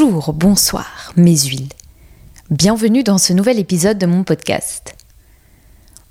[0.00, 1.72] Bonjour, bonsoir, mes huiles.
[2.50, 4.94] Bienvenue dans ce nouvel épisode de mon podcast.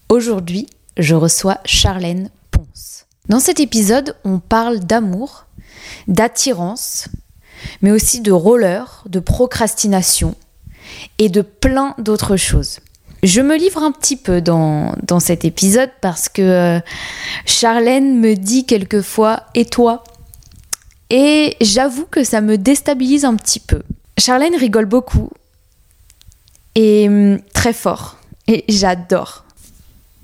[0.10, 0.68] Aujourd'hui,
[0.98, 3.06] je reçois Charlène Ponce.
[3.30, 5.46] Dans cet épisode, on parle d'amour,
[6.10, 7.08] d'attirance,
[7.82, 10.36] mais aussi de roller, de procrastination
[11.18, 12.80] et de plein d'autres choses.
[13.24, 16.80] Je me livre un petit peu dans, dans cet épisode parce que euh,
[17.46, 20.04] Charlène me dit quelquefois Et toi?
[21.10, 23.82] Et j'avoue que ça me déstabilise un petit peu.
[24.18, 25.30] Charlène rigole beaucoup
[26.76, 28.18] et hum, très fort.
[28.48, 29.44] Et j'adore.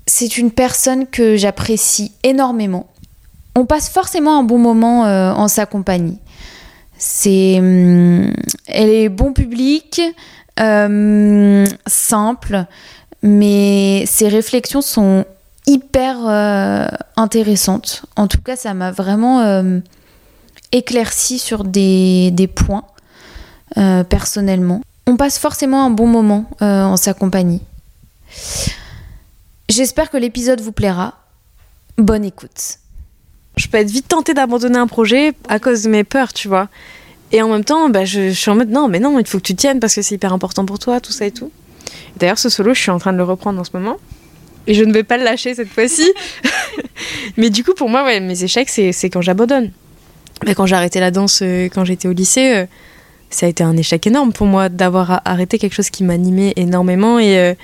[0.06, 2.88] C'est une personne que j'apprécie énormément.
[3.56, 6.18] On passe forcément un bon moment euh, en sa compagnie.
[6.98, 8.32] C'est, hum,
[8.66, 10.00] elle est bon public,
[10.60, 12.66] euh, simple,
[13.22, 15.24] mais ses réflexions sont
[15.66, 16.86] hyper euh,
[17.16, 18.04] intéressantes.
[18.16, 19.62] En tout cas, ça m'a vraiment
[20.74, 22.84] éclairci sur des, points
[23.78, 24.82] euh, personnellement.
[25.06, 27.62] On passe forcément un bon moment euh, en sa compagnie.
[29.68, 31.14] J'espère que l'épisode vous plaira.
[31.96, 32.78] Bonne écoute.
[33.56, 36.68] Je peux être vite tentée d'abandonner un projet à cause de mes peurs, tu vois.
[37.30, 39.38] Et en même temps, bah, je, je suis en mode non, mais non, il faut
[39.38, 41.52] que tu tiennes parce que c'est hyper important pour toi, tout ça et tout.
[42.16, 43.96] D'ailleurs, ce solo, je suis en train de le reprendre en ce moment.
[44.66, 46.12] Et je ne vais pas le lâcher cette fois-ci.
[47.36, 49.70] mais du coup, pour moi, ouais, mes échecs, c'est quand j'abandonne.
[50.44, 52.66] Mais quand j'ai arrêté la danse, euh, quand j'étais au lycée, euh,
[53.30, 57.18] ça a été un échec énorme pour moi d'avoir arrêté quelque chose qui m'animait énormément.
[57.18, 57.54] Et, euh,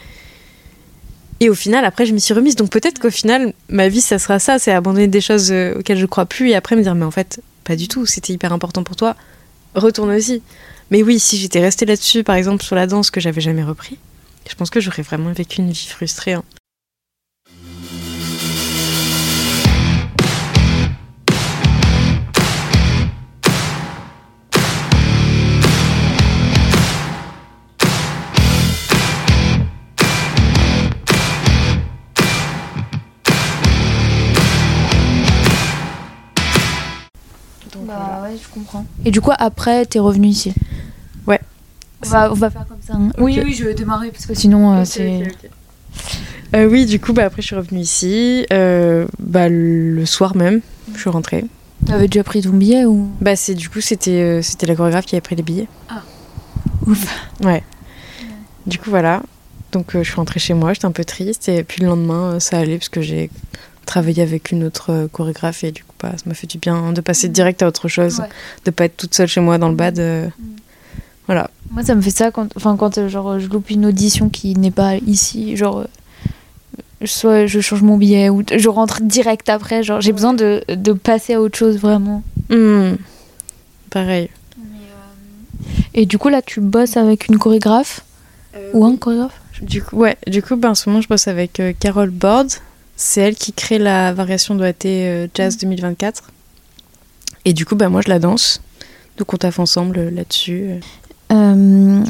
[1.40, 2.56] et au final, après, je m'y suis remise.
[2.56, 6.06] Donc peut-être qu'au final, ma vie, ça sera ça c'est abandonner des choses auxquelles je
[6.06, 8.82] crois plus et après me dire, mais en fait, pas du tout, c'était hyper important
[8.82, 9.16] pour toi.
[9.74, 10.42] Retourne aussi.
[10.90, 13.98] Mais oui, si j'étais restée là-dessus, par exemple, sur la danse que j'avais jamais repris,
[14.48, 16.32] je pense que j'aurais vraiment vécu une vie frustrée.
[16.32, 16.42] hein.
[38.30, 38.86] Ouais, je comprends.
[39.04, 40.52] Et du coup, après, t'es revenu ici
[41.26, 41.40] Ouais.
[42.04, 42.94] On va, on va faire comme ça.
[42.94, 43.10] hein.
[43.18, 45.22] Oui, oui, je vais démarrer parce que sinon, euh, c'est.
[46.54, 48.46] Euh, oui, du coup, bah, après, je suis revenue ici.
[48.52, 50.60] euh, bah, le soir même,
[50.94, 51.44] je suis rentrée.
[51.86, 53.08] T'avais déjà pris ton billet ou?
[53.20, 55.68] Bah, c'est du coup, c'était euh, c'était la chorégraphe qui avait pris les billets.
[56.86, 57.06] Ouf.
[57.42, 57.62] Ouais.
[58.66, 59.22] Du coup, voilà.
[59.72, 61.48] Donc, je suis rentrée chez moi, j'étais un peu triste.
[61.48, 63.30] Et puis, le lendemain, ça allait parce que j'ai
[63.86, 65.62] travaillé avec une autre chorégraphe.
[65.64, 68.20] Et du coup, bah, ça m'a fait du bien de passer direct à autre chose,
[68.20, 68.28] Ouais.
[68.64, 69.98] de pas être toute seule chez moi dans le bad.
[69.98, 70.28] euh,
[71.26, 71.50] Voilà.
[71.70, 74.54] Moi, ça me fait ça quand, enfin, quand euh, genre, je loupe une audition qui
[74.56, 75.56] n'est pas ici.
[75.56, 79.82] Genre, euh, soit je change mon billet ou je rentre direct après.
[79.82, 82.22] Genre, j'ai besoin de, de passer à autre chose vraiment.
[82.48, 82.94] Hmm.
[83.90, 84.28] Pareil.
[85.94, 88.04] Et du coup, là, tu bosses avec une chorégraphe
[88.74, 89.40] ou un chorégraphe?
[89.62, 92.46] Du coup, ouais, du coup, ben, en ce moment, je bosse avec euh, Carole Bord.
[93.02, 96.24] C'est elle qui crée la variation d'OAT euh, Jazz 2024.
[97.46, 98.60] Et du coup, ben, moi, je la danse.
[99.16, 100.80] Donc, on taffe ensemble euh, là-dessus.
[101.32, 102.04] euh.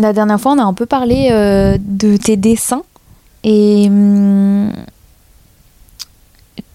[0.00, 2.82] La dernière fois, on a un peu parlé euh, de tes dessins
[3.44, 4.72] et hum,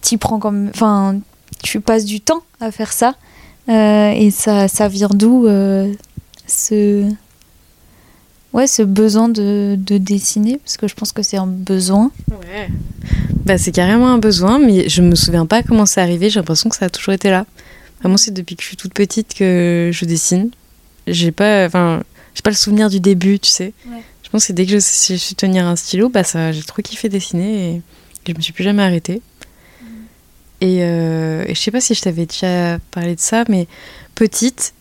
[0.01, 1.19] tu prends comme, enfin,
[1.61, 3.15] tu passes du temps à faire ça
[3.67, 5.45] Euh, et ça, ça vient d'où
[6.47, 7.11] ce,
[8.53, 12.11] ouais, ce besoin de, de dessiner parce que je pense que c'est un besoin.
[13.45, 16.29] Bah, c'est carrément un besoin, mais je me souviens pas comment c'est arrivé.
[16.29, 17.45] J'ai l'impression que ça a toujours été là.
[18.01, 20.51] Vraiment, c'est depuis que je suis toute petite que je dessine.
[21.07, 22.03] J'ai pas, enfin,
[22.35, 23.73] j'ai pas le souvenir du début, tu sais.
[23.87, 24.03] Ouais.
[24.23, 26.61] Je pense que dès que je, si je suis tenir un stylo, bah ça, j'ai
[26.61, 27.81] trop kiffé dessiner et
[28.27, 29.21] je me suis plus jamais arrêtée.
[30.61, 33.67] Et, euh, et je sais pas si je t'avais déjà parlé de ça, mais
[34.13, 34.73] petite,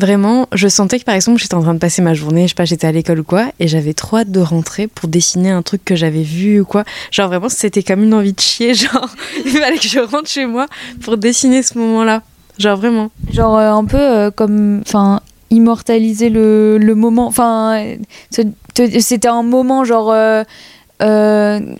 [0.00, 2.54] vraiment, je sentais que par exemple, j'étais en train de passer ma journée, je sais
[2.54, 5.62] pas, j'étais à l'école ou quoi, et j'avais trop hâte de rentrer pour dessiner un
[5.62, 6.84] truc que j'avais vu ou quoi.
[7.10, 9.08] Genre vraiment, c'était comme une envie de chier, genre,
[9.44, 10.66] il fallait que je rentre chez moi
[11.02, 12.22] pour dessiner ce moment-là.
[12.58, 13.10] Genre vraiment.
[13.32, 15.20] Genre euh, un peu euh, comme, enfin,
[15.50, 17.26] immortaliser le, le moment.
[17.26, 17.94] Enfin,
[18.30, 20.44] c'était un moment genre euh,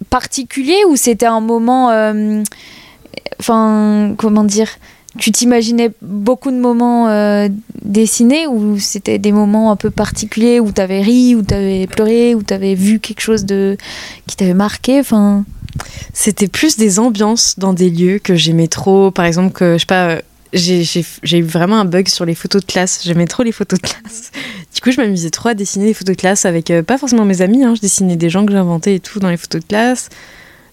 [0.08, 1.88] particulier ou c'était un moment,
[3.38, 4.68] enfin, comment dire
[5.18, 7.48] Tu t'imaginais beaucoup de moments euh,
[7.82, 12.42] dessinés ou c'était des moments un peu particuliers où t'avais ri, où t'avais pleuré, où
[12.42, 13.76] t'avais vu quelque chose de
[14.26, 15.00] qui t'avait marqué?
[15.00, 15.44] Enfin,
[16.14, 19.10] C'était plus des ambiances dans des lieux que j'aimais trop.
[19.10, 20.20] Par exemple, que je sais pas, euh,
[20.52, 23.00] j'ai eu vraiment un bug sur les photos de classe.
[23.04, 24.30] J'aimais trop les photos de classe.
[24.74, 27.24] Du coup, je m'amusais trop à dessiner des photos de classe avec euh, pas forcément
[27.24, 27.64] mes amis.
[27.64, 30.08] hein, je dessinais des gens que j'inventais et tout dans les photos de classe.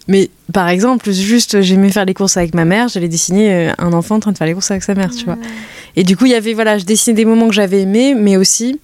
[0.07, 3.92] Mais par exemple, juste j'aimais faire les courses avec ma mère, j'allais dessiner euh, un
[3.94, 5.38] enfant en train de faire les courses avec sa mère, tu vois.
[5.95, 8.38] Et du coup, il y avait, voilà, je dessinais des moments que j'avais aimés, mais
[8.38, 8.80] aussi,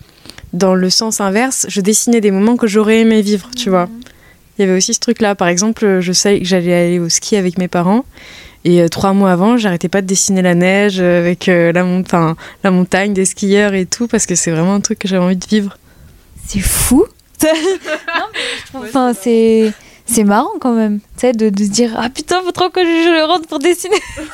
[0.51, 3.87] dans le sens inverse, je dessinais des moments que j'aurais aimé vivre, tu vois.
[4.57, 5.33] Il y avait aussi ce truc-là.
[5.35, 8.03] Par exemple, je savais que j'allais aller au ski avec mes parents.
[8.65, 11.83] Et euh, trois mois avant, j'arrêtais pas de dessiner la neige euh, avec euh, la,
[11.83, 15.07] mon- enfin, la montagne, des skieurs et tout, parce que c'est vraiment un truc que
[15.07, 15.77] j'avais envie de vivre.
[16.47, 17.05] C'est fou.
[18.73, 19.73] enfin, c'est.
[20.05, 22.81] C'est marrant quand même, tu sais, de, de se dire Ah putain, faut trop que
[22.81, 23.95] je, je rentre pour dessiner.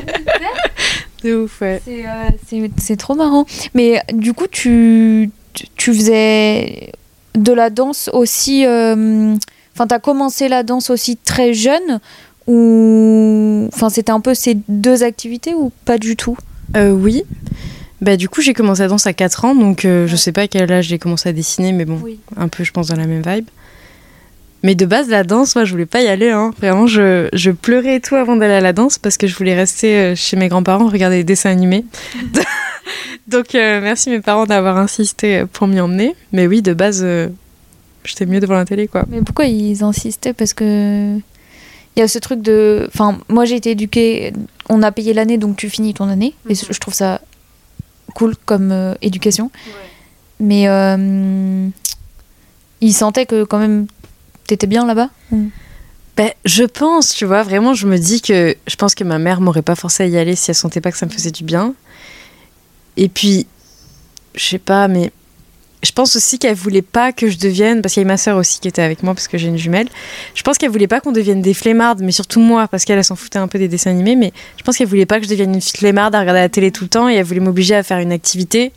[1.22, 1.82] De ouf, ouais.
[1.84, 2.10] C'est, euh,
[2.48, 3.44] c'est- c'est trop marrant.
[3.74, 5.30] Mais du coup, tu,
[5.76, 6.92] tu- faisais
[7.34, 8.64] de la danse aussi.
[8.66, 9.34] euh,
[9.74, 12.00] Enfin, t'as commencé la danse aussi très jeune
[12.46, 13.68] ou.
[13.72, 16.36] Enfin, c'était un peu ces deux activités ou pas du tout?
[16.76, 17.22] Euh, oui.
[18.00, 20.42] Bah, du coup, j'ai commencé à danser à 4 ans, donc euh, je sais pas
[20.42, 22.18] à quel âge j'ai commencé à dessiner, mais bon, Oui.
[22.38, 23.46] un peu, je pense, dans la même vibe.
[24.62, 26.30] Mais de base, la danse, moi, je voulais pas y aller.
[26.30, 26.52] Hein.
[26.58, 29.54] Vraiment, je, je pleurais et tout avant d'aller à la danse parce que je voulais
[29.54, 31.84] rester euh, chez mes grands-parents, regarder des dessins animés.
[33.28, 36.14] Donc, euh, merci mes parents d'avoir insisté pour m'y emmener.
[36.32, 37.28] Mais oui, de base, euh,
[38.04, 39.04] j'étais mieux devant la télé, quoi.
[39.08, 40.32] Mais pourquoi ils insistaient?
[40.34, 41.16] Parce que.
[41.96, 42.86] Il y a ce truc de.
[42.94, 44.32] Enfin, moi j'ai été éduquée.
[44.68, 46.34] On a payé l'année donc tu finis ton année.
[46.48, 47.20] Et je trouve ça
[48.14, 49.50] cool comme euh, éducation.
[50.38, 50.68] Mais.
[50.68, 51.66] euh,
[52.80, 53.86] ils sentaient que quand même.
[54.50, 55.10] T'étais bien là-bas
[56.16, 59.40] Ben, je pense, tu vois, vraiment, je me dis que je pense que ma mère
[59.40, 61.44] m'aurait pas forcé à y aller si elle sentait pas que ça me faisait du
[61.44, 61.72] bien.
[62.96, 63.46] Et puis,
[64.34, 65.12] je sais pas, mais
[65.84, 68.38] je pense aussi qu'elle voulait pas que je devienne, parce qu'il y a ma sœur
[68.38, 69.86] aussi qui était avec moi, parce que j'ai une jumelle.
[70.34, 73.04] Je pense qu'elle voulait pas qu'on devienne des flemmardes, mais surtout moi, parce qu'elle elle
[73.04, 75.30] s'en foutait un peu des dessins animés, mais je pense qu'elle voulait pas que je
[75.30, 77.84] devienne une flemmarde à regarder la télé tout le temps, et elle voulait m'obliger à
[77.84, 78.72] faire une activité.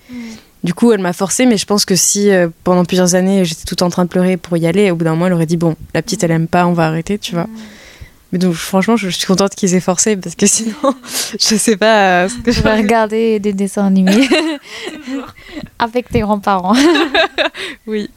[0.64, 3.66] Du coup, elle m'a forcée, mais je pense que si euh, pendant plusieurs années j'étais
[3.66, 5.58] tout en train de pleurer pour y aller, au bout d'un moment, elle aurait dit
[5.58, 7.48] bon, la petite elle aime pas, on va arrêter, tu vois.
[8.32, 10.74] Mais donc, franchement, je, je suis contente qu'ils aient forcé parce que sinon,
[11.34, 14.28] je sais pas euh, ce que Je vais regarder des dessins animés
[15.80, 16.76] avec tes grands-parents.
[17.86, 18.10] Oui.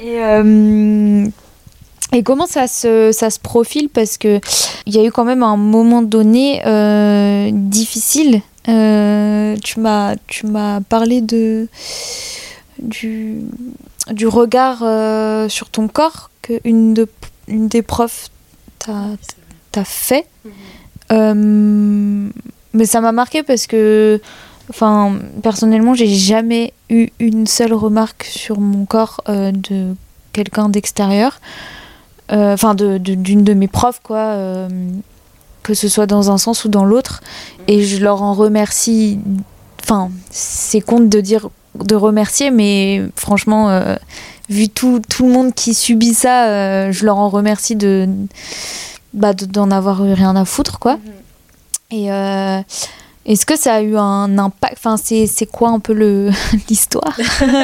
[0.00, 1.26] Et, euh,
[2.12, 3.88] et comment ça se, ça se profile?
[3.88, 4.40] Parce que
[4.86, 8.42] il y a eu quand même un moment donné euh, difficile.
[8.68, 11.66] Euh, tu m'as tu m'as parlé de
[12.78, 13.40] du,
[14.10, 17.08] du regard euh, sur ton corps que une, de,
[17.48, 18.28] une des profs
[18.78, 19.06] t'a
[19.72, 20.26] t'a fait.
[21.12, 22.28] Euh,
[22.72, 24.20] mais ça m'a marqué parce que,
[24.68, 29.94] enfin, personnellement, j'ai jamais eu une seule remarque sur mon corps de
[30.32, 31.40] quelqu'un d'extérieur.
[32.32, 34.68] Enfin, de- de- d'une de, mes profs, quoi.
[35.62, 37.20] Que ce soit dans un sens ou dans l'autre.
[37.68, 39.18] Et je leur en remercie.
[39.82, 41.48] Enfin, c'est con de dire
[41.78, 43.94] de remercier, mais franchement, euh,
[44.48, 48.08] vu tout, tout le monde qui subit ça, euh, je leur en remercie de
[49.14, 50.98] bah, de- d'en avoir eu rien à foutre, quoi.
[51.92, 52.60] Et euh,
[53.26, 55.92] est-ce que ça a eu un impact Enfin, c'est quoi un peu
[56.68, 57.16] l'histoire?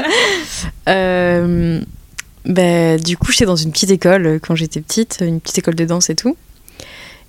[2.48, 5.84] Ben, du coup, j'étais dans une petite école quand j'étais petite, une petite école de
[5.84, 6.36] danse et tout.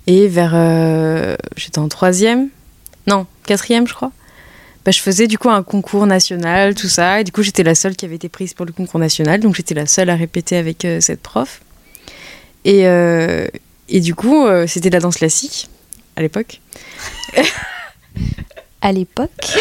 [0.08, 0.52] Et vers.
[0.54, 2.48] euh, j'étais en troisième,
[3.06, 4.10] non, quatrième, je crois.
[4.86, 7.20] Ben, je faisais du coup un concours national, tout ça.
[7.20, 9.38] Et du coup, j'étais la seule qui avait été prise pour le concours national.
[9.40, 11.60] Donc, j'étais la seule à répéter avec euh, cette prof.
[12.64, 13.48] Et, euh,
[13.90, 15.68] et du coup, c'était de la danse classique
[16.16, 16.60] à l'époque.
[18.80, 19.58] à l'époque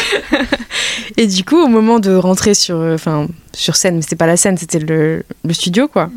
[1.17, 4.37] Et du coup, au moment de rentrer sur, enfin, sur scène, mais c'était pas la
[4.37, 6.09] scène, c'était le, le studio, quoi.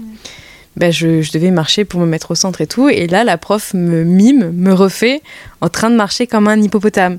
[0.77, 2.89] Ben, je, je devais marcher pour me mettre au centre et tout.
[2.89, 5.21] Et là, la prof me mime, me refait
[5.61, 7.19] en train de marcher comme un hippopotame.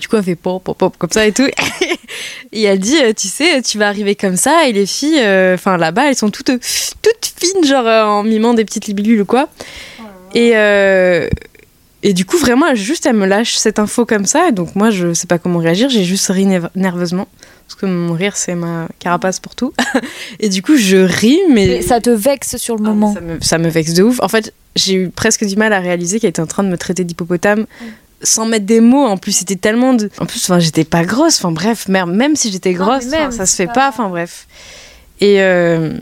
[0.00, 1.46] Du coup, elle fait pop, pop, pop, comme ça et tout.
[2.52, 4.68] et elle dit, euh, tu sais, tu vas arriver comme ça.
[4.68, 6.46] Et les filles, euh, enfin, là-bas, elles sont toutes,
[7.02, 9.48] toutes fines, genre euh, en mimant des petites libilules ou quoi.
[10.34, 11.28] Et, euh,
[12.02, 14.48] et du coup, vraiment, elle- juste, elle me lâche cette info comme ça.
[14.48, 15.88] Et donc, moi, je sais pas comment réagir.
[15.90, 17.26] J'ai juste ri nerv- nerveusement.
[17.68, 19.72] Parce que mon rire, c'est ma carapace pour tout.
[20.40, 21.66] et du coup, je ris, mais.
[21.66, 23.12] Mais ça te vexe sur le Ah, moment.
[23.14, 24.20] ça, me, ça me vexe de ouf.
[24.22, 26.78] En fait, j'ai eu presque du mal à réaliser qu'elle était en train de me
[26.78, 27.66] traiter d'hippopotame.
[28.22, 30.10] Sans mettre des mots, en plus c'était tellement de.
[30.18, 31.36] En plus, enfin, j'étais pas grosse.
[31.38, 33.88] Enfin bref, merde, même si j'étais grosse, même, ça se fait pas- pas.
[33.90, 34.48] Enfin bref.
[35.20, 35.92] Et euh,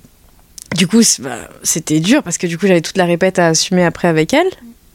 [0.76, 3.84] du coup, bah, c'était dur parce que du coup, j'avais toute la répète à assumer
[3.84, 4.46] après avec elle.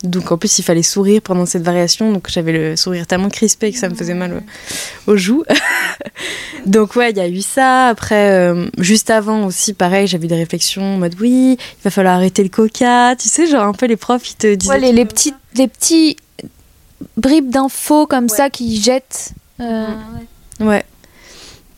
[0.03, 2.12] Donc en plus, il fallait sourire pendant cette variation.
[2.12, 4.41] Donc j'avais le sourire tellement crispé que ça me faisait mal
[5.08, 5.43] au- aux joues.
[6.65, 7.88] donc ouais, il y a eu ça.
[7.88, 11.91] Après, euh, juste avant aussi, pareil, j'avais eu des réflexions en mode oui, il va
[11.91, 13.15] falloir arrêter le coca.
[13.15, 14.72] Tu sais, genre un peu les profs, ils te disaient.
[14.72, 16.17] Ouais, les, les petits, les petits
[17.17, 19.31] bribes d'infos comme ça qui jettent.
[19.60, 19.86] euh,
[20.60, 20.84] Ouais.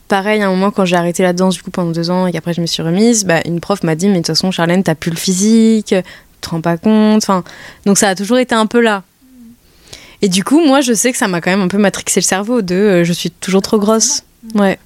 [0.08, 2.32] Pareil, à un moment, quand j'ai arrêté la danse du coup pendant deux ans et
[2.32, 4.82] qu'après je me suis remise, bah, une prof m'a dit Mais de toute façon, Charlène,
[4.82, 5.94] t'as plus le physique,
[6.44, 7.22] te rends pas compte.
[7.22, 7.44] Enfin,
[7.86, 9.02] donc ça a toujours été un peu là.
[10.22, 12.24] Et du coup, moi, je sais que ça m'a quand même un peu matrixé le
[12.24, 14.22] cerveau de euh, je suis toujours trop grosse.
[14.54, 14.78] Ouais.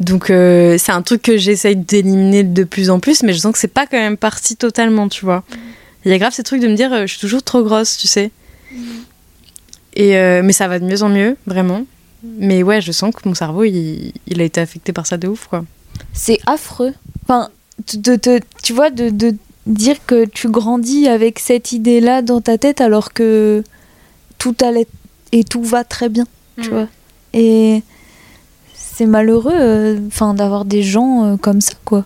[0.00, 3.52] Donc, euh, c'est un truc que j'essaye d'éliminer de plus en plus, mais je sens
[3.52, 5.44] que c'est pas quand même parti totalement, tu vois.
[6.04, 7.96] Il y a grave ces trucs de me dire euh, je suis toujours trop grosse,
[7.96, 8.30] tu sais.
[9.94, 11.84] Et, euh, mais ça va de mieux en mieux, vraiment.
[12.38, 15.28] Mais ouais, je sens que mon cerveau, il, il a été affecté par ça de
[15.28, 15.64] ouf, quoi.
[16.12, 16.94] C'est affreux.
[17.22, 17.50] Enfin,
[17.94, 22.58] de, de- tu vois, de, de dire que tu grandis avec cette idée-là dans ta
[22.58, 23.62] tête alors que
[24.38, 24.86] tout allait
[25.32, 26.26] et tout va très bien,
[26.60, 26.72] tu Mm.
[26.72, 26.88] vois.
[27.32, 27.82] Et
[28.74, 32.04] c'est malheureux euh, enfin, d'avoir des gens euh, comme ça, quoi.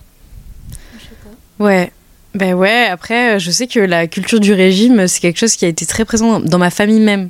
[1.59, 1.91] Ouais.
[2.35, 5.65] Ben ouais, après, euh, je sais que la culture du régime, c'est quelque chose qui
[5.65, 7.29] a été très présent dans ma famille même.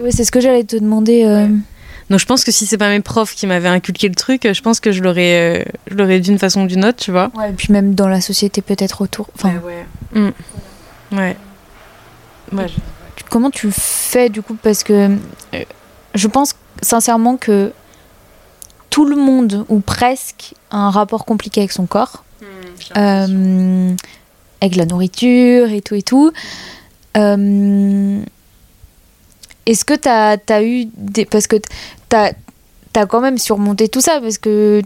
[0.00, 1.24] Ouais, c'est ce que j'allais te demander.
[1.24, 1.48] euh,
[2.10, 4.62] Donc je pense que si c'est pas mes profs qui m'avaient inculqué le truc, je
[4.62, 7.30] pense que je l'aurais, euh, je l'aurais d'une façon ou d'une autre, tu vois.
[7.34, 9.28] ouais, et puis même dans la société peut-être autour.
[9.34, 9.84] Enfin, ouais.
[10.12, 10.30] Mm.
[11.16, 11.36] Ouais.
[12.52, 12.66] Ouais,
[13.28, 15.10] comment tu fais du coup Parce que
[15.54, 15.64] euh,
[16.14, 17.72] je pense sincèrement que
[18.90, 22.24] tout le monde, ou presque, a un rapport compliqué avec son corps.
[22.96, 23.94] Euh,
[24.60, 26.32] avec la nourriture et tout et tout.
[27.16, 28.20] Euh,
[29.68, 31.24] Est-ce que tu as, eu des...
[31.24, 32.32] Parce que tu as,
[33.06, 34.82] quand même surmonté tout ça, parce que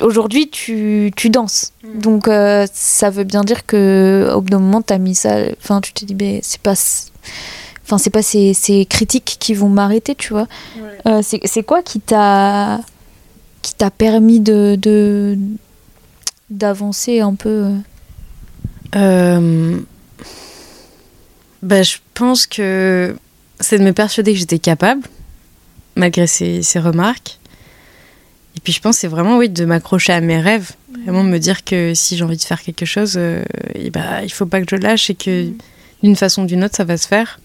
[0.00, 1.72] aujourd'hui tu, tu danses.
[1.82, 1.98] Mm.
[2.00, 5.36] Donc euh, ça veut bien dire que au bout d'un moment tu as mis ça...
[5.60, 6.74] Enfin tu t'es dit, ben, c'est pas...
[7.84, 10.46] Enfin, c'est pas ces, ces critiques qui vont m'arrêter, tu vois.
[11.06, 12.80] Euh, c'est c'est quoi qui t'a
[13.60, 15.36] qui t'a permis de de-
[16.48, 17.76] d'avancer un peu euh?
[18.96, 19.78] Euh,
[21.62, 23.16] bah, je pense que
[23.60, 25.02] c'est de me persuader que j'étais capable,
[25.96, 27.38] malgré ces, ces remarques.
[28.56, 30.72] Et puis je pense que c'est vraiment oui, de m'accrocher à mes rêves.
[31.04, 33.44] Vraiment me dire que si j'ai envie de faire quelque chose, euh,
[33.74, 35.48] et bah, il faut pas que je lâche et que
[36.02, 37.40] d'une façon ou d'une autre, ça va se faire.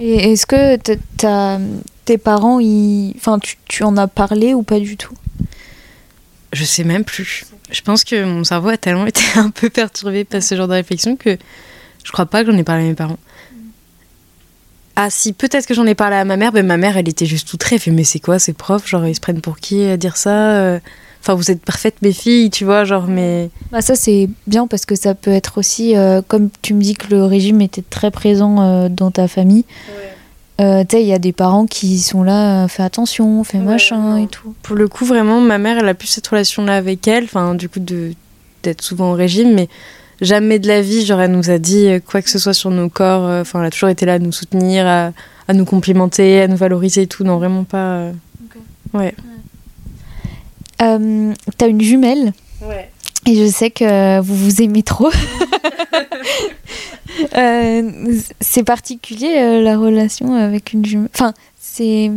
[0.00, 1.60] Et est-ce que t'as-
[2.04, 3.12] tes parents, ils...
[3.16, 5.14] enfin, tu, tu en as parlé ou pas du tout?
[6.52, 7.44] Je sais même plus.
[7.70, 10.74] Je pense que mon cerveau a tellement été un peu perturbé par ce genre de
[10.74, 11.36] réflexion que
[12.04, 13.18] je crois pas que j'en ai parlé à mes parents.
[14.96, 17.26] Ah si, peut-être que j'en ai parlé à ma mère, mais ma mère, elle était
[17.26, 18.88] juste très, elle fait mais c'est quoi ces profs?
[18.88, 20.78] Genre ils se prennent pour qui à dire ça euh?
[21.20, 23.48] Enfin vous êtes parfaites mes filles, tu vois, genre mais...
[23.72, 26.94] bah, Ça, c'est bien parce que ça peut être aussi, euh, comme tu me dis
[26.94, 29.64] que le régime était très présent euh, dans ta famille,
[30.60, 33.56] euh, tu sais, il y a des parents qui sont là, euh, fais attention, fais
[33.58, 34.54] Ouais, machin et tout.
[34.62, 37.68] Pour le coup, vraiment, ma mère, elle a plus cette relation-là avec elle, enfin du
[37.68, 38.12] coup de
[38.62, 39.68] d'être souvent au régime, mais
[40.20, 42.70] jamais de la vie, genre elle nous a dit euh, quoi que ce soit sur
[42.70, 45.12] nos corps, euh, enfin elle a toujours été là à nous soutenir, à,
[45.48, 47.96] à nous complimenter, à nous valoriser et tout, non vraiment pas...
[47.96, 48.12] euh,
[48.92, 49.14] Ouais.
[50.82, 52.90] Euh, T'as une jumelle Ouais.
[53.26, 55.10] Et je sais que vous vous aimez trop.
[57.36, 61.08] Euh, c'est particulier euh, la relation avec une jumelle.
[61.14, 62.10] Enfin, c'est.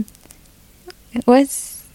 [1.27, 1.45] Ouais,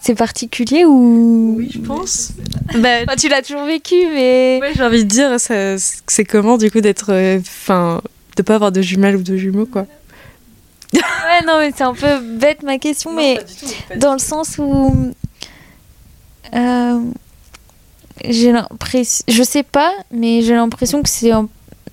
[0.03, 1.55] c'est particulier ou?
[1.59, 2.33] Oui, je pense.
[2.75, 4.59] Bah, Enfin, tu l'as toujours vécu, mais.
[4.61, 7.13] ouais, j'ai envie de dire, ça- c'est comment du coup d'être...
[7.13, 8.03] euh, Enfin,
[8.37, 9.87] de pas avoir de jumelles ou de jumeaux, quoi.
[10.95, 13.39] Ouais, non, mais c'est un peu bête ma question, mais
[13.97, 15.13] dans le sens où.
[16.55, 17.01] euh,
[18.29, 19.25] j'ai l'impression.
[19.29, 21.31] Je sais pas, mais j'ai l'impression que c'est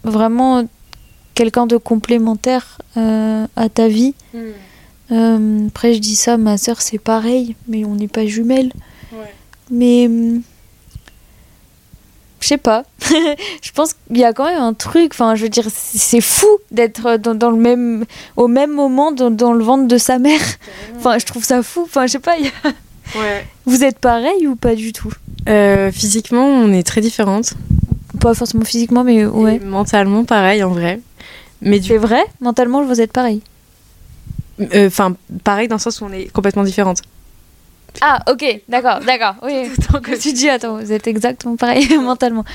[0.04, 0.68] vraiment
[1.34, 4.14] quelqu'un de complémentaire euh, à ta vie.
[5.12, 8.72] Euh, après, je dis ça, ma sœur, c'est pareil, mais on n'est pas jumelles.
[9.12, 9.34] Ouais.
[9.72, 10.06] Mais.
[10.08, 10.42] hum,
[12.42, 12.84] Je sais pas.
[13.62, 15.12] je pense qu'il y a quand même un truc.
[15.14, 18.06] Enfin, je veux dire, c'est c'est fou d'être dans, dans le même,
[18.38, 20.40] au même moment dans, dans le ventre de sa mère.
[20.98, 21.82] Enfin, je trouve ça fou.
[21.84, 22.38] Enfin, je sais pas.
[22.38, 22.70] il y a-
[23.20, 23.44] Ouais.
[23.66, 25.12] Vous êtes pareil ou pas du tout?
[25.48, 27.54] Euh, physiquement, on est très différentes.
[28.22, 29.56] Pas forcément physiquement, mais ouais.
[29.56, 31.00] Et mentalement, pareil, en vrai.
[31.62, 32.22] Mais du C'est vrai?
[32.40, 33.42] Mentalement, vous êtes pareil?
[34.60, 37.02] Euh, Enfin, pareil dans le sens où on est complètement différentes.
[38.02, 39.36] Ah, ok, d'accord, d'accord.
[39.44, 42.46] Oui, donc tu dis, attends, vous êtes exactement pareil mentalement.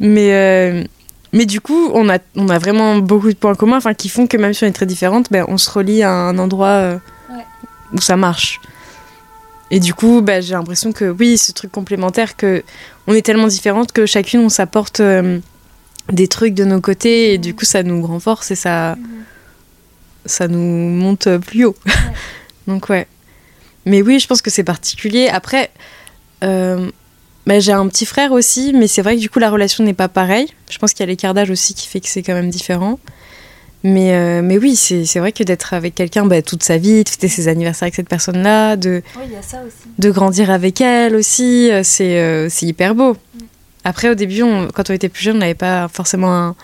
[0.00, 0.84] Mais, euh,
[1.32, 4.26] mais du coup, on a, on a vraiment beaucoup de points communs enfin, qui font
[4.26, 6.98] que même si on est très différentes, ben, on se relie à un endroit euh,
[7.30, 7.44] Ouais.
[7.92, 8.60] où ça marche.
[9.70, 12.62] Et du coup, ben, j'ai l'impression que oui, ce truc complémentaire, que
[13.06, 15.38] on est tellement différentes que chacune, on s'apporte euh,
[16.12, 18.96] des trucs de nos côtés et du coup, ça nous renforce et ça,
[20.26, 21.76] ça nous monte plus haut.
[22.66, 23.06] Donc ouais.
[23.84, 25.28] Mais oui, je pense que c'est particulier.
[25.28, 25.70] Après,
[26.44, 26.90] euh,
[27.46, 29.94] bah, j'ai un petit frère aussi, mais c'est vrai que du coup la relation n'est
[29.94, 30.48] pas pareille.
[30.70, 32.98] Je pense qu'il y a l'écart d'âge aussi qui fait que c'est quand même différent.
[33.84, 37.08] Mais, euh, mais oui, c'est vrai que d'être avec quelqu'un bah, toute sa vie, de
[37.08, 42.48] fêter ses anniversaires avec cette personne-là, de, Oui, grandir avec elle aussi, euh, c'est euh,
[42.62, 43.16] hyper beau.
[43.84, 46.56] Après, au début, on- quand on était plus jeune, on n'avait pas forcément un,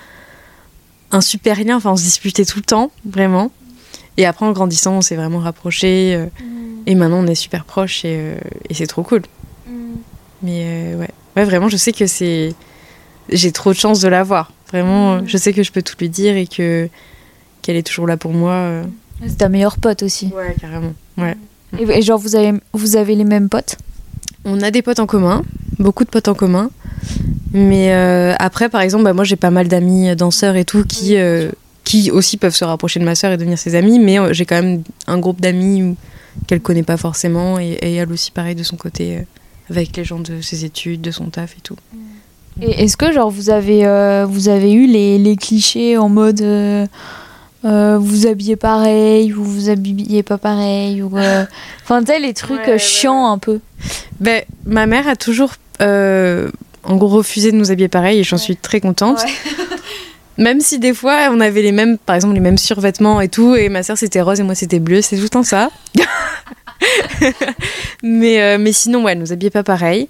[1.12, 1.76] un super lien.
[1.76, 3.50] Enfin, on se disputait tout le temps, vraiment.
[4.16, 6.14] Et après, en grandissant, on s'est vraiment rapprochés.
[6.14, 6.26] euh,
[6.86, 8.34] et maintenant, on est super proches et, euh,
[8.68, 9.22] et c'est trop cool.
[10.42, 11.10] Mais euh, ouais.
[11.36, 12.54] ouais, vraiment, je sais que c'est.
[13.28, 14.52] J'ai trop de chance de l'avoir.
[14.70, 16.88] Vraiment, euh, je sais que je peux tout lui dire et que
[17.62, 18.82] qu'elle est toujours là pour moi.
[19.24, 20.32] C'est ta meilleure pote aussi.
[20.34, 20.94] Ouais, carrément.
[21.16, 21.36] Ouais.
[21.78, 23.76] Et, et genre, vous avez, vous avez les mêmes potes?
[24.44, 25.42] On a des potes en commun,
[25.78, 26.70] beaucoup de potes en commun.
[27.52, 31.16] Mais euh, après, par exemple, bah, moi j'ai pas mal d'amis danseurs et tout qui,
[31.16, 31.50] euh,
[31.84, 33.98] qui aussi peuvent se rapprocher de ma sœur et devenir ses amis.
[33.98, 35.96] Mais euh, j'ai quand même un groupe d'amis
[36.46, 39.26] qu'elle connaît pas forcément et, et elle aussi pareil de son côté
[39.68, 41.76] avec les gens de ses études, de son taf et tout.
[42.60, 43.84] Et est-ce que genre vous avez
[44.26, 46.42] vous avez eu les, les clichés en mode
[47.64, 51.44] euh, vous habillez pareil ou vous habillez pas pareil ou euh,
[51.84, 53.60] enfin tu sais les trucs Ouais, euh, ouais, chiants un peu.
[54.20, 56.50] Ben, ma mère a toujours euh,
[56.84, 59.22] en gros refusé de nous habiller pareil et j'en suis très contente.
[60.38, 63.54] Même si des fois on avait les mêmes, par exemple les mêmes survêtements et tout,
[63.54, 65.70] et ma soeur c'était rose et moi c'était bleu, c'est tout le temps ça.
[68.02, 70.08] mais, euh, mais sinon, ouais, elle nous habillait pas pareil.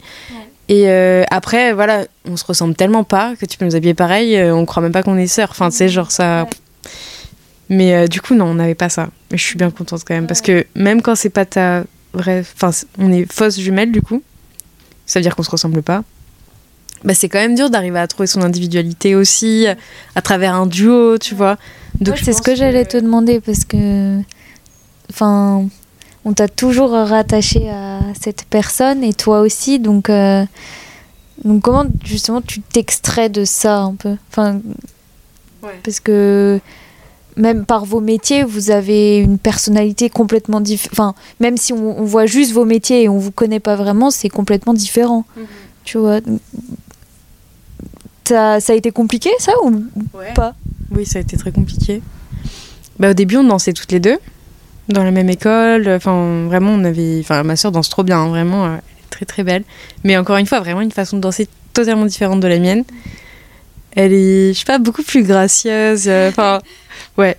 [0.68, 4.37] Et euh, après, voilà, on se ressemble tellement pas que tu peux nous habiller pareil,
[4.37, 5.49] euh, on croit même pas qu'on est sœurs.
[5.50, 6.47] Enfin, tu sais, genre ça.
[7.73, 9.09] Mais euh, du coup, non, on n'avait pas ça.
[9.31, 12.45] Mais je suis bien contente quand même, parce que même quand c'est pas ta vraie.
[12.55, 14.23] Enfin, on est fausses jumelles du coup,
[15.07, 16.05] ça veut dire qu'on se ressemble pas.
[17.02, 19.67] Bah, c'est quand même dur d'arriver à trouver son individualité aussi,
[20.14, 21.57] à travers un duo, tu vois.
[22.00, 24.21] Donc c'est ce que j'allais te demander parce que
[25.11, 25.67] enfin
[26.25, 30.45] on t'a toujours rattaché à cette personne et toi aussi donc euh,
[31.45, 34.17] donc comment justement tu t'extrais de ça un peu?
[34.31, 34.61] Enfin
[35.62, 35.79] Ouais.
[35.85, 36.59] parce que
[37.37, 42.04] même par vos métiers vous avez une personnalité complètement différente enfin même si on, on
[42.04, 45.25] voit juste vos métiers et on vous connaît pas vraiment c'est complètement différent
[45.85, 46.21] tu vois
[48.25, 50.33] ça, ça a été compliqué ça ou Ouais.
[50.35, 50.54] pas?
[50.95, 52.02] Oui, ça a été très compliqué.
[52.99, 54.19] Bah, au début, on dansait toutes les deux
[54.89, 55.89] dans la même école.
[55.89, 57.19] Enfin, vraiment, on avait.
[57.21, 59.65] Enfin, ma soeur danse trop bien, hein, vraiment, euh, elle est très très belle.
[60.04, 62.85] Mais encore une fois, vraiment une façon de danser totalement différente de la mienne.
[63.97, 66.04] Elle est, je sais pas, beaucoup plus gracieuse.
[66.09, 66.61] euh, Enfin,
[67.19, 67.37] ouais.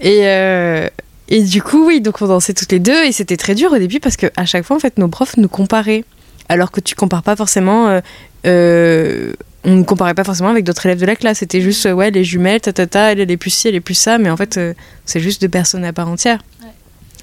[0.00, 0.88] Et, euh,
[1.28, 3.78] et du coup, oui, donc on dansait toutes les deux et c'était très dur au
[3.78, 6.04] début parce que à chaque fois, en fait, nos profs nous comparaient.
[6.48, 7.88] Alors que tu compares pas forcément.
[7.88, 8.00] euh,
[8.46, 11.38] euh, on ne comparait pas forcément avec d'autres élèves de la classe.
[11.38, 13.80] C'était juste, ouais, les jumelles, ta, ta, ta, elle, elle est plus ci, elle est
[13.80, 14.16] plus ça.
[14.16, 14.58] Mais en fait,
[15.04, 16.40] c'est juste deux personnes à part entière.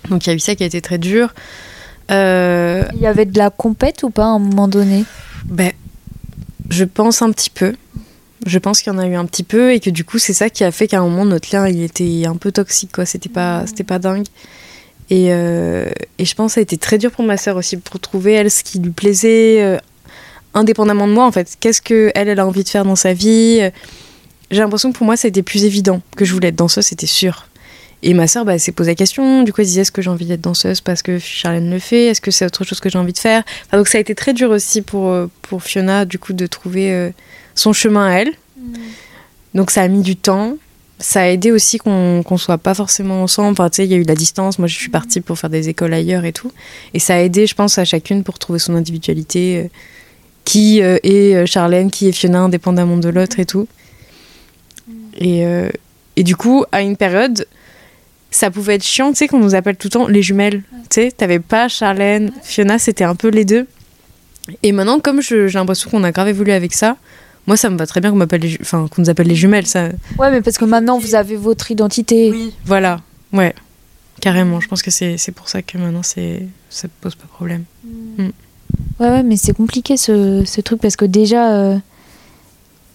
[0.10, 1.34] Donc il y a eu ça qui a été très dur.
[2.10, 2.16] Il
[3.02, 5.04] y avait de la compète ou pas à un moment donné?
[5.46, 5.72] ben,
[6.70, 7.76] je pense un petit peu.
[8.46, 10.34] Je pense qu'il y en a eu un petit peu et que du coup, c'est
[10.34, 13.06] ça qui a fait qu'à un moment, notre lien, il était un peu toxique, quoi.
[13.06, 14.28] C'était pas, c'était pas dingue.
[15.10, 17.78] Et, euh, et je pense que ça a été très dur pour ma sœur aussi,
[17.78, 19.78] pour trouver, elle, ce qui lui plaisait, euh,
[20.54, 21.56] indépendamment de moi, en fait.
[21.60, 23.70] Qu'est-ce que elle, elle a envie de faire dans sa vie euh,
[24.52, 26.86] J'ai l'impression que pour moi, ça a été plus évident que je voulais être danseuse,
[26.86, 27.48] c'était sûr.
[28.04, 29.42] Et ma sœur, bah, elle s'est posé la question.
[29.44, 32.08] Du coup, elle disait est-ce que j'ai envie d'être danseuse parce que Charlène le fait?
[32.08, 33.44] Est-ce que c'est autre chose que j'ai envie de faire?
[33.66, 36.92] Enfin, Donc, ça a été très dur aussi pour, pour Fiona, du coup, de trouver
[36.92, 37.10] euh,
[37.58, 38.32] son chemin à elle.
[39.54, 40.58] Donc, ça a mis du temps.
[41.00, 43.52] Ça a aidé aussi qu'on qu'on soit pas forcément ensemble.
[43.52, 44.58] Enfin, tu sais, il y a eu la distance.
[44.58, 46.52] Moi, je suis partie pour faire des écoles ailleurs et tout.
[46.94, 49.58] Et ça a aidé, je pense, à chacune pour trouver son individualité.
[49.58, 49.68] euh,
[50.48, 53.68] qui euh, est euh, Charlène, qui est Fiona, indépendamment de l'autre et tout.
[55.18, 55.68] Et, euh,
[56.16, 57.46] et du coup, à une période,
[58.32, 60.64] ça pouvait être chiant, tu sais, qu'on nous appelle tout le temps les jumelles.
[60.90, 63.68] Tu sais, t'avais pas Charlène, Fiona, c'était un peu les deux.
[64.64, 66.96] Et maintenant, comme j'ai l'impression qu'on a grave évolué avec ça,
[67.48, 69.36] moi, ça me va très bien qu'on m'appelle les ju- enfin, qu'on nous appelle les
[69.36, 69.66] jumelles.
[69.66, 69.90] Ça...
[70.20, 72.34] Ouais, mais parce que maintenant vous avez votre identité.
[72.66, 73.00] Voilà,
[73.34, 73.56] ouais,
[74.22, 74.60] carrément.
[74.60, 77.64] Je pense que c'est c'est pour ça que maintenant, c'est ça pose pas problème.
[79.00, 81.78] Ouais, ouais, mais c'est compliqué ce, ce truc parce que déjà, euh,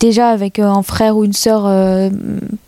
[0.00, 2.10] déjà avec euh, un frère ou une sœur euh,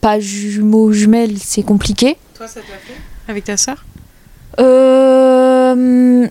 [0.01, 2.17] pas jumeaux jumelles, c'est compliqué.
[2.35, 2.95] Toi, ça t'a fait?
[3.29, 3.85] Avec ta sœur?
[4.61, 6.27] Euh,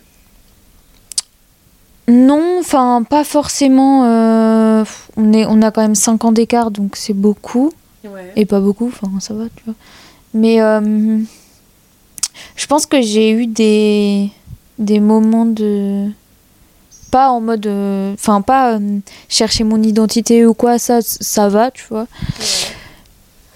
[2.08, 4.04] non, enfin pas forcément.
[4.06, 4.84] euh,
[5.18, 7.72] on est, on a quand même 5 ans d'écart, donc c'est beaucoup
[8.06, 8.34] Ouais.
[8.36, 8.88] et pas beaucoup.
[8.88, 9.76] Enfin, ça va, tu vois.
[10.34, 11.20] Mais euh,
[12.56, 14.30] je pense que j'ai eu des
[14.80, 16.08] des moments de
[17.12, 21.70] pas en mode euh, enfin pas euh, chercher mon identité ou quoi ça ça va
[21.70, 22.08] tu vois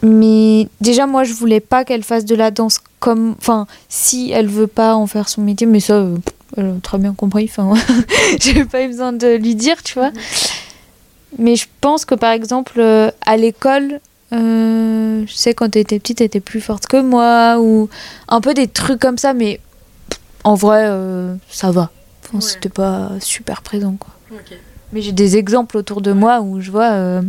[0.03, 4.47] mais déjà moi je voulais pas qu'elle fasse de la danse comme enfin si elle
[4.47, 6.05] veut pas en faire son métier mais ça
[6.55, 7.73] elle a très bien compris enfin
[8.39, 10.11] j'ai pas eu besoin de lui dire tu vois
[11.37, 13.99] mais je pense que par exemple euh, à l'école
[14.33, 17.89] euh, je sais quand t'étais petite t'étais plus forte que moi ou
[18.29, 19.59] un peu des trucs comme ça mais
[20.43, 21.91] en vrai euh, ça va
[22.29, 22.43] Enfin, Ouais.
[22.43, 24.13] c'était pas super présent quoi
[24.93, 27.21] mais j'ai des exemples autour de moi où je vois euh,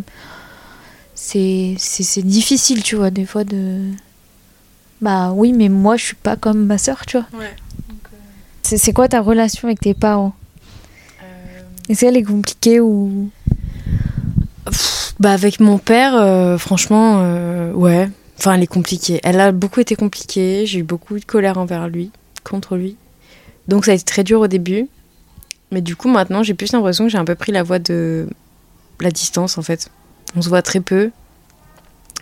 [1.15, 3.81] c'est c'est difficile, tu vois, des fois de.
[5.01, 7.27] Bah oui, mais moi je suis pas comme ma soeur, tu vois.
[7.39, 7.55] Ouais.
[8.77, 10.35] C'est quoi ta relation avec tes parents?
[11.89, 13.31] Est-ce qu'elle est compliquée ou?
[15.21, 18.11] Bah avec mon père, euh, franchement, euh, ouais.
[18.39, 19.21] Enfin, elle est compliquée.
[19.25, 20.67] Elle a beaucoup été compliquée.
[20.67, 22.11] J'ai eu beaucoup de colère envers lui,
[22.45, 22.97] contre lui.
[23.69, 24.87] Donc ça a été très dur au début.
[25.73, 28.29] Mais du coup, maintenant, j'ai plus l'impression que j'ai un peu pris la voie de
[29.01, 29.91] la distance, en fait.
[30.37, 31.11] On se voit très peu.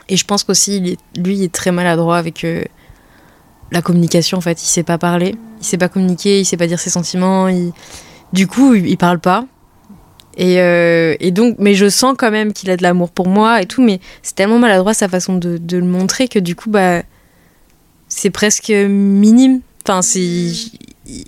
[0.09, 2.63] Et je pense qu'aussi, lui, il est très maladroit avec euh,
[3.73, 4.63] la communication, en fait.
[4.63, 7.49] Il sait pas parler, il sait pas communiquer, il sait pas dire ses sentiments.
[7.49, 7.73] il-
[8.33, 9.47] Du coup, il, parle pas.
[10.37, 13.63] Et, euh, et donc, mais je sens quand même qu'il a de l'amour pour moi
[13.63, 16.69] et tout, mais c'est tellement maladroit sa façon de, de le montrer que du coup,
[16.69, 17.03] bah,
[18.09, 19.61] c'est presque minime.
[19.85, 20.21] Enfin, c'est,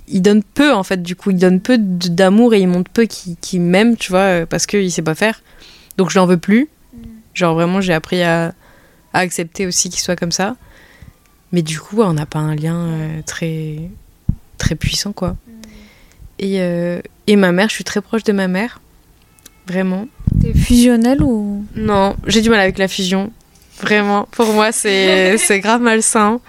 [0.07, 3.05] il, donne peu en fait, du coup, il donne peu d'amour et il montre peu
[3.05, 5.41] qu'il qu'il m'aime, tu vois, euh, parce qu'il sait pas faire.
[5.97, 6.67] Donc, je l'en veux plus.
[7.33, 8.53] Genre, vraiment, j'ai appris à,
[9.13, 10.57] à accepter aussi qu'il soit comme ça.
[11.51, 13.77] Mais du coup, on n'a pas un lien euh, très,
[14.57, 15.35] très puissant, quoi.
[16.37, 18.79] Et, euh, et ma mère, je suis très proche de ma mère.
[19.67, 20.07] Vraiment.
[20.41, 21.65] T'es fusionnelle ou?
[21.75, 23.31] Non, j'ai du mal avec la fusion.
[23.81, 24.27] Vraiment.
[24.31, 26.39] Pour moi, c'est c'est grave malsain.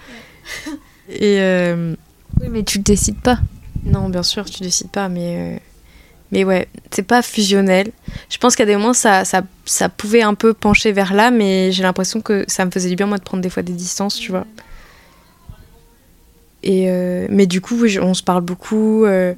[1.09, 1.95] Et euh,
[2.39, 3.39] Oui, mais tu décides pas.
[3.83, 5.61] non, bien sûr, tu décides pas, mais,
[6.31, 7.91] mais ouais, c'est pas fusionnel.
[8.29, 11.71] Je pense qu'à des moments, ça, ça, ça pouvait un peu pencher vers là, mais
[11.71, 14.15] j'ai l'impression que ça me faisait du bien, moi, de prendre des fois des distances,
[14.15, 14.45] tu vois.
[16.63, 19.05] Et, euh, mais du coup, oui, on se parle beaucoup.
[19.05, 19.33] euh,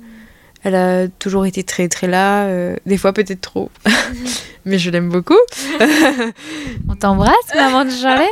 [0.64, 2.46] elle a toujours été très, très là.
[2.46, 3.70] euh, des fois, peut-être trop.
[4.66, 5.38] mais je l'aime beaucoup.
[6.90, 8.30] On t'embrasse, maman de Charlotte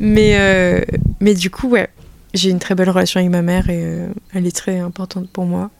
[0.00, 0.80] Mais, euh,
[1.20, 1.88] mais du coup, ouais,
[2.32, 5.44] j'ai une très belle relation avec ma mère et euh, elle est très importante pour
[5.44, 5.70] moi.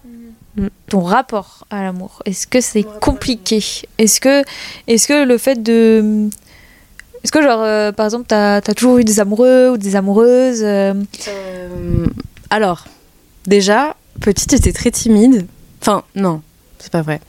[0.88, 3.64] Ton rapport à l'amour, est-ce que c'est compliqué?
[3.97, 4.42] Est-ce que,
[4.87, 6.29] est que le fait de.
[7.22, 10.62] Est-ce que, genre, euh, par exemple, t'as as toujours eu des amoureux ou des amoureuses
[10.62, 10.94] euh,
[11.28, 12.06] Euh,
[12.50, 12.87] alors,
[13.46, 15.46] déjà, petite, j'étais très timide.
[15.80, 16.42] Enfin, non,
[16.78, 17.20] c'est pas vrai.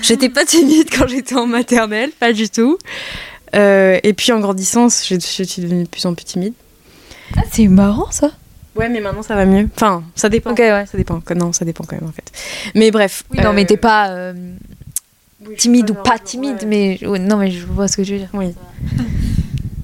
[0.00, 2.78] J'étais pas timide quand j'étais en maternelle, pas du tout.
[3.54, 6.54] Et puis en grandissant, je, je suis devenue de plus en plus timide.
[7.36, 8.30] Ah, c'est marrant ça
[8.74, 9.68] Ouais, mais maintenant ça va mieux.
[9.76, 10.52] Enfin, ça dépend.
[10.52, 10.86] Ok, ouais.
[10.90, 11.20] Ça dépend.
[11.36, 12.32] Non, ça dépend quand même en fait.
[12.74, 13.24] Mais bref.
[13.30, 14.32] Oui, non, mais t'es pas
[15.46, 16.98] oui, timide ou pas timide, ouais.
[17.00, 17.06] mais.
[17.06, 18.30] ouais, non, mais je vois ce que tu veux dire.
[18.32, 18.54] Oui.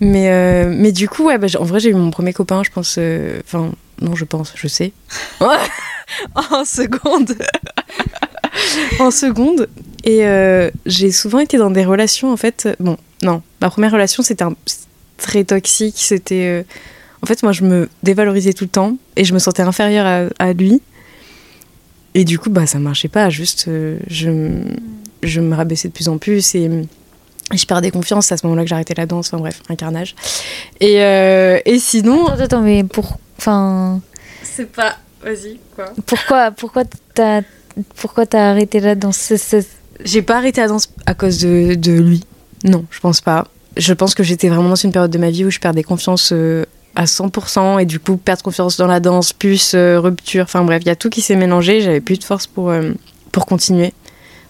[0.00, 2.70] Mais, euh, mais du coup, ouais, bah, en vrai, j'ai eu mon premier copain, je
[2.70, 2.96] pense.
[2.98, 4.92] euh, Enfin, non, je pense, je sais.
[5.40, 7.34] en seconde.
[9.00, 9.68] en seconde.
[10.04, 12.68] Et euh, j'ai souvent été dans des relations, en fait.
[12.80, 14.54] Bon, non, ma première relation, c'était un-
[15.16, 15.96] très toxique.
[15.98, 16.64] C'était.
[17.22, 20.44] en fait, moi, je me dévalorisais tout le temps et je me sentais inférieure à,
[20.44, 20.80] à lui.
[22.14, 23.30] Et du coup, bah, ça marchait pas.
[23.30, 23.68] Juste,
[24.08, 24.62] je,
[25.22, 26.70] je me rabaissais de plus en plus et.
[27.52, 30.14] Je perdais confiance, c'est à ce moment-là que j'arrêtais la danse, enfin bref, un carnage.
[30.80, 32.26] Et, euh, et sinon.
[32.26, 33.18] Attends, attends, mais pour.
[33.38, 34.00] Enfin.
[34.42, 34.96] C'est pas.
[35.22, 36.82] Vas-y, quoi Pourquoi, pourquoi
[37.14, 37.42] t'as.
[37.96, 39.32] Pourquoi t'as arrêté la danse?
[40.04, 42.24] J'ai pas arrêté la danse à cause de, de lui.
[42.64, 43.46] Non, je pense pas.
[43.76, 46.32] Je pense que j'étais vraiment dans une période de ma vie où je perdais confiance
[46.32, 46.64] euh,
[46.96, 50.82] à 100% et du coup, perdre confiance dans la danse, plus euh, rupture, enfin bref,
[50.82, 51.80] il y a tout qui s'est mélangé.
[51.80, 52.72] J'avais plus de force pour,
[53.32, 53.94] pour continuer.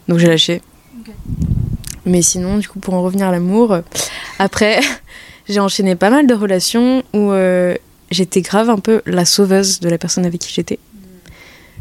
[0.08, 0.62] Donc j'ai lâché.
[2.08, 3.80] Mais sinon, du coup, pour en revenir à l'amour, euh,
[4.38, 4.80] après,
[5.48, 7.74] j'ai enchaîné pas mal de relations où euh,
[8.10, 10.78] j'étais grave un peu la sauveuse de la personne avec qui j'étais.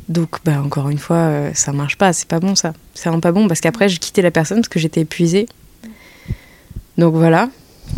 [0.10, 2.74] Donc, bah, encore une fois, euh, ça marche pas, c'est pas bon ça.
[2.94, 5.48] C'est vraiment pas bon parce qu'après, j'ai quitté la personne parce que j'étais épuisée.
[6.98, 7.50] Donc voilà.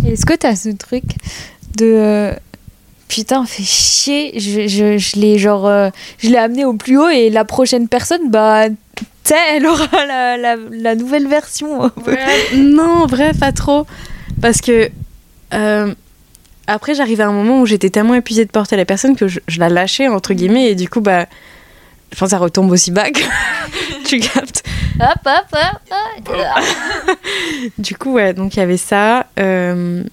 [0.05, 1.03] Est-ce que t'as ce truc
[1.77, 1.85] de.
[1.85, 2.33] euh,
[3.07, 5.67] Putain, fait chier, je, je, je l'ai genre.
[6.19, 8.65] je l'ai amené au plus haut et la prochaine personne, bah.
[9.23, 11.91] Tu sais, elle aura la, la, la nouvelle version.
[12.55, 13.85] non, vrai, pas trop.
[14.41, 14.89] Parce que
[15.53, 15.93] euh,
[16.67, 19.39] après, j'arrivais à un moment où j'étais tellement épuisée de porter la personne que je,
[19.47, 21.25] je la lâchais, entre guillemets, et du coup, bah.
[22.11, 23.19] Je pense que ça retombe aussi bas que
[24.05, 24.63] tu captes.
[24.99, 27.17] hop, hop, hop, hop.
[27.77, 29.27] Du coup, ouais, donc il y avait ça.
[29.39, 30.03] euh,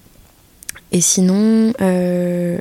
[0.93, 2.59] et sinon, euh,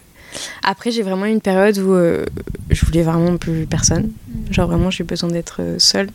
[0.63, 2.23] après, j'ai vraiment eu une période où euh,
[2.69, 4.11] je voulais vraiment plus personne.
[4.51, 6.07] Genre, vraiment, j'ai besoin d'être seule.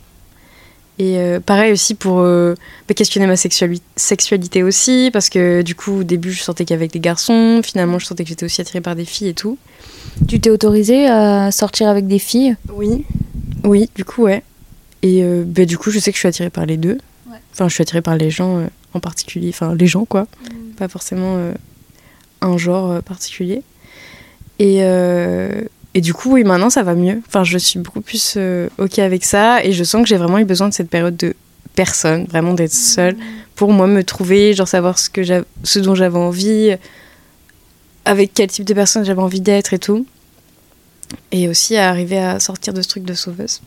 [0.99, 2.53] Et euh, pareil aussi pour euh,
[2.87, 6.91] bah, questionner ma sexuali- sexualité aussi, parce que du coup, au début, je sentais qu'avec
[6.91, 9.57] des garçons, finalement, je sentais que j'étais aussi attirée par des filles et tout.
[10.27, 12.55] Tu t'es autorisée à sortir avec des filles?
[12.73, 13.05] Oui,
[13.63, 14.43] oui, du coup, ouais.
[15.01, 16.99] Et euh, bah, du coup, je sais que je suis attirée par les deux.
[17.27, 17.37] Ouais.
[17.53, 20.27] Enfin, je suis attirée par les gens euh, en particulier, enfin, les gens, quoi.
[20.77, 21.53] Pas forcément euh,
[22.41, 23.63] un genre particulier.
[24.59, 24.81] Et,
[25.93, 27.21] et du coup, oui, maintenant, ça va mieux.
[27.27, 29.63] Enfin, je suis beaucoup plus euh, OK avec ça.
[29.63, 31.33] Et je sens que j'ai vraiment eu besoin de cette période de
[31.75, 33.15] personne, vraiment d'être seule,
[33.55, 35.21] pour moi me trouver, genre savoir ce, que
[35.63, 36.75] ce dont j'avais envie,
[38.05, 40.05] avec quel type de personne j'avais envie d'être et tout.
[41.31, 43.61] Et aussi à arriver à sortir de ce truc de sauveuse.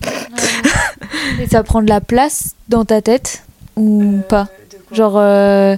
[1.41, 3.43] Et ça prend de la place dans ta tête
[3.77, 4.49] ou Euh, pas
[4.93, 5.77] Genre euh,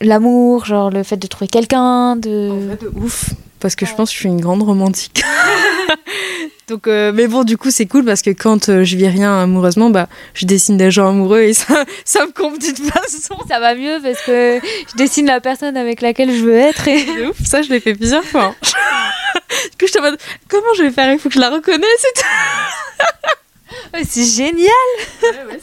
[0.00, 2.48] l'amour, genre le fait de trouver quelqu'un, En de.
[2.66, 3.30] vrai, de ouf.
[3.66, 5.24] Parce que je pense que je suis une grande romantique.
[6.68, 9.40] Donc, euh, mais bon, du coup, c'est cool parce que quand euh, je vis rien
[9.40, 13.34] amoureusement, bah, je dessine des gens amoureux et ça, ça me comble d'une façon.
[13.48, 17.26] Ça va mieux parce que je dessine la personne avec laquelle je veux être et.
[17.26, 18.54] Ouf, ça, je l'ai fait plusieurs fois.
[18.62, 20.16] du coup, je mode,
[20.48, 21.12] comment je vais faire?
[21.12, 24.04] Il faut que je la reconnaisse et tout.
[24.08, 25.58] C'est génial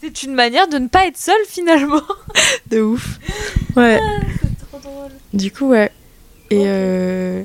[0.00, 2.02] C'est une manière de ne pas être seule finalement.
[2.66, 3.20] De ouf.
[3.76, 4.00] Ouais.
[4.72, 5.12] Trop drôle.
[5.32, 5.92] Du coup, ouais.
[6.50, 7.42] Et, euh,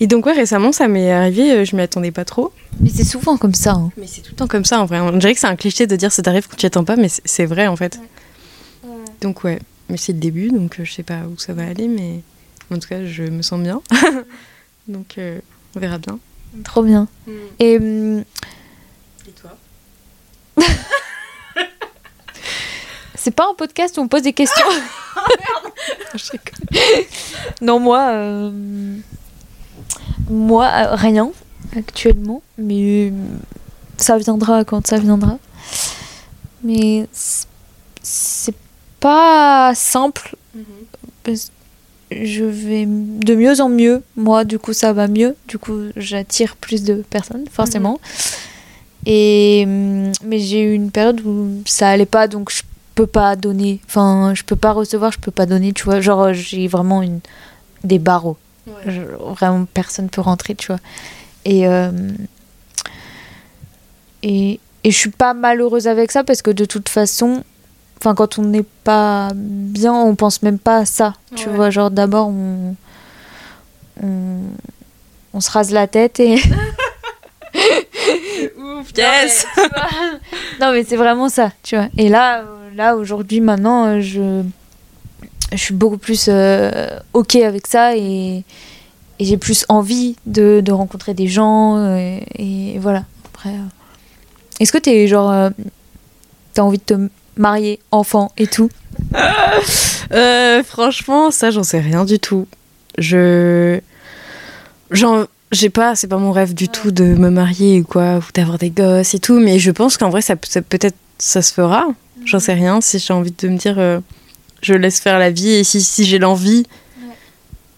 [0.00, 2.52] et donc, ouais, récemment, ça m'est arrivé, euh, je m'y attendais pas trop.
[2.80, 3.72] Mais c'est souvent comme ça.
[3.72, 3.90] hein.
[3.96, 5.00] Mais c'est tout le temps comme ça, en vrai.
[5.00, 6.96] On dirait que c'est un cliché de dire ça t'arrive quand tu y attends pas,
[6.96, 7.98] mais c'est- vrai, en fait.
[9.22, 9.58] Donc, ouais.
[9.88, 12.20] Mais c'est le début, donc euh, je sais pas où ça va aller, mais
[12.74, 13.80] en tout cas, je me sens bien.
[14.88, 15.38] donc, euh,
[15.74, 16.18] on verra bien.
[16.64, 17.06] Trop bien.
[17.60, 18.24] Et hum,
[19.28, 19.56] Et toi?
[23.26, 24.64] c'est pas un podcast où on pose des questions.
[26.14, 27.04] Je rigole.
[27.60, 28.10] non, moi.
[28.12, 28.52] euh,
[30.30, 31.32] Moi, euh, rien
[31.76, 32.40] actuellement.
[32.56, 33.10] Mais euh,
[33.96, 35.38] ça viendra quand ça viendra.
[36.62, 37.06] Mais
[38.02, 38.54] c'est-
[39.00, 40.36] pas simple.
[41.24, 41.50] parce-
[42.12, 44.02] Je vais de mieux en mieux.
[44.16, 45.34] Moi, du coup, ça va mieux.
[45.48, 47.98] Du coup, j'attire plus de personnes, forcément.
[49.04, 52.62] Et hum, mais j'ai eu une période où ça allait pas, donc je
[52.96, 53.80] peux pas donner.
[53.86, 55.72] Enfin, je peux pas recevoir, je peux pas donner.
[55.72, 57.20] Tu vois, genre j'ai vraiment une
[57.84, 58.36] des barreaux.
[58.86, 59.02] Je-
[59.34, 60.80] vraiment, personne peut rentrer, tu vois.
[61.44, 61.92] Et euh,
[64.22, 67.42] et et je suis pas malheureuse avec ça parce que de toute façon,
[68.00, 71.14] enfin quand on n'est pas bien, on pense même pas à ça.
[71.34, 71.54] Tu Ouais.
[71.54, 72.74] vois, genre d'abord on,
[74.02, 74.38] on
[75.34, 76.36] on se rase la tête et
[78.58, 79.46] Ouf, yes
[80.60, 81.88] non mais, c'est vraiment ça, tu vois.
[81.96, 82.44] Et là,
[82.76, 84.42] là aujourd'hui, maintenant, euh, je,
[85.52, 88.44] je suis beaucoup plus euh, ok avec ça et,
[89.18, 93.04] et j'ai plus envie de, de rencontrer des gens euh, et, voilà.
[93.24, 93.54] Après,
[94.60, 95.50] est-ce que t'es genre,
[96.54, 98.70] t'as envie de te marier, enfant et tout?
[100.64, 102.46] Franchement, ça, j'en sais rien du tout.
[102.98, 103.80] Je.
[104.90, 105.26] J'en.
[105.52, 108.58] J'ai pas, c'est pas mon rêve du tout de me marier ou quoi, ou d'avoir
[108.58, 111.86] des gosses et tout, mais je pense qu'en vrai, ça, ça peut-être ça se fera.
[112.26, 112.80] J'en sais rien.
[112.80, 114.00] Si j'ai envie de me dire, euh,
[114.62, 116.66] je laisse faire la vie, et si, si j'ai l'envie,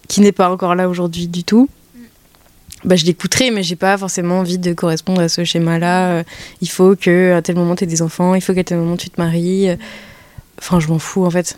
[0.07, 1.69] qui n'est pas encore là aujourd'hui du tout,
[2.83, 6.09] bah, je l'écouterai, mais j'ai pas forcément envie de correspondre à ce schéma-là.
[6.09, 6.23] Euh,
[6.61, 8.97] il faut que à tel moment tu aies des enfants, il faut qu'à tel moment
[8.97, 9.69] tu te maries.
[10.57, 11.57] Enfin, je m'en fous en fait.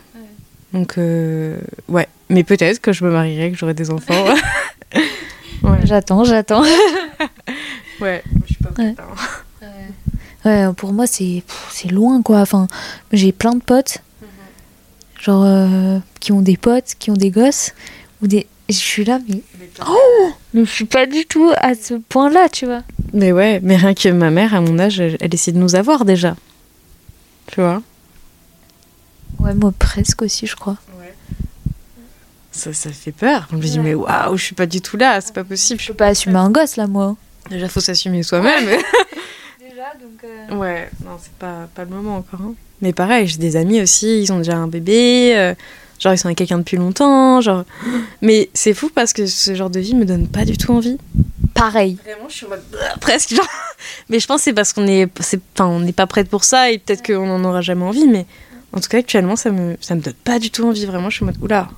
[0.73, 2.07] Donc, euh, ouais.
[2.29, 4.25] Mais peut-être que je me marierai, que j'aurai des enfants.
[5.63, 5.79] ouais.
[5.83, 6.63] J'attends, j'attends.
[7.99, 8.23] Ouais.
[8.47, 9.05] Je suis pas prête, prête.
[10.45, 12.39] Ouais, pour moi, c'est c'est loin, quoi.
[12.39, 12.67] Enfin,
[13.11, 13.99] j'ai plein de potes,
[15.19, 17.73] genre, euh, qui ont des potes, qui ont des gosses,
[18.21, 18.47] ou des...
[18.69, 19.41] Je suis là, mais...
[20.53, 22.81] Mais je suis pas du tout à ce point-là, tu vois.
[23.13, 25.75] Mais ouais, mais rien que ma mère, à mon âge, elle, elle essaie de nous
[25.75, 26.35] avoir déjà.
[27.47, 27.81] Tu vois?
[29.39, 30.77] Ouais, moi, presque aussi, je crois.
[32.51, 33.47] ça, ça fait peur.
[33.51, 35.79] Je me dis, mais waouh, je suis pas du tout là, c'est pas possible.
[35.81, 37.17] Je peux pas assumer un gosse, là, moi.
[37.49, 38.69] Déjà, faut s'assumer soi-même.
[39.81, 40.59] Déjà, donc...
[40.59, 42.41] Ouais, non, c'est pas, pas le moment encore.
[42.41, 42.53] hein.
[42.81, 45.53] Mais pareil, j'ai des amis aussi, ils ont déjà un bébé, euh,
[45.99, 47.63] genre ils sont avec quelqu'un depuis longtemps, genre...
[48.21, 50.97] Mais c'est fou parce que ce genre de vie me donne pas du tout envie.
[51.53, 51.97] Pareil.
[52.03, 52.63] Vraiment, je suis en mode...
[53.01, 53.47] presque, genre...
[54.09, 56.43] Mais je pense que c'est parce qu'on est, c'est, enfin, on n'est pas prête pour
[56.43, 58.25] ça et peut-être qu'on en aura jamais envie, mais
[58.73, 61.15] en tout cas, actuellement, ça me, ça me donne pas du tout envie, vraiment, je
[61.15, 61.41] suis en mode...
[61.41, 61.69] Oula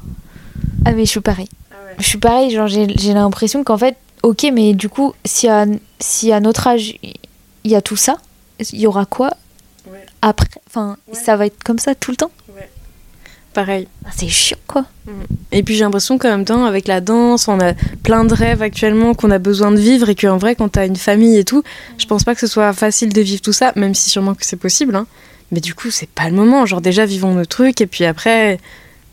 [0.86, 1.48] Ah, mais je suis pareil.
[2.00, 5.66] Je suis pareil, genre, j'ai j'ai l'impression qu'en fait, ok, mais du coup, si à,
[6.00, 6.96] si à notre âge,
[7.64, 8.18] il y a tout ça,
[8.60, 9.32] il y aura quoi
[9.92, 10.06] Ouais.
[10.22, 10.48] après?
[10.68, 11.16] Enfin, Ouais.
[11.20, 12.32] ça va être comme ça tout le temps?
[13.54, 13.88] Pareil.
[14.04, 14.86] Ah, C'est chiant, quoi.
[15.52, 18.64] Et puis j'ai l'impression qu'en même temps, avec la danse, on a plein de rêves
[18.64, 21.62] actuellement qu'on a besoin de vivre et qu'en vrai, quand t'as une famille et tout,
[22.00, 24.44] je pense pas que ce soit facile de vivre tout ça, même si sûrement que
[24.44, 24.96] c'est possible.
[24.96, 25.06] hein.
[25.52, 26.66] Mais du coup, c'est pas le moment.
[26.66, 28.60] Genre, déjà, vivons nos trucs et puis après,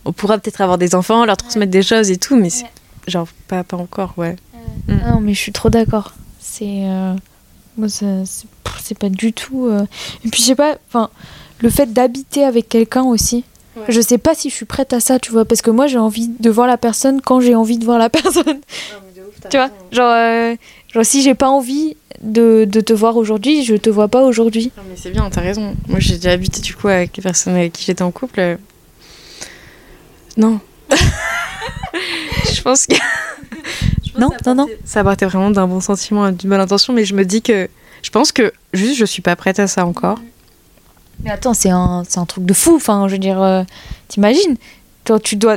[0.07, 2.65] on pourra peut-être avoir des enfants, leur transmettre des choses et tout, mais c'est
[3.09, 4.37] genre pas, pas encore, ouais.
[4.89, 4.95] Mm.
[5.07, 6.15] Non, mais je suis trop d'accord.
[6.41, 6.85] C'est.
[6.87, 7.15] euh,
[7.77, 8.25] Moi, ça-
[8.83, 9.67] c'est pas du tout.
[9.67, 9.85] euh,
[10.25, 11.11] Et puis, je sais pas, enfin,
[11.61, 13.45] le fait d'habiter avec quelqu'un aussi.
[13.77, 13.85] Ouais.
[13.89, 15.99] Je sais pas si je suis prête à ça, tu vois, parce que moi, j'ai
[15.99, 18.61] envie de voir la personne quand j'ai envie de voir la personne.
[19.49, 20.55] Tu vois, genre, euh,
[20.93, 24.71] genre si j'ai pas envie de, de te voir aujourd'hui, je te vois pas aujourd'hui.
[24.77, 25.75] Non, mais c'est bien, t'as raison.
[25.89, 28.41] Moi, j'ai déjà habité du coup avec les personnes avec qui j'étais en couple.
[28.41, 28.57] euh,
[30.37, 30.61] Non.
[32.53, 32.95] je pense que.
[34.19, 34.69] Non, ça non, non.
[34.85, 37.69] Ça partait vraiment d'un bon sentiment, et d'une bonne intention, mais je me dis que.
[38.03, 40.19] Je pense que juste, je suis pas prête à ça encore.
[41.23, 42.77] Mais attends, c'est un, c'est un truc de fou.
[42.77, 43.63] Enfin, je veux dire, euh,
[44.09, 44.57] t'imagines
[45.05, 45.57] Toi, tu dois.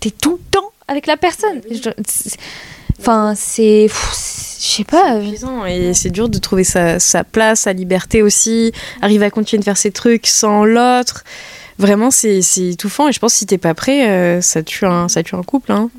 [0.00, 1.60] T'es tout le temps avec la personne.
[1.70, 2.36] Je- c'est-
[3.00, 3.88] Enfin, c'est.
[3.88, 5.18] Je sais pas.
[5.68, 9.64] et c'est dur de trouver sa, sa place, sa liberté aussi, arriver à continuer de
[9.64, 11.24] faire ses trucs sans l'autre.
[11.78, 14.86] Vraiment, c'est c'est étouffant et je pense que si t'es pas prêt, euh, ça, tue
[14.86, 15.72] un, ça tue un couple.
[15.72, 15.90] Hein.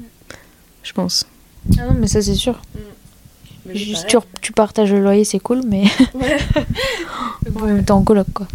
[0.84, 1.28] Je pense.
[1.78, 2.62] Ah non, mais ça, c'est sûr.
[3.74, 5.86] Juste, tu, tu partages le loyer, c'est cool, mais.
[6.14, 6.38] Ouais,
[7.86, 8.48] T'es en coloc, quoi.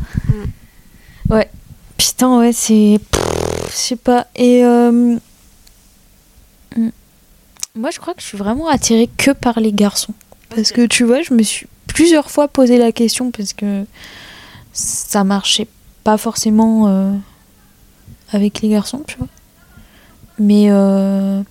[1.28, 1.50] Ouais.
[1.98, 3.00] Putain, ouais, c'est.
[3.68, 4.26] Je sais pas.
[4.36, 4.64] Et.
[4.64, 5.16] euh,
[6.76, 6.90] hmm.
[7.74, 10.14] Moi, je crois que je suis vraiment attirée que par les garçons.
[10.54, 13.84] Parce que tu vois, je me suis plusieurs fois posé la question parce que
[14.72, 15.68] ça marchait
[16.02, 17.12] pas forcément euh,
[18.32, 19.28] avec les garçons, tu vois.
[20.38, 21.42] Mais euh,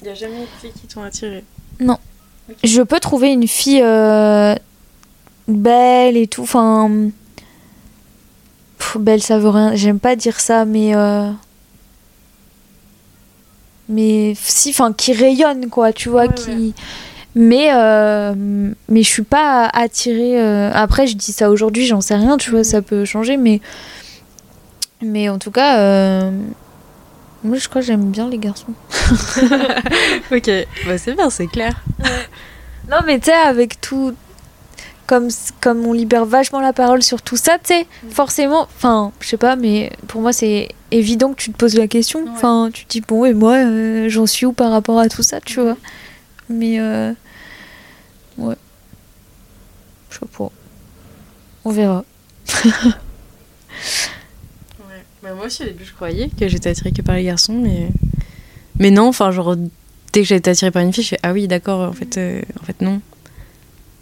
[0.00, 1.44] Il n'y a jamais de filles qui t'ont attiré.
[2.62, 4.54] je peux trouver une fille euh,
[5.48, 6.42] belle et tout.
[6.42, 7.10] Enfin,
[8.78, 9.74] pff, belle, ça veut rien.
[9.74, 11.30] J'aime pas dire ça, mais euh,
[13.88, 16.74] mais si, enfin, qui rayonne quoi, tu vois, Ouais, qui.
[17.34, 18.34] Mais euh,
[18.88, 20.40] mais je suis pas attirée.
[20.70, 23.60] Après, je dis ça aujourd'hui, j'en sais rien, tu vois, ça peut changer, mais
[25.02, 26.30] mais en tout cas.
[27.44, 28.74] Moi, je crois que j'aime bien les garçons.
[30.30, 30.50] Ok,
[30.86, 31.72] bah, c'est bien, c'est clair.
[32.90, 34.14] Non, mais tu sais, avec tout.
[35.06, 35.28] Comme,
[35.62, 38.62] comme on libère vachement la parole sur tout ça, tu sais, forcément.
[38.76, 42.24] Enfin, je sais pas, mais pour moi, c'est évident que tu te poses la question.
[42.24, 42.30] Ouais.
[42.34, 45.22] Enfin, tu te dis, bon, et moi, euh, j'en suis où par rapport à tout
[45.22, 45.78] ça, tu vois.
[46.50, 46.78] Mais.
[46.78, 47.12] Euh...
[48.36, 48.56] Ouais.
[50.10, 50.50] Je sais pas.
[51.64, 52.04] On verra.
[55.36, 57.88] Moi aussi, au début, je croyais que j'étais attirée que par les garçons, mais.
[58.78, 59.56] Mais non, enfin, genre,
[60.12, 62.16] dès que j'ai été attirée par une fille, je fais Ah oui, d'accord, en fait,
[62.18, 63.00] euh, en fait non.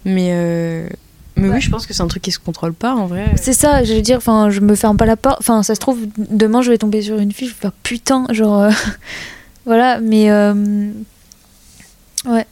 [0.05, 0.29] Mais.
[0.33, 0.89] euh,
[1.37, 1.55] Mais Ouais.
[1.57, 3.33] oui, je pense que c'est un truc qui se contrôle pas, en vrai.
[3.37, 5.39] C'est ça, je veux dire, enfin, je me ferme pas la porte.
[5.41, 8.27] Enfin, ça se trouve, demain, je vais tomber sur une fille, je vais faire putain,
[8.31, 8.62] genre.
[8.62, 8.71] euh,
[9.67, 10.31] voilà, mais.
[12.27, 12.47] Ouais.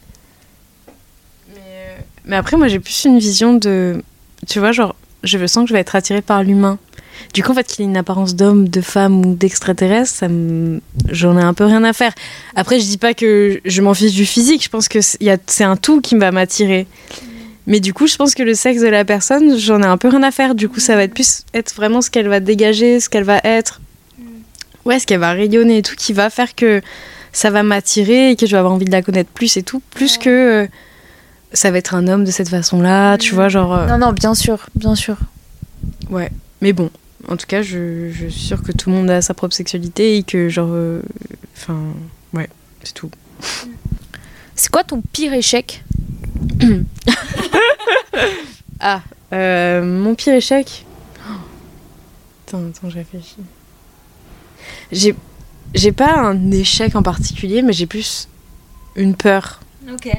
[1.55, 4.03] Mais, mais après, moi, j'ai plus une vision de.
[4.49, 6.79] Tu vois, genre, je sens que je vais être attirée par l'humain.
[7.33, 10.81] Du coup, en fait, qu'il ait une apparence d'homme, de femme ou d'extraterrestre, ça me...
[11.11, 12.13] j'en ai un peu rien à faire.
[12.57, 15.77] Après, je dis pas que je m'en fiche du physique, je pense que c'est un
[15.77, 16.87] tout qui va m'attirer.
[17.67, 20.09] Mais du coup, je pense que le sexe de la personne, j'en ai un peu
[20.09, 20.55] rien à faire.
[20.55, 23.41] Du coup, ça va être plus être vraiment ce qu'elle va dégager, ce qu'elle va
[23.43, 23.81] être.
[24.85, 26.83] Ouais, ce qu'elle va rayonner et tout, qui va faire que
[27.33, 29.81] ça va m'attirer et que je vais avoir envie de la connaître plus et tout.
[29.95, 30.29] Plus que
[30.65, 30.67] euh,
[31.55, 33.75] ça va être un homme de cette façon-là, tu vois, genre.
[33.75, 35.17] euh, Non, non, bien sûr, bien sûr.
[36.11, 36.91] Ouais, mais bon,
[37.29, 40.17] en tout cas, je, je suis sûre que tout le monde a sa propre sexualité
[40.19, 40.69] et que, genre.
[40.71, 41.03] euh,
[41.57, 41.81] Enfin,
[42.33, 42.49] ouais,
[42.83, 43.11] c'est tout.
[44.55, 45.83] C'est quoi ton pire échec
[48.81, 50.85] Ah, euh, mon pire échec.
[51.29, 51.33] Oh.
[52.47, 53.37] Attends, attends, je réfléchis.
[54.93, 55.15] J'ai,
[55.75, 58.29] j'ai pas un échec en particulier, mais j'ai plus
[58.97, 59.61] une peur
[59.91, 60.11] Ok.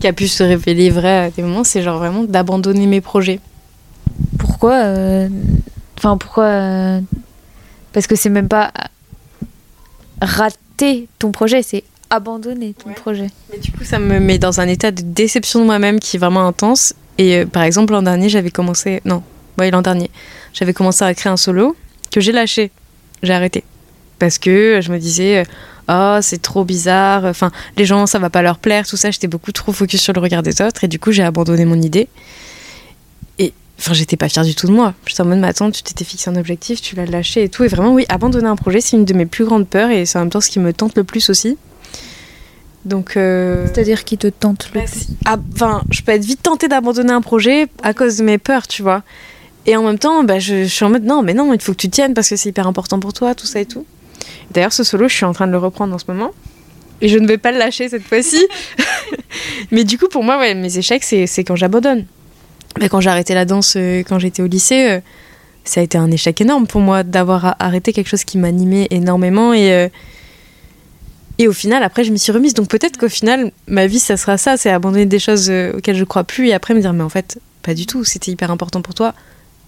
[0.00, 1.64] qui a pu se révéler vraie à des moments.
[1.64, 3.40] C'est genre vraiment d'abandonner mes projets.
[4.38, 5.28] Pourquoi euh,
[5.98, 7.00] Enfin, pourquoi euh,
[7.92, 8.72] Parce que c'est même pas
[10.20, 12.94] rater ton projet, c'est abandonner ton Ouais.
[12.94, 13.26] projet.
[13.52, 16.20] Mais du coup, ça me met dans un état de déception de moi-même qui est
[16.20, 16.94] vraiment intense.
[17.18, 19.00] Et euh, par exemple, l'an dernier, j'avais commencé.
[19.04, 19.22] Non,
[19.58, 20.10] ouais, l'an dernier,
[20.52, 21.76] j'avais commencé à créer un solo
[22.12, 22.70] que j'ai lâché.
[23.22, 23.64] J'ai arrêté.
[24.18, 25.38] Parce que je me disais,
[25.88, 27.24] euh, oh, c'est trop bizarre.
[27.24, 29.10] Enfin, les gens, ça va pas leur plaire, tout ça.
[29.10, 30.84] J'étais beaucoup trop focus sur le regard des autres.
[30.84, 32.08] Et du coup, j'ai abandonné mon idée.
[33.78, 34.94] Enfin, j'étais pas fière du tout de moi.
[35.06, 37.62] J'étais en mode, mais attends, tu t'étais fixé un objectif, tu l'as lâché et tout.
[37.64, 39.90] Et vraiment, oui, abandonner un projet, c'est une de mes plus grandes peurs.
[39.90, 41.58] Et c'est en même temps ce qui me tente le plus aussi.
[42.84, 43.16] Donc.
[43.16, 45.06] euh, C'est-à-dire qui te tente le bah, plus.
[45.26, 48.66] ah, Enfin, je peux être vite tentée d'abandonner un projet à cause de mes peurs,
[48.66, 49.02] tu vois.
[49.66, 51.72] Et en même temps, bah, je, je suis en mode non, mais non, il faut
[51.72, 53.84] que tu tiennes parce que c'est hyper important pour toi, tout ça et tout.
[54.52, 56.30] D'ailleurs, ce solo, je suis en train de le reprendre en ce moment.
[57.02, 58.42] Et je ne vais pas le lâcher cette fois-ci.
[59.70, 62.06] mais du coup, pour moi, ouais, mes échecs, c'est quand j'abandonne.
[62.78, 65.00] Bah, quand j'ai arrêté la danse, euh, quand j'étais au lycée, euh,
[65.64, 69.52] ça a été un échec énorme pour moi d'avoir arrêté quelque chose qui m'animait énormément.
[69.52, 69.88] Et, euh,
[71.38, 72.54] et au final, après, je m'y suis remise.
[72.54, 76.04] Donc peut-être qu'au final, ma vie, ça sera ça, c'est abandonner des choses auxquelles je
[76.04, 78.80] crois plus et après me dire, mais en fait, pas du tout, c'était hyper important
[78.82, 79.14] pour toi,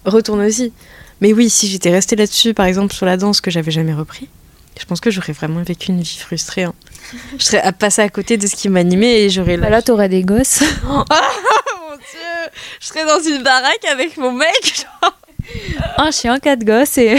[0.04, 0.72] retourne aussi.
[1.20, 4.28] Mais oui, si j'étais restée là-dessus, par exemple, sur la danse que j'avais jamais repris,
[4.78, 6.62] je pense que j'aurais vraiment vécu une vie frustrée.
[6.62, 6.74] hein.
[7.38, 10.08] Je serais à passer à côté de ce qui m'animait et j'aurais Bah là, t'aurais
[10.08, 10.62] des gosses.
[11.98, 14.84] Dieu je serais dans une baraque avec mon mec.
[15.02, 15.18] Genre.
[15.96, 17.16] Un chien, quatre gosses et.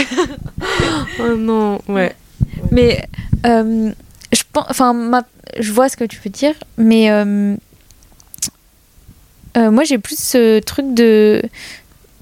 [1.20, 2.14] oh non, ouais.
[2.70, 3.04] Mais
[3.46, 3.90] euh,
[4.32, 5.24] je pense, enfin, ma-
[5.58, 7.56] je vois ce que tu veux dire, mais euh,
[9.56, 11.42] euh, moi j'ai plus ce truc de,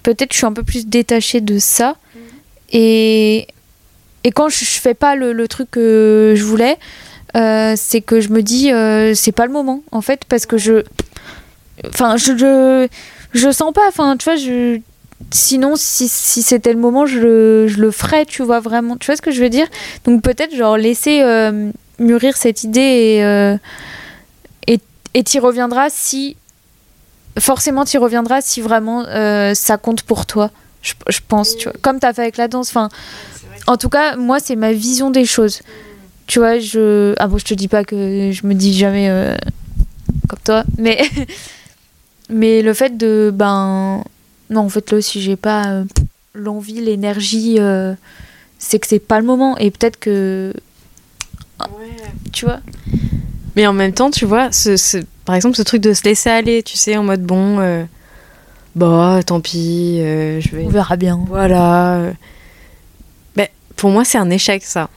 [0.03, 1.97] peut-être je suis un peu plus détachée de ça,
[2.71, 3.47] et
[4.25, 6.79] et quand je, je fais pas le, le truc que je voulais,
[7.37, 10.57] euh, c'est que je me dis euh, c'est pas le moment en fait parce que
[10.57, 10.83] je,
[11.89, 12.89] enfin je je
[13.35, 14.81] je sens pas, enfin tu vois je
[15.31, 18.97] sinon si, si c'était le moment je le, je le ferais tu vois vraiment.
[18.97, 19.67] Tu vois ce que je veux dire?
[20.05, 23.57] Donc peut-être genre laisser euh, mûrir cette idée et euh,
[24.67, 24.79] et
[25.15, 26.37] et t'y reviendras si
[27.39, 30.51] forcément t'y reviendras si vraiment euh, ça compte pour toi
[30.83, 31.75] je, je pense tu vois.
[31.83, 32.89] Comme t'as fait avec la danse enfin
[33.67, 35.61] en tout cas moi c'est ma vision des choses.
[36.27, 39.37] Tu vois je ah bon je te dis pas que je me dis jamais euh,
[40.29, 41.03] comme toi mais
[42.29, 44.03] mais le fait de ben
[44.51, 45.85] non en fait là si j'ai pas euh,
[46.35, 47.95] l'envie l'énergie euh,
[48.59, 50.53] c'est que c'est pas le moment et peut-être que
[52.33, 52.61] tu vois
[53.57, 56.31] Mais en même temps, tu vois, ce, ce- par exemple, ce truc de se laisser
[56.31, 57.85] aller, tu sais, en mode bon, euh,
[58.77, 60.65] bah tant pis, je vais.
[60.65, 62.13] on verra bien Voilà.
[63.35, 64.89] Ben, pour moi, c'est un échec, ça.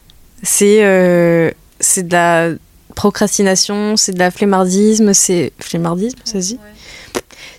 [0.44, 2.50] C'est c'est de la
[2.96, 5.52] procrastination, c'est de la flemmardisme, c'est.
[5.60, 6.60] Flemmardisme, ça se dit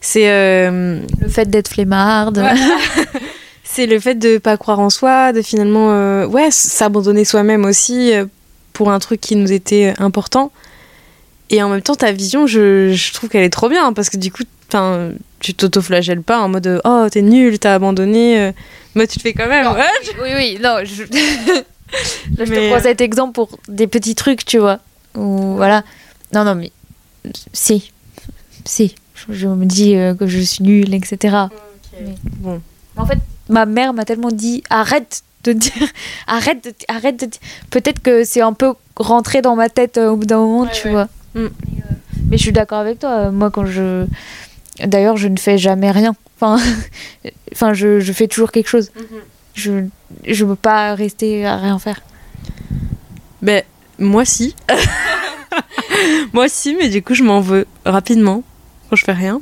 [0.00, 0.30] C'est.
[0.30, 2.44] euh, le fait d'être flemmarde
[3.64, 8.12] c'est le fait de pas croire en soi, de finalement euh, ouais, s'abandonner soi-même aussi
[8.12, 8.26] euh,
[8.72, 10.52] pour un truc qui nous était important.
[11.50, 14.16] Et en même temps, ta vision, je, je trouve qu'elle est trop bien parce que
[14.16, 14.42] du coup,
[15.40, 18.52] tu t'auto-flagelles pas en mode oh t'es nul, t'as abandonné.
[18.94, 19.64] Mais tu te fais quand même.
[19.64, 19.72] Non.
[19.72, 19.82] ouais,
[20.22, 21.02] oui oui non je,
[22.38, 24.78] Là, je Mais, te prends cet exemple pour des petits trucs tu vois
[25.14, 25.82] ou voilà
[26.32, 26.72] non non mais
[27.52, 27.92] si
[28.64, 28.94] si
[29.28, 31.36] je, je me dis euh, que je suis nulle etc
[32.00, 32.60] Mais- Bon.
[32.96, 33.18] En fait,
[33.48, 35.88] ma mère m'a tellement dit arrête de dire
[36.26, 37.40] arrête de, arrête de dire.
[37.70, 40.70] peut-être que c'est un peu rentré dans ma tête euh, au bout d'un moment, Ouais,
[40.72, 40.92] tu ouais.
[40.92, 41.08] vois.
[41.34, 41.40] Mm.
[41.40, 41.46] Mais,
[41.78, 41.94] euh,
[42.30, 43.30] mais je suis d'accord avec toi.
[43.30, 44.06] Moi, quand je
[44.84, 46.14] d'ailleurs, je ne fais jamais rien.
[46.40, 46.62] Enfin,
[47.52, 48.90] enfin, je, je fais toujours quelque chose.
[49.54, 49.84] Je
[50.26, 52.00] je veux pas rester à rien faire.
[53.42, 53.62] Ben,
[53.98, 54.54] moi si.
[56.32, 58.42] moi si, mais du coup, je m'en veux rapidement
[58.92, 59.40] quand je fais rien.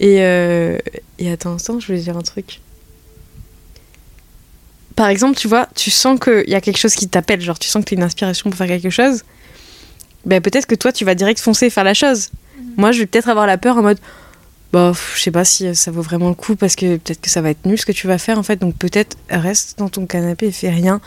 [0.00, 0.78] Et, euh,
[1.18, 2.60] et attends un instant, je voulais dire un truc.
[4.96, 7.68] Par exemple, tu vois, tu sens qu'il y a quelque chose qui t'appelle, genre tu
[7.68, 9.24] sens que tu as une inspiration pour faire quelque chose.
[10.24, 12.30] Ben, peut-être que toi, tu vas direct foncer et faire la chose.
[12.78, 13.98] Moi, je vais peut-être avoir la peur en mode,
[14.72, 17.42] bah, je sais pas si ça vaut vraiment le coup parce que peut-être que ça
[17.42, 18.56] va être nul ce que tu vas faire en fait.
[18.56, 21.02] Donc peut-être reste dans ton canapé et fais rien.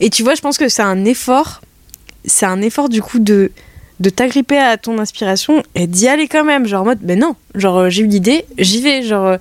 [0.00, 1.62] Et tu vois, je pense que c'est un effort.
[2.26, 3.52] C'est un effort du coup de,
[4.00, 6.66] de t'agripper à ton inspiration et d'y aller quand même.
[6.66, 9.02] Genre en mode, ben non, genre euh, j'ai eu l'idée, j'y vais.
[9.02, 9.36] Genre, euh,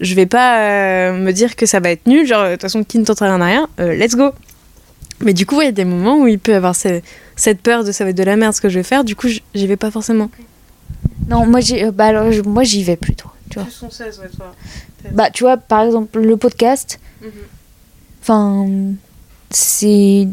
[0.00, 2.26] je vais pas euh, me dire que ça va être nul.
[2.26, 4.30] Genre, de toute façon, qui ne tente rien n'a rien, euh, let's go.
[5.20, 7.00] Mais du coup, ouais, il y a des moments où il peut y avoir ce-
[7.36, 9.04] cette peur de ça va être de la merde ce que je vais faire.
[9.04, 10.30] Du coup, j'y vais pas forcément.
[11.28, 13.68] Non, moi j'ai euh, bah alors je- moi j'y vais plutôt, tu vois.
[15.12, 16.98] Bah tu vois par exemple le podcast
[18.22, 18.66] enfin
[19.50, 20.28] c'est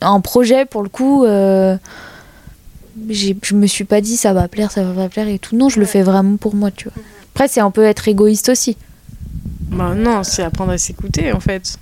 [0.00, 1.76] un projet pour le coup euh,
[3.08, 5.68] je me suis pas dit ça va plaire ça va pas plaire et tout non
[5.68, 7.02] je le fais vraiment pour moi tu vois
[7.34, 8.76] après c'est un peu être égoïste aussi
[9.70, 11.78] Bah non, c'est apprendre à s'écouter en fait.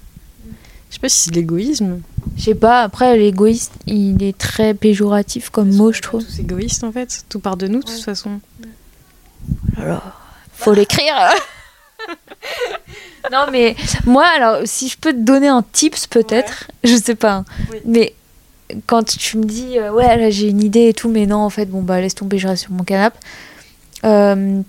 [0.88, 2.00] Je sais pas si c'est de l'égoïsme.
[2.36, 6.84] je sais pas après l'égoïste il est très péjoratif comme mot je trouve Tous égoïstes
[6.84, 7.24] en fait.
[7.28, 8.40] Tout part de nous de toute façon.
[9.76, 10.12] alors
[10.52, 11.14] faut l'écrire
[13.32, 17.34] non mais moi alors si je peux te donner un tips peut-être je sais pas
[17.38, 17.44] hein.
[17.72, 17.78] Oui.
[17.84, 18.14] mais
[18.86, 21.50] quand tu me dis euh, ouais là j'ai une idée et tout mais non en
[21.50, 23.18] fait bon bah laisse tomber je reste sur mon canapé
[24.04, 24.60] euh,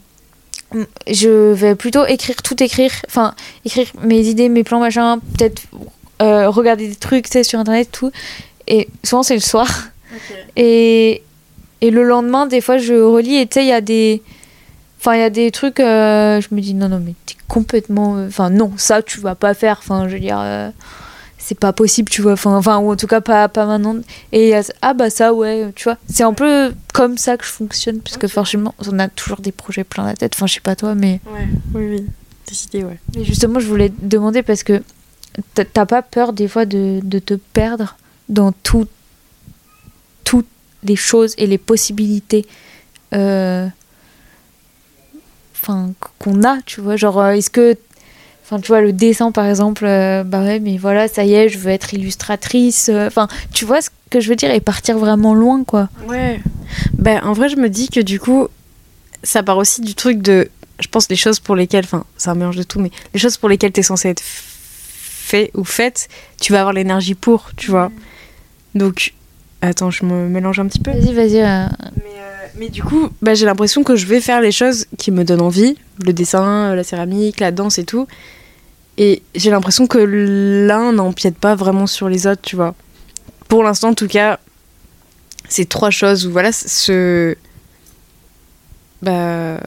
[1.08, 3.36] je vais plutôt écrire tout écrire enfin
[3.66, 5.64] écrire mes idées mes plans machin peut-être
[6.22, 8.12] euh, regarder des trucs tu sais sur internet tout
[8.68, 9.68] et souvent c'est le soir
[10.56, 11.24] et,
[11.82, 14.22] et le lendemain, des fois, je relis et tu sais, il y a des.
[15.00, 18.24] Enfin, il y a des trucs, je me dis non, non, mais t'es complètement.
[18.28, 19.80] Enfin, non, ça, tu vas pas faire.
[19.80, 20.40] Enfin, je veux dire,
[21.44, 22.34] c'est pas possible, tu vois.
[22.34, 23.98] Enfin, enfin, ou en tout cas, pas, pas maintenant.
[24.32, 25.98] Et il y a- ah, bah, ça, ouais, tu vois.
[26.08, 29.52] C'est un peu comme ça que je fonctionne, parce que forcément, on a toujours des
[29.52, 30.34] projets plein la tête.
[30.36, 31.20] Enfin, je sais pas toi, mais.
[31.26, 32.06] Ouais, oui, oui.
[32.48, 33.00] Décidé, ouais.
[33.16, 34.82] Mais justement, je voulais te demander parce que
[35.56, 37.98] t'as- t'as pas peur des fois de, de te perdre
[38.30, 38.88] dans tout,
[40.24, 40.48] toutes
[40.84, 42.46] les choses et les possibilités
[43.14, 43.68] euh,
[45.56, 46.96] enfin, qu'on a, tu vois.
[46.96, 47.76] Genre, euh, est-ce que.
[48.52, 51.48] Enfin, tu vois, le dessin, par exemple, euh, bah ouais, mais voilà, ça y est,
[51.48, 52.90] je veux être illustratrice.
[52.92, 55.88] euh, Enfin, tu vois ce que je veux dire et partir vraiment loin, quoi.
[56.10, 56.38] Ouais.
[56.98, 58.50] Ben, en vrai, je me dis que du coup,
[59.24, 60.50] ça part aussi du truc de
[60.82, 63.38] je pense les choses pour lesquelles, enfin, c'est un mélange de tout, mais les choses
[63.38, 66.10] pour lesquelles t'es censé être fait ou faite,
[66.42, 67.90] tu vas avoir l'énergie pour, tu vois.
[68.76, 69.14] Donc,
[69.62, 70.92] attends, je me mélange un petit peu.
[70.92, 71.42] Vas-y, vas-y.
[71.42, 72.02] euh, Mais,
[72.58, 75.42] mais du coup, bah, j'ai l'impression que je vais faire les choses qui me donnent
[75.42, 78.08] envie, le dessin, la céramique, la danse et tout.
[79.04, 82.76] Et j'ai l'impression que l'un n'empiète pas vraiment sur les autres, tu vois.
[83.48, 84.40] Pour l'instant, en tout cas,
[85.50, 87.36] c'est trois choses où voilà, ce.
[89.02, 89.60] Bah.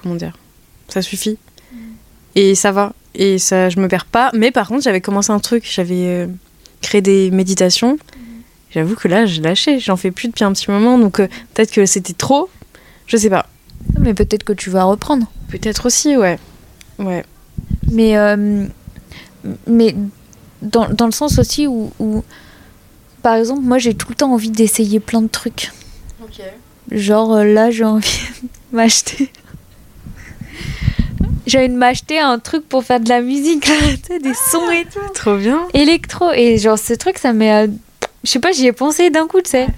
[0.00, 0.38] Comment dire
[0.86, 1.36] Ça suffit.
[2.36, 2.92] Et ça va.
[3.16, 4.30] Et ça, je me perds pas.
[4.34, 5.68] Mais par contre, j'avais commencé un truc.
[5.68, 6.26] J'avais euh,
[6.80, 7.98] créé des méditations.
[8.70, 9.80] J'avoue que là, j'ai lâché.
[9.80, 10.96] J'en fais plus depuis un petit moment.
[10.96, 12.48] Donc euh, peut-être que c'était trop.
[13.08, 13.46] Je sais pas.
[13.98, 15.26] Mais peut-être que tu vas reprendre.
[15.48, 16.38] Peut-être aussi, ouais.
[17.00, 17.24] Ouais.
[17.92, 18.66] Mais, euh,
[19.66, 19.94] mais
[20.62, 22.22] dans, dans le sens aussi où, où,
[23.22, 25.70] par exemple, moi j'ai tout le temps envie d'essayer plein de trucs.
[26.22, 26.40] Ok.
[26.90, 29.30] Genre euh, là, j'ai envie de m'acheter.
[31.46, 33.74] J'ai envie de m'acheter un truc pour faire de la musique, là,
[34.18, 34.98] des sons et tout.
[35.14, 35.60] Trop bien.
[35.74, 36.32] Électro.
[36.32, 37.66] Et genre, ce truc, ça m'est.
[37.66, 37.68] euh,
[38.24, 39.68] Je sais pas, j'y ai pensé d'un coup, tu sais.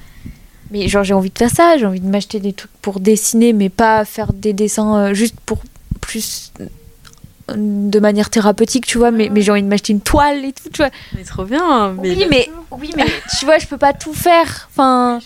[0.70, 3.52] Mais genre, j'ai envie de faire ça, j'ai envie de m'acheter des trucs pour dessiner,
[3.52, 5.58] mais pas faire des dessins euh, juste pour
[6.00, 6.52] plus.
[7.56, 10.68] De manière thérapeutique, tu vois, mais, mais j'ai envie de m'acheter une toile et tout,
[10.70, 10.90] tu vois.
[11.16, 11.94] Mais trop bien.
[11.98, 13.06] oui, mais, oui, mais
[13.38, 14.68] tu vois, je peux pas tout faire.
[14.70, 15.20] Enfin.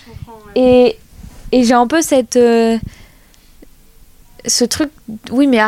[0.54, 0.96] Et,
[1.52, 2.36] et j'ai un peu cette.
[2.36, 2.78] euh,
[4.46, 4.90] ce truc.
[5.30, 5.60] Oui, mais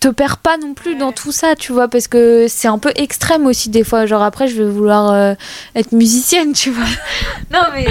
[0.00, 2.92] te perds pas non plus dans tout ça, tu vois, parce que c'est un peu
[2.96, 4.06] extrême aussi des fois.
[4.06, 5.34] Genre après, je vais vouloir euh,
[5.74, 6.84] être musicienne, tu vois.
[7.52, 7.86] non, mais.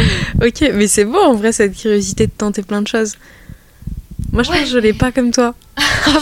[0.45, 3.13] Ok, mais c'est beau en vrai cette curiosité de tenter plein de choses.
[4.36, 5.55] Moi, je pense que je l'ai pas comme toi.
[6.07, 6.19] Ah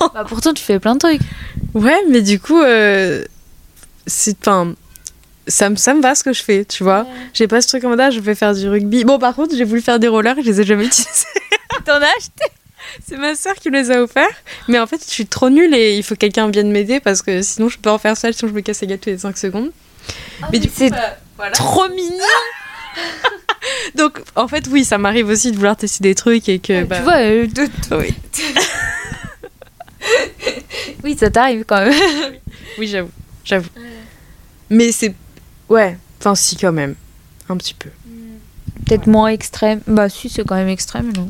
[0.00, 1.20] bon Bah pourtant, tu fais plein de trucs.
[1.74, 3.24] Ouais, mais du coup, euh,
[4.06, 4.36] c'est.
[4.40, 4.74] Enfin.
[5.46, 7.04] Ça me, ça me va ce que je fais, tu vois.
[7.34, 9.04] J'ai pas ce truc en mode, ah, je vais faire du rugby.
[9.04, 11.26] Bon, par contre, j'ai voulu faire des rollers, je les ai jamais utilisés.
[11.84, 12.44] T'en as acheté?
[13.04, 14.28] C'est ma sœur qui me les a offerts.
[14.68, 17.22] Mais en fait, je suis trop nulle et il faut que quelqu'un vienne m'aider parce
[17.22, 19.18] que sinon, je peux en faire seule, sinon je me casse les gâteaux tous les
[19.18, 19.70] 5 secondes.
[20.52, 21.52] mais du coup, c'est bah, voilà.
[21.52, 22.24] trop mignon
[23.96, 26.84] Donc, en fait, oui, ça m'arrive aussi de vouloir tester des trucs et que.
[26.84, 28.14] bah, Tu vois, euh, de- Oui,
[31.04, 31.94] oui, ça t'arrive quand même.
[32.78, 33.10] oui j'avoue.
[33.44, 33.68] J'avoue.
[34.70, 35.14] Mais c'est.
[35.68, 36.94] Ouais, enfin, si, quand même.
[37.48, 37.90] Un petit peu.
[38.86, 39.80] Peut-être moins extrême.
[39.86, 41.28] Bah si, c'est quand même extrême, non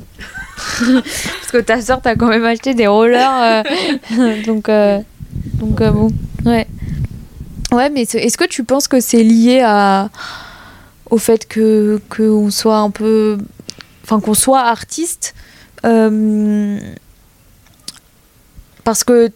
[0.57, 3.65] Parce que ta soeur t'a quand même acheté des rollers.
[4.19, 5.01] euh, donc, euh,
[5.55, 6.11] donc euh, bon,
[6.47, 6.67] ouais.
[7.73, 10.11] Ouais, mais est-ce que tu penses que c'est lié à
[11.13, 13.39] au fait que qu'on soit un peu,
[14.03, 15.35] enfin qu'on soit artiste,
[15.85, 16.81] euh,
[18.83, 19.31] parce que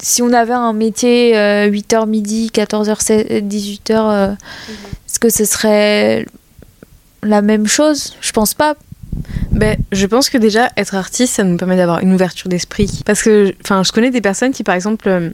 [0.00, 4.36] si on avait un métier 8h midi, 14h, 18h,
[5.06, 6.24] est-ce que ce serait
[7.22, 8.14] la même chose?
[8.20, 8.76] Je pense pas.
[9.50, 13.02] Ben, je pense que déjà, être artiste, ça nous permet d'avoir une ouverture d'esprit.
[13.04, 15.30] Parce que, enfin, je connais des personnes qui, par exemple, euh,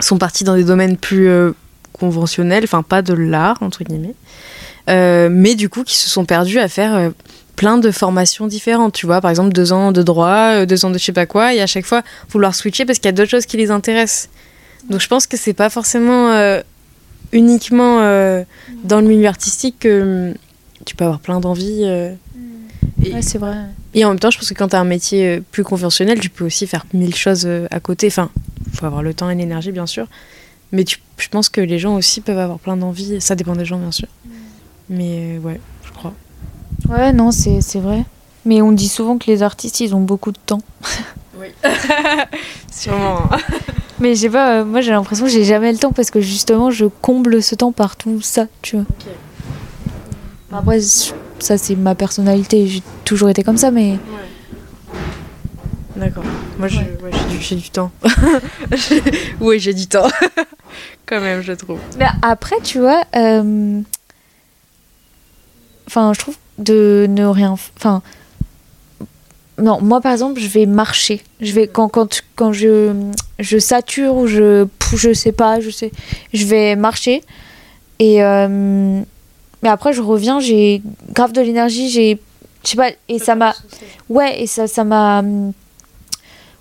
[0.00, 1.52] sont parties dans des domaines plus euh,
[1.92, 4.59] conventionnels, enfin, pas de l'art, entre guillemets, euh,
[4.90, 7.10] mais du coup, qui se sont perdus à faire euh,
[7.56, 8.92] plein de formations différentes.
[8.94, 11.26] Tu vois, par exemple, deux ans de droit, euh, deux ans de je sais pas
[11.26, 13.70] quoi, et à chaque fois, vouloir switcher parce qu'il y a d'autres choses qui les
[13.70, 14.28] intéressent.
[14.88, 16.60] Donc, je pense que c'est pas forcément euh,
[17.32, 18.42] uniquement euh,
[18.84, 20.34] dans le milieu artistique que hum,
[20.86, 21.82] tu peux avoir plein d'envies.
[21.84, 22.12] euh,
[23.04, 23.54] et- Ouais, c'est vrai.
[23.94, 26.18] et en même temps, je pense que quand tu as un métier euh, plus conventionnel,
[26.20, 28.06] tu peux aussi faire mille choses euh, à côté.
[28.08, 28.30] Enfin,
[28.72, 30.06] il faut avoir le temps et l'énergie, bien sûr.
[30.72, 33.20] Mais tu, je pense que les gens aussi peuvent avoir plein d'envies.
[33.20, 34.08] Ça dépend des gens, bien sûr.
[34.90, 36.12] Mais euh, ouais, je crois.
[36.88, 38.04] Ouais, non, c'est c'est vrai.
[38.44, 40.60] Mais on dit souvent que les artistes, ils ont beaucoup de temps.
[41.38, 41.46] Oui.
[42.70, 43.20] Sûrement.
[44.00, 46.20] Mais je sais pas, euh, moi j'ai l'impression que j'ai jamais le temps parce que
[46.20, 48.84] justement je comble ce temps par tout ça, tu vois.
[50.52, 53.96] Après, c- ça c'est ma personnalité, j'ai toujours été comme ça, mais
[55.96, 56.24] D'accord.
[56.58, 57.90] Moi, je- ouais, j'ai du, j'ai du temps.
[59.40, 60.08] oui, j'ai du temps.
[61.06, 61.78] Quand même, je trouve.
[61.98, 63.80] Mais après, tu vois, euh,
[65.90, 68.00] enfin, je trouve de ne rien, enfin,
[69.58, 71.20] non, moi par exemple, je vais marcher.
[71.40, 72.94] Je vais quand quand quand je
[73.38, 75.90] je sature ou je je sais pas, je sais,
[76.32, 77.22] je vais marcher
[77.98, 79.00] et euh,
[79.62, 80.80] mais après je reviens, j'ai
[81.12, 82.18] grave de l'énergie, j'ai
[82.64, 83.54] je sais pas et ça m'a
[84.08, 85.22] ouais et ça ça m'a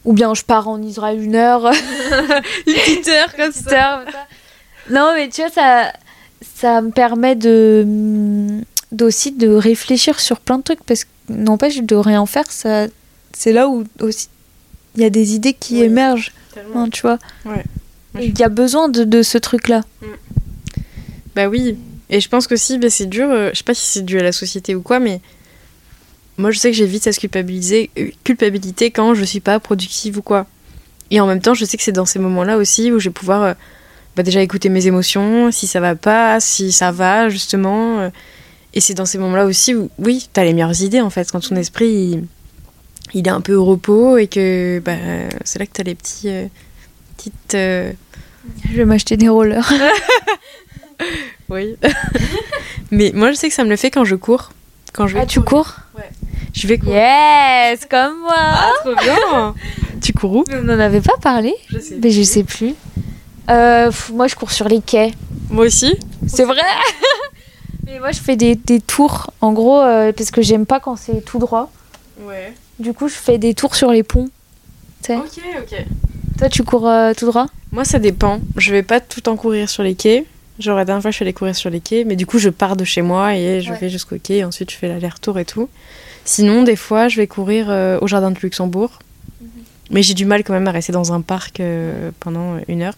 [0.06, 1.66] ou bien je pars en Israël une heure
[2.68, 4.04] Une petite heure comme heure, ça.
[4.90, 5.92] Non, mais tu vois, ça,
[6.56, 11.96] ça me permet de d'aussi de réfléchir sur plein de trucs parce que n'empêche de
[11.96, 12.88] rien faire, ça,
[13.34, 14.28] c'est là où aussi
[14.96, 15.82] il y a des idées qui Oui.
[15.84, 16.32] émergent,
[16.76, 17.20] hein, tu vois.
[17.46, 17.64] Ouais.
[18.20, 19.84] Il y a besoin de, de ce truc-là.
[21.36, 21.78] Bah oui.
[22.10, 23.30] Et je pense que si, bah, c'est dur.
[23.30, 25.22] euh, je sais pas si c'est dû à la société ou quoi, mais
[26.38, 30.18] moi, je sais que j'ai vite cette culpabilité, euh, culpabilité quand je suis pas productive
[30.18, 30.48] ou quoi.
[31.12, 33.14] Et en même temps, je sais que c'est dans ces moments-là aussi où je vais
[33.14, 33.54] pouvoir euh,
[34.16, 38.10] bah, déjà écouter mes émotions, si ça va pas, si ça va, justement.
[38.74, 41.40] Et c'est dans ces moments-là aussi où, oui, t'as les meilleures idées, en fait, quand
[41.40, 42.24] ton esprit, il,
[43.14, 44.96] il est un peu au repos et que bah,
[45.44, 46.46] c'est là que t'as les petits, euh,
[47.18, 47.56] petites...
[47.56, 47.92] euh,
[48.70, 49.72] Je vais m'acheter des rollers.
[51.50, 51.78] Oui.
[52.92, 54.52] Mais moi, je sais que ça me le fait quand je cours.
[54.94, 55.76] Quand je vais Ah, tu cours
[56.54, 56.96] Je vais courir.
[56.96, 58.34] Yes, comme moi.
[58.38, 59.56] Ah, trop bien
[60.02, 60.44] Tu cours où?
[60.52, 61.98] On n'en avait pas parlé Je sais.
[62.04, 62.76] Mais je sais plus.
[63.50, 65.12] Euh, moi, je cours sur les quais.
[65.50, 65.96] Moi aussi
[66.28, 66.62] C'est vrai
[67.90, 70.96] Mais moi, je fais des, des tours, en gros, euh, parce que j'aime pas quand
[70.96, 71.72] c'est tout droit.
[72.22, 72.54] Ouais.
[72.80, 74.30] Du coup, je fais des tours sur les ponts.
[75.04, 75.18] Tu sais.
[75.18, 75.86] Ok, ok.
[76.38, 77.48] Toi, tu cours euh, tout droit?
[77.72, 78.40] Moi, ça dépend.
[78.58, 80.26] Je vais pas tout le temps courir sur les quais.
[80.60, 82.50] Genre, la dernière fois, je suis allée courir sur les quais, mais du coup, je
[82.50, 83.78] pars de chez moi et je Ouais.
[83.80, 85.68] vais jusqu'au quai, et ensuite, je fais l'aller-retour et tout.
[86.26, 89.00] Sinon, des fois, je vais courir euh, au jardin de Luxembourg.
[89.90, 92.94] Mais j'ai du mal quand même à rester dans un parc euh, pendant une heure.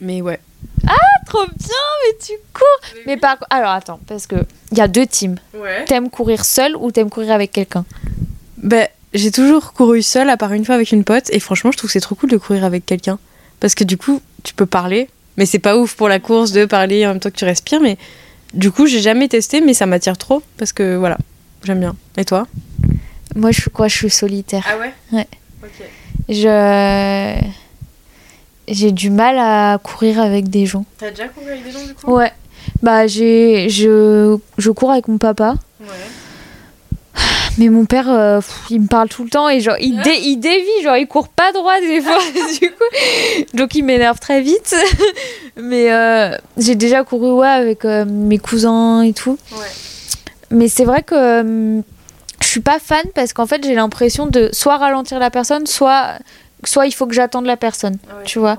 [0.00, 0.40] Mais ouais.
[1.26, 2.66] Trop bien, mais tu cours
[3.06, 4.36] Mais par alors attends, parce que
[4.70, 5.36] il y a deux teams.
[5.54, 5.84] Ouais.
[5.86, 7.86] T'aimes courir seul ou t'aimes courir avec quelqu'un?
[8.58, 11.78] Ben, j'ai toujours couru seule, à part une fois avec une pote, et franchement, je
[11.78, 13.18] trouve que c'est trop cool de courir avec quelqu'un.
[13.60, 15.08] Parce que du coup, tu peux parler,
[15.38, 17.80] mais c'est pas ouf pour la course de parler en même temps que tu respires,
[17.80, 17.96] mais
[18.52, 21.16] du coup, j'ai jamais testé, mais ça m'attire trop, parce que voilà,
[21.64, 21.96] j'aime bien.
[22.18, 22.46] Et toi?
[23.34, 23.88] Moi, je suis quoi?
[23.88, 24.66] Je suis solitaire.
[24.68, 24.92] Ah ouais?
[25.12, 25.28] Ouais.
[25.62, 25.86] Ok.
[26.28, 27.40] Je
[28.72, 30.84] j'ai du mal à courir avec des gens.
[30.98, 32.12] T'as déjà couru avec des gens du coup?
[32.12, 32.32] Ouais.
[32.82, 35.86] Bah j'ai je je cours avec mon papa, Ouais.
[37.58, 40.18] mais mon père euh, pff, il me parle tout le temps et genre il, dé-
[40.22, 42.18] il dévie, genre il court pas droit des fois
[42.60, 43.56] du coup.
[43.56, 44.74] Donc il m'énerve très vite.
[45.56, 49.38] mais euh, j'ai déjà couru ouais avec euh, mes cousins et tout.
[49.52, 49.66] Ouais.
[50.50, 51.82] Mais c'est vrai que
[52.40, 56.14] je suis pas fan parce qu'en fait j'ai l'impression de soit ralentir la personne, soit
[56.64, 57.98] soit il faut que j'attende la personne.
[58.24, 58.56] Tu vois.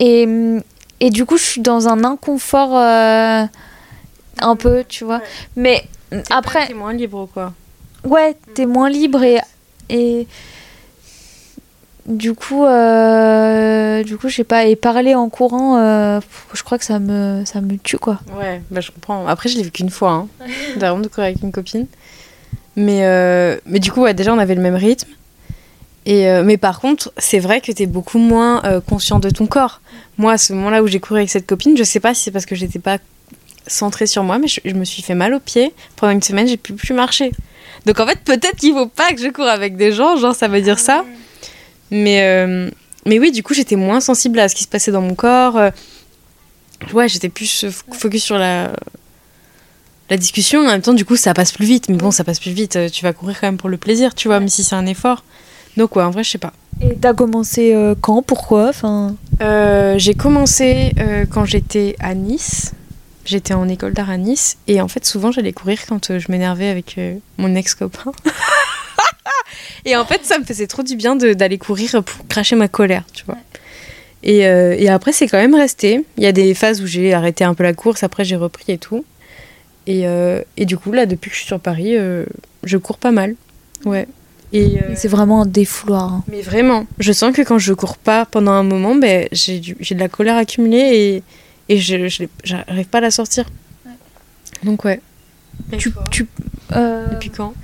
[0.00, 0.62] Et, hum,
[1.00, 3.44] et du coup, je suis dans un inconfort euh,
[4.40, 5.18] un peu, tu vois.
[5.18, 5.22] Ouais.
[5.56, 5.84] Mais
[6.30, 7.52] après, T'es moins libre quoi.
[8.04, 9.38] ouais, t'es moins libre et,
[9.88, 10.26] et
[12.06, 14.64] du coup, euh, du coup, je sais pas.
[14.66, 16.20] Et parler en courant, euh,
[16.54, 18.20] je crois que ça me, ça me tue, quoi.
[18.38, 19.26] Ouais, bah je comprends.
[19.26, 20.28] Après, je l'ai vu qu'une fois, hein.
[20.76, 21.86] Vraiment de courir avec une copine.
[22.76, 25.08] Mais, euh, mais du coup, ouais, déjà, on avait le même rythme.
[26.06, 29.46] Et, euh, mais par contre, c'est vrai que t'es beaucoup moins euh, conscient de ton
[29.46, 29.80] corps.
[30.18, 32.30] Moi, à ce moment-là où j'ai couru avec cette copine, je sais pas si c'est
[32.30, 32.98] parce que j'étais pas
[33.66, 35.74] centrée sur moi, mais je, je me suis fait mal aux pieds.
[35.96, 37.32] Pendant une semaine, j'ai pu plus marcher.
[37.86, 40.46] Donc en fait, peut-être qu'il faut pas que je cours avec des gens, genre ça
[40.46, 41.04] veut dire ça.
[41.90, 42.70] Mais, euh,
[43.04, 45.60] mais oui, du coup, j'étais moins sensible à ce qui se passait dans mon corps.
[46.92, 48.72] Ouais, j'étais plus focus sur la,
[50.08, 50.60] la discussion.
[50.60, 51.88] En même temps, du coup, ça passe plus vite.
[51.88, 52.78] Mais bon, ça passe plus vite.
[52.92, 55.24] Tu vas courir quand même pour le plaisir, tu vois, même si c'est un effort.
[55.76, 56.52] Donc, ouais, en vrai, je sais pas.
[56.80, 58.22] Et t'as commencé euh, quand?
[58.22, 58.68] Pourquoi?
[58.68, 59.16] Enfin...
[59.40, 62.72] Euh, j'ai commencé euh, quand j'étais à Nice.
[63.24, 64.56] J'étais en école d'art à Nice.
[64.68, 66.98] Et en fait, souvent, j'allais courir quand je m'énervais avec
[67.38, 68.12] mon ex-copain.
[69.84, 72.68] et en fait, ça me faisait trop du bien de- d'aller courir pour cracher ma
[72.68, 73.36] colère, tu vois.
[74.22, 76.04] Et, et après, c'est quand même resté.
[76.16, 78.72] Il y a des phases où j'ai arrêté un peu la course, après j'ai repris
[78.72, 79.04] et tout.
[79.86, 80.04] Et,
[80.56, 81.96] et du coup, là, depuis que je suis sur Paris,
[82.64, 83.34] je cours pas mal.
[83.84, 84.06] Ouais.
[84.52, 86.04] Et, euh, C'est vraiment un défouloir.
[86.12, 86.24] hein.
[86.28, 89.76] mais vraiment, je sens que quand je cours pas pendant un moment, ben, j'ai du-
[89.80, 91.22] j'ai de la colère accumulée
[91.68, 93.44] et, et je je j'arrive pas à la sortir.
[94.62, 95.00] Donc ouais.
[95.78, 96.26] Tu, tu,
[96.72, 97.54] euh, Depuis quand?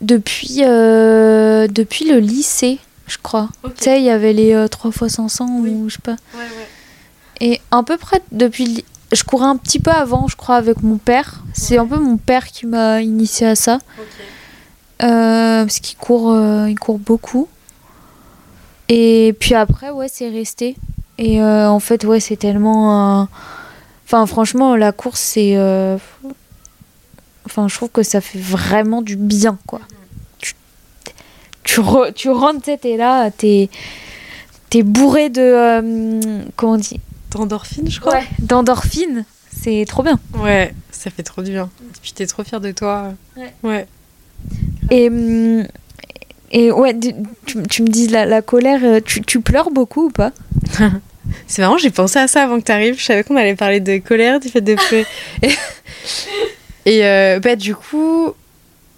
[0.00, 3.50] depuis, euh, depuis le lycée, je crois.
[3.76, 5.70] Tu sais, il y avait les euh, 3 fois 500 Oui.
[5.70, 6.12] ou je sais pas.
[6.34, 6.66] Ouais, ouais.
[7.40, 8.84] Et à peu près depuis.
[9.12, 11.42] Je courais un petit peu avant, je crois, avec mon père.
[11.52, 13.78] C'est un peu mon père qui m'a initié à ça.
[15.02, 17.48] Euh, parce qu'il court, euh, il court beaucoup.
[18.88, 20.76] Et puis après, ouais, c'est resté.
[21.18, 23.22] Et euh, en fait, ouais, c'est tellement.
[23.22, 23.24] euh,
[24.06, 25.56] Enfin, franchement, la course, c'est.
[25.56, 25.96] euh,
[27.46, 29.80] Enfin, je trouve que ça fait vraiment du bien, quoi.
[30.38, 30.54] Tu,
[31.64, 33.70] tu, re- tu rentres, tu sais, t'es là, t'es.
[34.68, 35.40] T'es bourré de.
[35.40, 37.00] euh, comment on dit?
[37.30, 38.14] D'endorphine, je crois.
[38.14, 39.24] Ouais, d'endorphines.
[39.52, 40.18] C'est trop bien.
[40.34, 41.68] Ouais, ça fait trop du bien.
[41.82, 43.12] Et puis t'es trop fière de toi.
[43.36, 43.52] Ouais.
[43.62, 43.86] Ouais.
[44.90, 45.66] Et, hum,
[46.52, 47.12] et ouais, tu,
[47.46, 50.32] tu- tu me dis la, la colère, euh, tu, tu pleures beaucoup ou pas?
[51.46, 52.98] C'est marrant, j'ai pensé à ça avant que t'arrives.
[52.98, 55.06] Je savais qu'on allait parler de colère, du fait de pleurer.
[55.42, 55.50] et
[56.86, 58.32] et, euh, bah, du coup,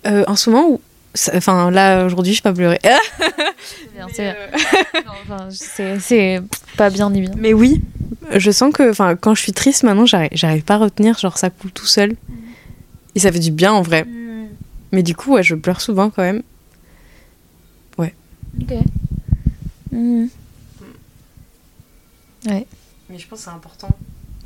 [0.07, 0.81] euh, en ce moment,
[1.35, 2.79] enfin là aujourd'hui, je peux pas pleurer.
[4.13, 4.27] C'est
[5.07, 6.41] enfin, c'est c'est
[6.77, 7.31] pas bien ni bien.
[7.37, 7.83] Mais oui,
[8.35, 11.39] je sens que enfin quand je suis triste maintenant, j'arrive j'arrive pas à retenir, genre
[11.39, 12.15] ça coule tout seul.
[13.15, 14.05] Et ça fait du bien en vrai.
[14.93, 16.43] Mais du coup, ouais, je pleure souvent quand même.
[18.61, 18.75] Ok.
[19.91, 20.29] Mhm.
[22.47, 22.67] Ouais.
[23.09, 23.91] Mais je pense que c'est important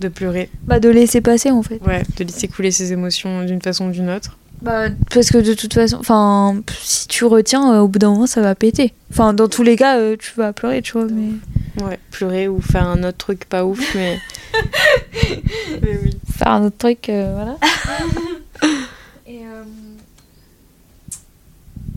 [0.01, 0.51] de pleurer.
[0.65, 1.81] Bah, de laisser passer en fait.
[1.83, 4.37] Ouais, de laisser couler ses émotions d'une façon ou d'une autre.
[4.63, 8.27] Bah, parce que de toute façon, enfin, si tu retiens, euh, au bout d'un moment,
[8.27, 8.95] ça va péter.
[9.11, 11.31] Enfin, dans tous les cas, euh, tu vas pleurer, tu vois, mais.
[11.83, 14.19] Ouais, pleurer ou faire un autre truc pas ouf, mais.
[15.83, 16.17] mais oui.
[16.37, 17.57] Faire un autre truc, euh, voilà.
[19.27, 19.43] Et-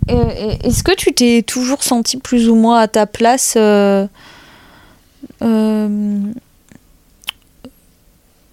[0.10, 4.08] Est-ce que tu t'es toujours senti plus ou moins à ta place euh,
[5.42, 6.20] euh,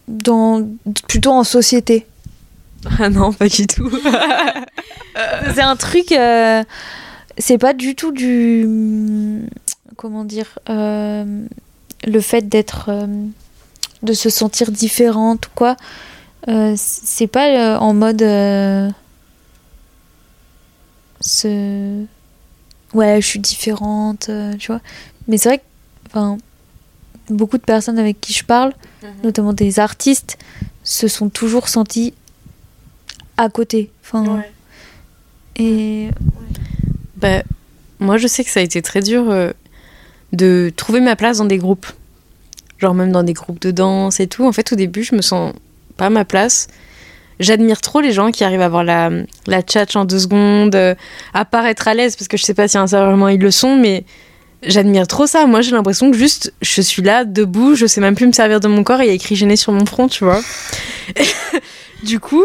[0.09, 0.67] dans,
[1.09, 2.07] plutôt en société?
[3.01, 3.91] Ah non, pas du tout.
[5.55, 6.13] C'est un truc.
[6.13, 6.63] euh,
[7.37, 8.69] c'est pas du tout du.
[9.97, 11.25] Comment dire euh,
[12.07, 12.91] Le fait d'être.
[12.91, 13.07] euh,
[14.03, 15.77] de se sentir différente ou quoi.
[16.49, 18.23] euh, c'est pas euh, en mode.
[21.27, 22.05] Ce.
[22.95, 24.81] Ouais, je suis différente, euh, tu vois.
[25.29, 25.65] Mais c'est vrai que.
[26.07, 26.39] Enfin.
[27.29, 28.73] Beaucoup de personnes avec qui je parle,
[29.25, 30.39] notamment des artistes,
[30.85, 32.15] se sont toujours sentis
[33.37, 33.91] à côté.
[34.05, 34.45] Enfin,
[35.57, 36.11] et
[37.17, 37.43] Bah,
[37.99, 39.51] moi, je sais que ça a été très dur euh,
[40.33, 41.89] de trouver ma place dans des groupes.
[42.79, 44.47] Genre même dans des groupes de danse et tout.
[44.47, 45.53] En fait, au début, je me sens
[45.97, 46.69] pas à ma place.
[47.39, 49.11] J'admire trop les gens qui arrivent à avoir la,
[49.47, 50.95] la tchatch en deux secondes, euh,
[51.35, 54.05] à paraître à l'aise, parce que je sais pas si intérieurement ils le sont, mais
[54.63, 55.47] j'admire trop ça.
[55.47, 58.61] Moi, j'ai l'impression que juste, je suis là, debout, je sais même plus me servir
[58.61, 60.41] de mon corps, et il y a écrit gêné sur mon front, tu vois.
[62.03, 62.45] du coup,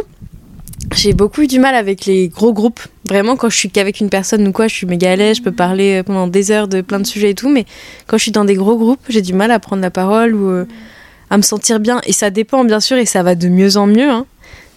[0.95, 2.81] j'ai beaucoup eu du mal avec les gros groupes.
[3.07, 5.41] Vraiment, quand je suis qu'avec une personne ou quoi, je suis méga à l'aise, je
[5.41, 7.65] peux parler pendant des heures de plein de sujets et tout, mais
[8.07, 10.49] quand je suis dans des gros groupes, j'ai du mal à prendre la parole ou
[10.49, 10.65] euh,
[11.29, 12.01] à me sentir bien.
[12.05, 14.09] Et ça dépend, bien sûr, et ça va de mieux en mieux.
[14.09, 14.25] hein.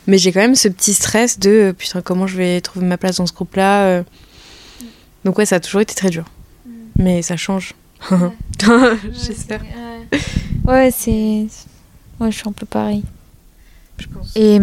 [0.06, 2.98] Mais j'ai quand même ce petit stress de euh, putain, comment je vais trouver ma
[2.98, 3.84] place dans ce groupe-là.
[3.86, 4.02] euh.
[5.24, 6.24] Donc, ouais, ça a toujours été très dur.
[6.98, 7.74] Mais ça change.
[9.26, 9.62] J'espère.
[10.66, 11.46] Ouais, c'est.
[12.20, 13.02] Ouais, je suis un peu pareil.
[13.98, 14.32] Je pense.
[14.36, 14.56] Et,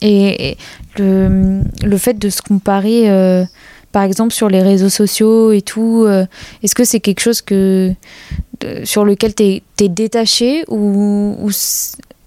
[0.00, 0.58] et, et
[0.98, 3.44] le, le fait de se comparer, euh,
[3.92, 6.24] par exemple, sur les réseaux sociaux et tout, euh,
[6.62, 7.92] est-ce que c'est quelque chose que,
[8.60, 9.42] de- sur lequel tu
[9.80, 11.36] es, détaché ou,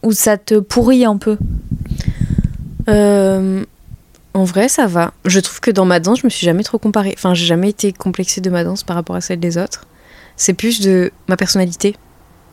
[0.03, 1.37] ou ça te pourrit un peu?
[2.89, 3.63] Euh,
[4.33, 5.13] en vrai, ça va.
[5.25, 7.13] Je trouve que dans ma danse, je me suis jamais trop comparée.
[7.15, 9.85] Enfin, j'ai jamais été complexée de ma danse par rapport à celle des autres.
[10.35, 11.95] C'est plus de ma personnalité.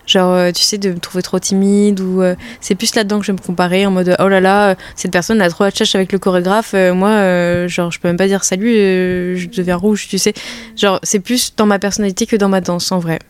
[0.07, 2.21] Genre, euh, tu sais, de me trouver trop timide ou.
[2.21, 5.13] euh, c'est plus là-dedans que je vais me comparer en mode oh là là, cette
[5.13, 6.73] personne a trop la tchatche avec le chorégraphe.
[6.75, 10.19] euh, moi, euh, genre, je peux même pas dire salut, euh, je deviens rouge, tu
[10.19, 10.35] sais.
[10.77, 13.21] Genre, c'est plus dans ma personnalité que dans ma danse, en vrai.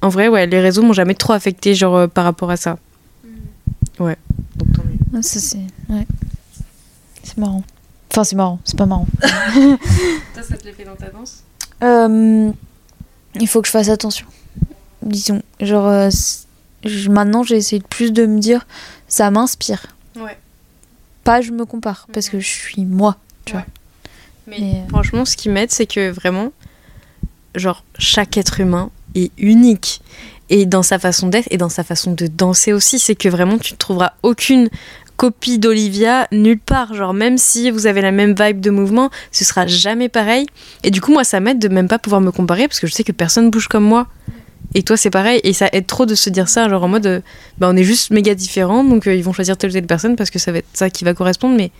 [0.00, 2.78] En vrai, ouais, les réseaux m'ont jamais trop affecté, genre, euh, par rapport à ça.
[3.98, 4.16] Ouais.
[4.56, 4.98] Donc, tant mieux.
[5.18, 5.58] Ah, Ça, c'est.
[5.88, 6.06] Ouais.
[7.22, 7.62] C'est marrant.
[8.10, 9.06] Enfin, c'est marrant, c'est pas marrant.
[9.20, 11.42] Toi, ça te l'a fait dans ta danse?
[11.82, 12.50] Euh,
[13.34, 14.26] il faut que je fasse attention.
[15.02, 16.08] Disons, genre, euh,
[17.10, 18.66] maintenant j'essaie plus de me dire,
[19.08, 19.86] ça m'inspire.
[20.16, 20.38] Ouais.
[21.24, 23.16] Pas je me compare, parce que je suis moi.
[23.44, 23.66] tu vois.
[24.46, 26.52] Mais, Mais, euh, franchement, ce qui m'aide, c'est que vraiment,
[27.54, 30.00] genre, chaque être humain est unique.
[30.48, 33.58] Et dans sa façon d'être et dans sa façon de danser aussi, c'est que vraiment,
[33.58, 34.70] tu ne trouveras aucune
[35.16, 36.94] copie d'Olivia nulle part.
[36.94, 40.46] Genre, même si vous avez la même vibe de mouvement, ce sera jamais pareil.
[40.82, 42.92] Et du coup, moi, ça m'aide de même pas pouvoir me comparer parce que je
[42.92, 44.06] sais que personne bouge comme moi.
[44.74, 45.40] Et toi, c'est pareil.
[45.44, 47.20] Et ça aide trop de se dire ça, genre en mode, euh,
[47.58, 50.16] bah, on est juste méga différents, donc euh, ils vont choisir telle ou telle personne
[50.16, 51.56] parce que ça va être ça qui va correspondre.
[51.56, 51.70] Mais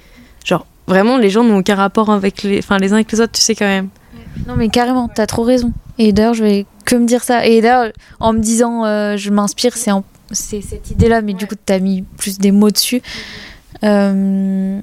[0.44, 3.32] genre, vraiment, les gens n'ont aucun rapport avec les, enfin, les uns avec les autres,
[3.32, 3.88] tu sais quand même.
[4.46, 5.72] Non, mais carrément, t'as trop raison.
[5.98, 7.44] Et d'ailleurs, je vais que me dire ça.
[7.46, 11.46] Et d'ailleurs, en me disant, euh, je m'inspire, c'est en- c'est cette idée-là, mais du
[11.46, 13.02] coup, t'as mis plus des mots dessus.
[13.84, 14.80] Euh,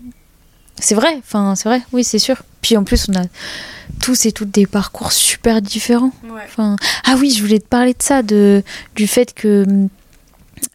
[0.80, 2.44] c'est vrai, enfin, c'est vrai, oui, c'est sûr.
[2.62, 3.24] Puis en plus, on a
[4.00, 6.12] tous et toutes des parcours super différents.
[6.46, 6.76] Enfin,
[7.06, 8.64] ah oui, je voulais te parler de ça, de,
[8.96, 9.66] du fait que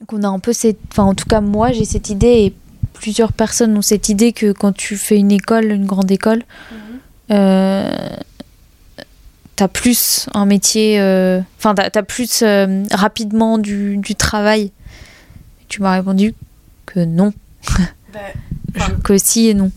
[0.07, 2.55] qu'on a un peu cette, enfin en tout cas moi j'ai cette idée et
[2.93, 6.43] plusieurs personnes ont cette idée que quand tu fais une école, une grande école,
[7.31, 7.91] euh,
[9.59, 14.71] t'as plus un métier, euh, enfin t'as, t'as plus euh, rapidement du, du travail.
[15.69, 16.33] Tu m'as répondu
[16.87, 17.33] que non,
[18.77, 19.73] Enfin, que si et non.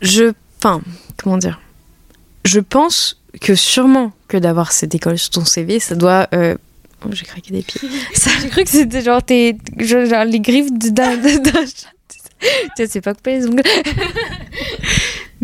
[0.00, 0.80] je, enfin,
[1.16, 1.60] comment dire?
[2.44, 6.28] Je pense que sûrement que d'avoir cette école sur ton CV, ça doit.
[6.32, 6.54] euh,
[7.04, 7.80] oh, j'ai craqué des pieds.
[8.40, 11.90] J'ai cru que c'était genre, tes, genre, les griffes de- d'un, d'un chat.
[12.38, 13.62] Tu sais, c'est pas coupé les ongles.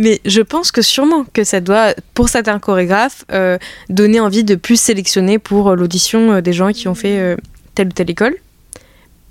[0.03, 3.57] Mais je pense que sûrement que ça doit, pour certains chorégraphes, euh,
[3.89, 7.37] donner envie de plus sélectionner pour euh, l'audition euh, des gens qui ont fait
[7.77, 8.35] telle ou telle école.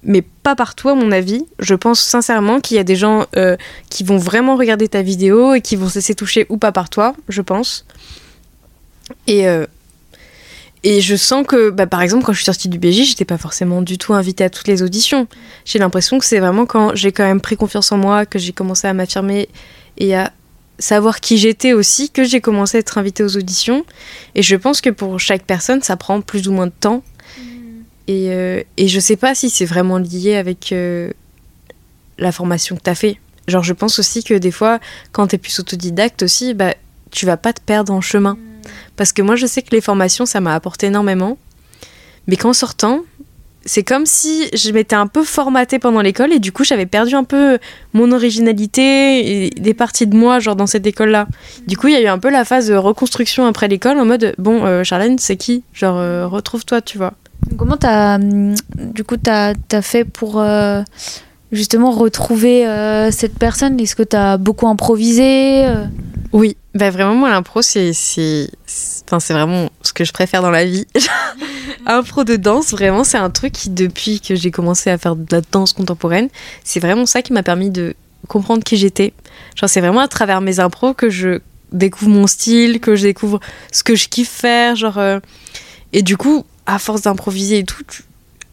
[0.03, 1.45] mais pas partout à mon avis.
[1.59, 3.25] Je pense sincèrement qu'il y a des gens
[3.89, 6.89] qui vont vraiment regarder ta vidéo et qui vont se laisser toucher ou pas par
[6.89, 7.85] toi, je pense.
[9.27, 9.45] Et,
[10.83, 13.37] et je sens que, bah, par exemple, quand je suis sortie du BJ, j'étais pas
[13.37, 15.27] forcément du tout invitée à toutes les auditions.
[15.65, 18.53] J'ai l'impression que c'est vraiment quand j'ai quand même pris confiance en moi, que j'ai
[18.53, 19.49] commencé à m'affirmer
[19.97, 20.31] et à
[20.81, 23.85] savoir qui j'étais aussi, que j'ai commencé à être invitée aux auditions.
[24.35, 27.03] Et je pense que pour chaque personne, ça prend plus ou moins de temps.
[28.07, 31.11] Et, euh, et je sais pas si c'est vraiment lié avec euh,
[32.17, 33.19] la formation que tu as fait.
[33.47, 34.79] Genre, je pense aussi que des fois,
[35.11, 36.73] quand tu es plus autodidacte aussi, bah,
[37.11, 38.37] tu vas pas te perdre en chemin.
[38.95, 41.37] Parce que moi, je sais que les formations, ça m'a apporté énormément.
[42.27, 43.01] Mais qu'en sortant,
[43.65, 47.13] c'est comme si je m'étais un peu formatée pendant l'école et du coup, j'avais perdu
[47.15, 47.59] un peu
[47.93, 51.27] mon originalité et des parties de moi, genre dans cette école-là.
[51.67, 54.05] Du coup, il y a eu un peu la phase de reconstruction après l'école en
[54.05, 55.63] mode bon, euh, Charlène, c'est qui?
[55.73, 57.13] Genre, euh, retrouve-toi, tu vois.
[57.57, 60.81] Comment t'as, hum, du coup, t'as as fait pour euh,
[61.51, 63.79] justement retrouver euh, cette personne?
[63.79, 65.65] Est-ce que t'as beaucoup improvisé
[66.33, 68.49] Oui, bah vraiment, moi, l'impro, c'est, c'est-
[69.07, 70.85] enfin, c'est vraiment ce que je préfère dans la vie.
[71.85, 75.25] Impro de danse, vraiment, c'est un truc qui, depuis que j'ai commencé à faire de
[75.31, 76.29] la danse contemporaine,
[76.63, 77.95] c'est vraiment ça qui m'a permis de
[78.27, 79.13] comprendre qui j'étais.
[79.55, 81.39] Genre, c'est vraiment à travers mes impros que je
[81.71, 83.39] découvre mon style, que je découvre
[83.71, 84.97] ce que je kiffe faire, genre...
[84.97, 85.19] euh,
[85.93, 87.83] Et du coup, à force d'improviser et tout,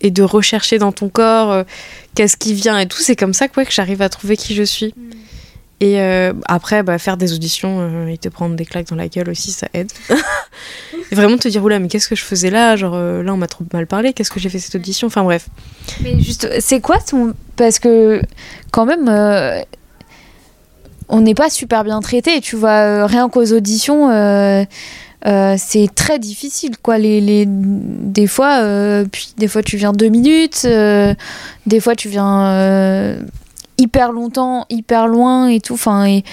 [0.00, 1.64] et de rechercher dans ton corps euh,
[2.14, 4.62] qu'est-ce qui vient et tout, c'est comme ça quoi, que j'arrive à trouver qui je
[4.62, 4.94] suis.
[5.80, 9.08] Et euh, après, bah, faire des auditions euh, et te prendre des claques dans la
[9.08, 9.92] gueule aussi, ça aide.
[11.12, 12.74] et vraiment te dire, oula, mais qu'est-ce que je faisais là?
[12.76, 15.06] Genre, euh, là, on m'a trop mal parlé, qu'est-ce que j'ai fait cette audition?
[15.06, 15.48] Enfin, bref.
[16.02, 17.34] Mais juste, c'est quoi ton.
[17.56, 18.20] Parce que,
[18.72, 19.08] quand même,
[21.08, 22.40] on n'est pas super bien traité.
[22.40, 24.10] Tu vois, rien qu'aux auditions,
[25.26, 26.98] euh, c'est très difficile, quoi.
[26.98, 31.14] Les, les, des fois, euh, puis des fois, tu viens deux minutes, euh,
[31.66, 33.16] des fois, tu viens
[33.78, 35.74] hyper longtemps, hyper loin et tout.
[35.74, 36.24] Enfin, et.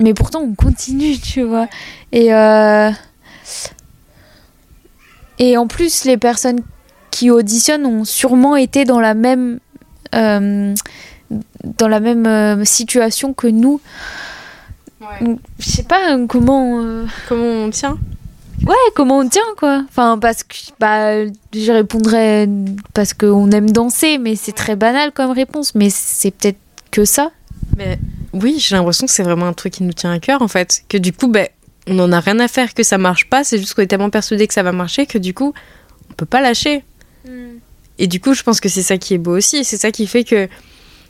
[0.00, 1.68] Mais pourtant, on continue, tu vois.
[2.12, 2.34] Et.
[2.34, 2.90] euh,
[5.38, 6.60] Et en plus, les personnes
[7.10, 9.58] qui auditionnent ont sûrement été dans la même
[10.14, 10.74] euh,
[11.64, 13.80] dans la même euh, situation que nous.
[15.20, 17.98] Donc, Je sais pas euh, comment euh, Comment on tient?
[18.66, 19.84] Ouais comment on tient quoi.
[19.88, 22.48] Enfin parce que bah je répondrais
[22.92, 26.58] parce qu'on aime danser mais c'est très banal comme réponse mais c'est peut-être
[26.90, 27.30] que ça.
[27.76, 27.98] Mais
[28.32, 30.82] oui, j'ai l'impression que c'est vraiment un truc qui nous tient à cœur, en fait.
[30.88, 31.48] Que du coup, ben,
[31.86, 34.10] on n'en a rien à faire que ça marche pas, c'est juste qu'on est tellement
[34.10, 35.54] persuadé que ça va marcher que du coup,
[36.10, 36.84] on peut pas lâcher.
[37.98, 39.64] Et du coup, je pense que c'est ça qui est beau aussi.
[39.64, 40.48] C'est ça qui fait que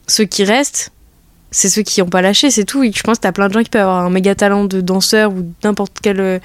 [0.07, 0.92] ceux qui restent,
[1.50, 2.82] c'est ceux qui n'ont pas lâché, c'est tout.
[2.82, 4.80] Et je pense que t'as plein de gens qui peuvent avoir un méga talent de
[4.80, 6.38] danseur ou n'importe quelle euh,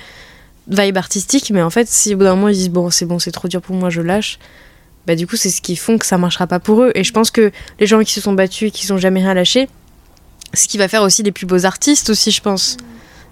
[0.69, 3.19] vibe artistique, mais en fait, si au bout d'un moment ils disent bon, c'est bon,
[3.19, 4.39] c'est trop dur pour moi, je lâche,
[5.07, 6.91] bah du coup, c'est ce qui font que ça marchera pas pour eux.
[6.95, 9.33] Et je pense que les gens qui se sont battus et qui sont jamais rien
[9.33, 9.67] lâché,
[10.53, 12.77] ce qui va faire aussi les plus beaux artistes aussi, je pense.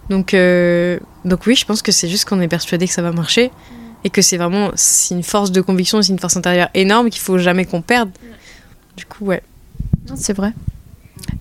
[0.10, 3.12] Donc, euh, donc oui, je pense que c'est juste qu'on est persuadé que ça va
[3.12, 3.52] marcher
[4.04, 7.22] et que c'est vraiment c'est une force de conviction, c'est une force intérieure énorme qu'il
[7.22, 8.10] faut jamais qu'on perde.
[8.96, 9.44] Du coup, ouais.
[10.10, 10.54] Non, c'est vrai.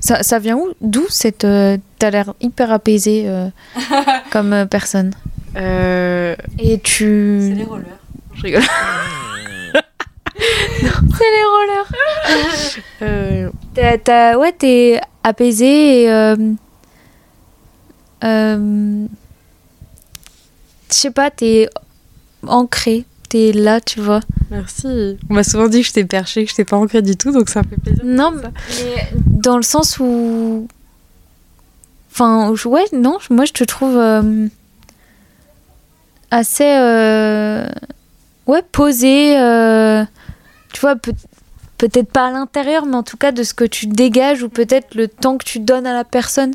[0.01, 0.69] Ça, ça vient où?
[0.81, 3.49] D'où cette euh, t'as l'air hyper apaisé euh,
[4.31, 5.13] comme euh, personne?
[5.57, 7.87] Euh, Et tu rollers.
[8.35, 8.63] Je rigole.
[10.39, 11.93] C'est les rollers.
[13.03, 16.11] Euh, T'as- t'as- ouais, t'es apaisé et.
[16.13, 16.37] euh,
[18.23, 19.07] je
[20.95, 21.69] sais pas, t'es
[22.47, 23.05] ancré.
[23.29, 24.21] T'es là, tu vois.
[24.51, 25.19] merci.
[25.29, 27.33] On m'a souvent dit que je t'ai perché, que je t'ai pas ancré du tout,
[27.33, 28.05] donc ça me fait plaisir.
[28.05, 28.49] Non, mais
[29.27, 30.69] dans le sens où.
[32.13, 34.47] Enfin, ouais, non, moi je te trouve euh,
[36.31, 36.65] assez.
[36.67, 37.69] euh,
[38.47, 39.39] ouais, posé.
[39.39, 40.05] euh,
[40.73, 41.13] tu vois, peut-
[41.79, 44.95] peut-être pas à l'intérieur, mais en tout cas de ce que tu dégages ou peut-être
[44.95, 46.55] le temps que tu donnes à la personne.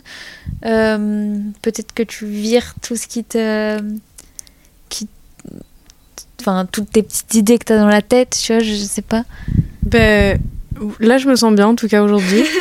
[0.66, 3.80] Euh, peut-être que tu vires tout ce qui te.
[4.90, 5.08] qui
[6.40, 8.84] Enfin, toutes tes petites idées que tu as dans la tête, tu vois, je, je
[8.84, 9.26] sais pas.
[9.84, 10.40] Ben,
[11.00, 12.44] là, je me sens bien, en tout cas aujourd'hui.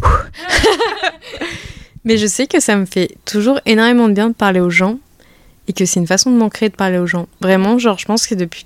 [2.04, 4.98] Mais je sais que ça me fait toujours énormément de bien de parler aux gens
[5.68, 7.26] et que c'est une façon de m'ancrer de parler aux gens.
[7.40, 8.64] Vraiment, genre, je pense que depuis,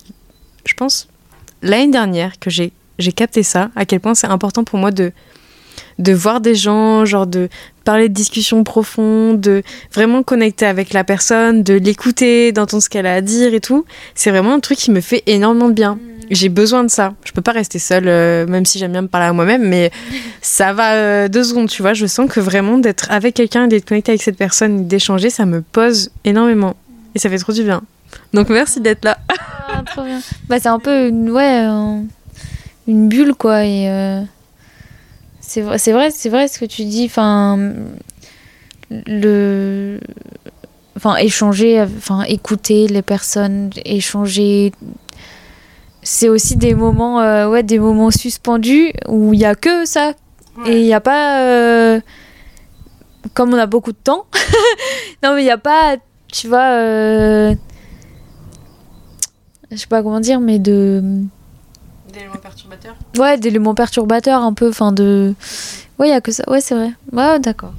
[0.64, 1.09] je pense,
[1.62, 5.12] l'année dernière que j'ai, j'ai capté ça, à quel point c'est important pour moi de,
[5.98, 7.48] de voir des gens, genre de
[7.84, 13.07] parler de discussions profondes, de vraiment connecter avec la personne, de l'écouter, d'entendre ce qu'elle
[13.07, 13.84] a à dire et tout.
[14.14, 15.98] C'est vraiment un truc qui me fait énormément de bien.
[16.30, 17.14] J'ai besoin de ça.
[17.24, 19.90] Je peux pas rester seule, euh, même si j'aime bien me parler à moi-même, mais
[20.42, 21.92] ça va euh, deux secondes, tu vois.
[21.92, 25.61] Je sens que vraiment d'être avec quelqu'un, d'être connecté avec cette personne, d'échanger, ça me
[25.61, 26.76] pose énormément.
[27.14, 27.82] Et ça fait trop du bien.
[28.32, 29.18] Donc merci d'être là.
[29.28, 29.82] Ah.
[30.48, 32.04] Bah, c'est un peu une, ouais, un-
[32.88, 33.64] une bulle, quoi.
[33.64, 34.22] Et euh,
[35.40, 37.04] c'est vrai, c'est vrai, c'est vrai ce que tu dis.
[37.06, 37.58] Enfin,
[38.90, 40.00] le,
[40.96, 44.72] enfin, échanger, enfin, écouter les personnes, échanger.
[46.02, 50.14] C'est aussi des moments, euh, ouais, des moments suspendus où il y a que ça
[50.66, 52.00] et il n'y a pas, euh,
[53.34, 54.26] comme on a beaucoup de temps.
[55.22, 55.96] non, mais il n'y a pas,
[56.31, 56.70] tu vois.
[56.72, 57.55] Euh,
[59.70, 61.03] je sais pas comment dire, mais de.
[62.12, 65.35] D'éléments perturbateurs Ouais, d'éléments perturbateurs un peu, enfin de.
[65.99, 66.43] Ouais, il y a que ça.
[66.49, 66.91] Ouais, c'est vrai.
[67.12, 67.74] Ouais, d'accord.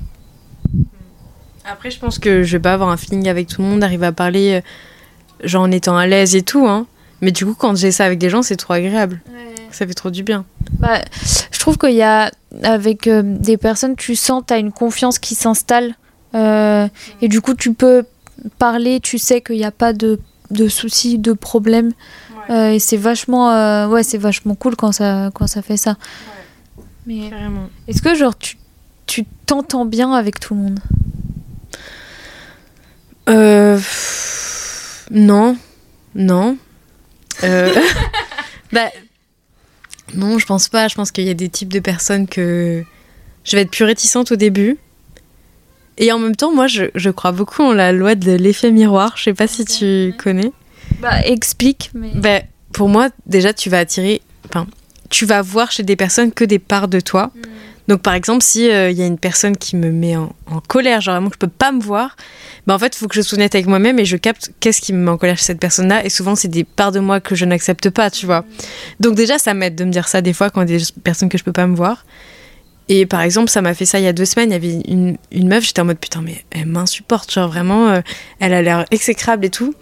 [1.65, 4.05] Après, je pense que je vais pas avoir un feeling avec tout le monde, arriver
[4.07, 4.61] à parler,
[5.43, 6.87] euh, genre en étant à l'aise et tout, hein.
[7.21, 9.21] Mais du coup, quand j'ai ça avec des gens, c'est trop agréable.
[9.69, 10.43] Ça fait trop du bien.
[10.79, 11.01] Bah,
[11.51, 12.31] je trouve qu'il y a,
[12.63, 15.93] avec euh, des personnes, tu sens, tu as une confiance qui s'installe.
[16.33, 16.87] euh,
[17.21, 18.03] et du coup, tu peux
[18.57, 20.19] parler, tu sais qu'il n'y a pas de,
[20.49, 21.91] de soucis, de problèmes.
[22.49, 25.95] Euh, et c'est vachement, euh, ouais, c'est vachement cool quand ça, quand ça fait ça.
[27.05, 27.69] Mais Carrément.
[27.87, 28.57] est-ce que genre tu
[29.07, 30.79] tu t'entends bien avec tout le monde?
[33.29, 33.75] Euh.
[33.75, 35.57] pff, Non.
[36.15, 36.57] Non.
[37.43, 37.73] Euh,
[38.73, 38.89] bah.
[40.13, 40.87] Non, je pense pas.
[40.87, 42.83] Je pense qu'il y a des types de personnes que
[43.43, 44.77] je vais être plus réticente au début.
[46.01, 49.13] Et en même temps, moi, je, je crois beaucoup en la loi de l'effet miroir.
[49.15, 50.51] Je sais pas si tu connais.
[50.99, 51.91] Bah explique.
[51.93, 52.11] Mais...
[52.15, 52.43] Ben,
[52.73, 54.21] pour moi, déjà, tu vas attirer.
[54.49, 54.65] Enfin,
[55.09, 57.31] tu vas voir chez des personnes que des parts de toi.
[57.87, 61.01] Donc, par exemple, si il y a une personne qui me met en, en colère,
[61.01, 62.15] genre vraiment que je peux pas me voir,
[62.65, 64.81] ben en fait, il faut que je sois honnête avec moi-même et je capte qu'est-ce
[64.81, 66.03] qui me met en colère chez cette personne-là.
[66.03, 68.43] Et souvent, c'est des parts de moi que je n'accepte pas, tu vois.
[68.99, 70.85] Donc, déjà, ça m'aide de me dire ça des fois quand il y a des
[71.03, 72.05] personnes que je peux pas me voir.
[72.93, 74.49] Et par exemple, ça m'a fait ça il y a deux semaines.
[74.49, 77.31] Il y avait une, meuf, j'étais en mode putain, mais elle m'insupporte.
[77.31, 78.01] Genre vraiment, euh,
[78.41, 79.73] elle a l'air exécrable et tout.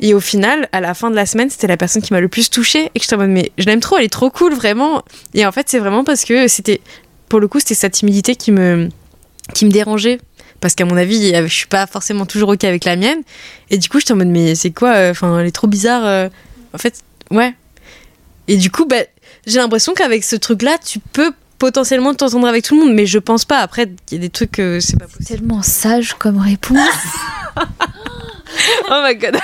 [0.00, 2.26] Et au final, à la fin de la semaine, c'était la personne qui m'a le
[2.26, 2.86] plus touchée.
[2.96, 5.04] Et j'étais en mode, mais je l'aime trop, elle est trop cool, vraiment.
[5.34, 6.80] Et en fait, c'est vraiment parce que c'était,
[7.28, 8.88] pour le coup, c'était sa timidité qui me,
[9.54, 10.18] qui me dérangeait.
[10.60, 13.22] Parce qu'à mon avis, je suis pas forcément toujours OK avec la mienne.
[13.70, 16.04] Et du coup, j'étais en mode, mais c'est quoi euh, Enfin, elle est trop bizarre.
[16.04, 16.28] euh.
[16.72, 17.54] En fait, ouais.
[18.48, 19.04] Et du coup, bah,
[19.46, 22.94] j'ai l'impression qu'avec ce truc-là, tu peux potentiellement t'entendre avec tout le monde.
[22.94, 23.58] Mais je pense pas.
[23.58, 25.24] Après, il y a des trucs, euh, c'est pas possible.
[25.26, 26.78] Tellement sage comme réponse.
[28.90, 29.36] Oh my god.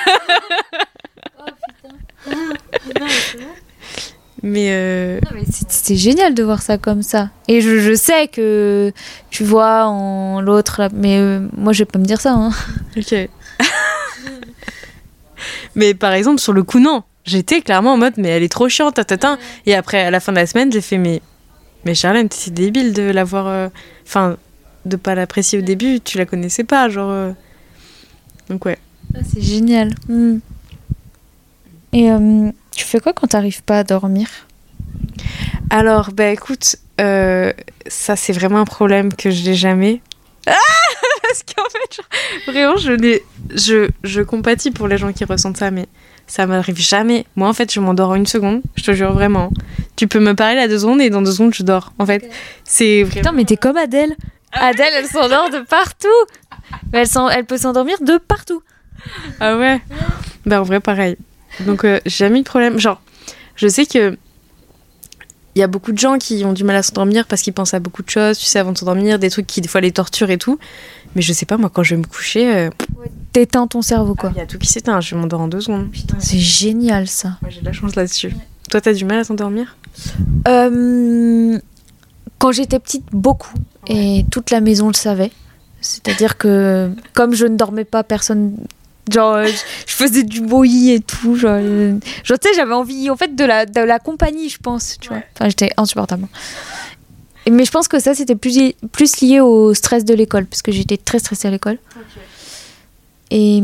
[4.42, 7.28] Mais euh, Non, mais c'est- c'est génial de voir ça comme ça.
[7.48, 8.92] Et je, je sais que
[9.30, 12.32] tu vois en l'autre, mais euh, moi je vais pas me dire ça.
[12.32, 12.50] hein.
[12.96, 13.28] ok.
[15.74, 17.02] mais par exemple, sur le coup, non.
[17.26, 19.36] J'étais clairement en mode, mais elle est trop chiante, tatata.
[19.66, 21.20] Et après, à la fin de la semaine, j'ai fait, mais,
[21.84, 23.46] mais Charlène, c'est débile de l'avoir.
[23.48, 23.68] euh,
[24.06, 24.36] Enfin,
[24.86, 27.10] de pas l'apprécier au début, tu la connaissais pas, genre.
[27.10, 27.32] euh.
[28.48, 28.78] Donc, ouais.
[29.14, 29.94] Ah, C'est génial.
[31.92, 34.28] Et euh, tu fais quoi quand t'arrives pas à dormir?
[35.70, 40.00] Alors, bah écoute, ça c'est vraiment un problème que je n'ai jamais.
[40.46, 40.52] Ah
[41.22, 42.06] Parce qu'en fait, genre,
[42.54, 43.22] vraiment, je n'ai.
[43.54, 45.86] Je, je compatis pour les gens qui ressentent ça, mais
[46.30, 47.26] ça m'arrive jamais.
[47.34, 49.50] Moi, en fait, je m'endors en une seconde, je te jure vraiment.
[49.96, 51.92] Tu peux me parler là deux secondes et dans deux secondes, je dors.
[51.98, 52.30] En fait,
[52.64, 53.20] c'est vraiment.
[53.22, 54.14] Putain, mais t'es comme Adèle.
[54.52, 56.08] Adèle, elle s'endort de partout.
[56.92, 58.62] Mais elle, s'en- elle peut s'endormir de partout.
[59.40, 59.80] Ah ouais
[60.46, 61.16] Bah en vrai, pareil.
[61.60, 62.78] Donc, euh, j'ai jamais eu de problème.
[62.78, 63.00] Genre,
[63.56, 64.16] je sais que.
[65.60, 67.74] Il y a beaucoup de gens qui ont du mal à s'endormir parce qu'ils pensent
[67.74, 69.92] à beaucoup de choses, tu sais, avant de s'endormir, des trucs qui des fois les
[69.92, 70.58] torturent et tout.
[71.14, 72.70] Mais je sais pas, moi, quand je vais me coucher, euh,
[73.34, 74.30] T'éteins ton cerveau, quoi.
[74.34, 75.90] il y a tout qui s'éteint, je m'endors en deux secondes.
[75.90, 77.36] Putain, c'est génial ça.
[77.42, 78.34] Moi, j'ai de la chance là-dessus.
[78.70, 79.76] Toi, t'as du mal à t'endormir?
[80.48, 81.58] Euh,
[82.38, 83.52] quand j'étais petite, beaucoup.
[83.86, 85.30] Et toute la maison le savait.
[85.82, 88.56] C'est-à-dire que comme je ne dormais pas, personne.
[89.12, 89.52] Genre, euh, je,
[89.86, 91.36] je faisais du bruit et tout.
[91.36, 94.58] Genre, euh, genre, tu sais, j'avais envie en fait de la, de la compagnie, je
[94.58, 94.96] pense.
[95.00, 95.18] Tu vois.
[95.34, 96.26] Enfin, j'étais insupportable.
[97.46, 100.46] Et- Mais je pense que ça, c'était plus, li- plus lié au stress de l'école,
[100.46, 101.78] parce que j'étais très stressée à l'école.
[103.32, 103.58] Et,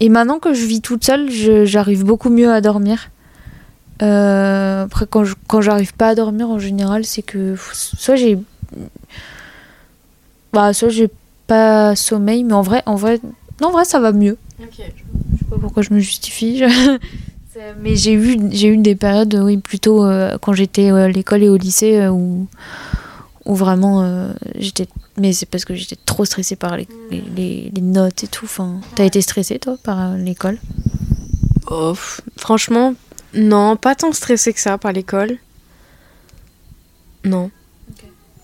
[0.00, 1.30] et maintenant que je vis toute seule,
[1.64, 3.10] j'arrive beaucoup mieux à dormir.
[4.02, 8.38] Euh, après, quand je- quand j'arrive pas à dormir, en général, c'est que soit j'ai.
[10.52, 11.08] Bah, soit j'ai
[11.46, 13.20] pas sommeil, mais en vrai, en vrai,
[13.60, 14.36] non, en vrai, ça va mieux.
[15.34, 16.58] Je sais pas pourquoi je me justifie.
[16.58, 16.98] je-
[17.82, 21.42] Mais j'ai eu, j'ai eu des périodes, oui, plutôt euh, quand j'étais euh, à l'école
[21.42, 22.46] et au lycée, euh, où,
[23.44, 24.86] où vraiment euh, j'étais.
[25.18, 28.44] Mais c'est parce que j'étais trop stressée par les, les, les- les notes et tout.
[28.44, 30.58] Enfin, t'as été stressée, toi, par l'école?
[31.70, 31.94] Oh,
[32.36, 32.94] franchement,
[33.34, 35.36] non, pas tant stressé que ça par l'école.
[37.24, 37.50] Non.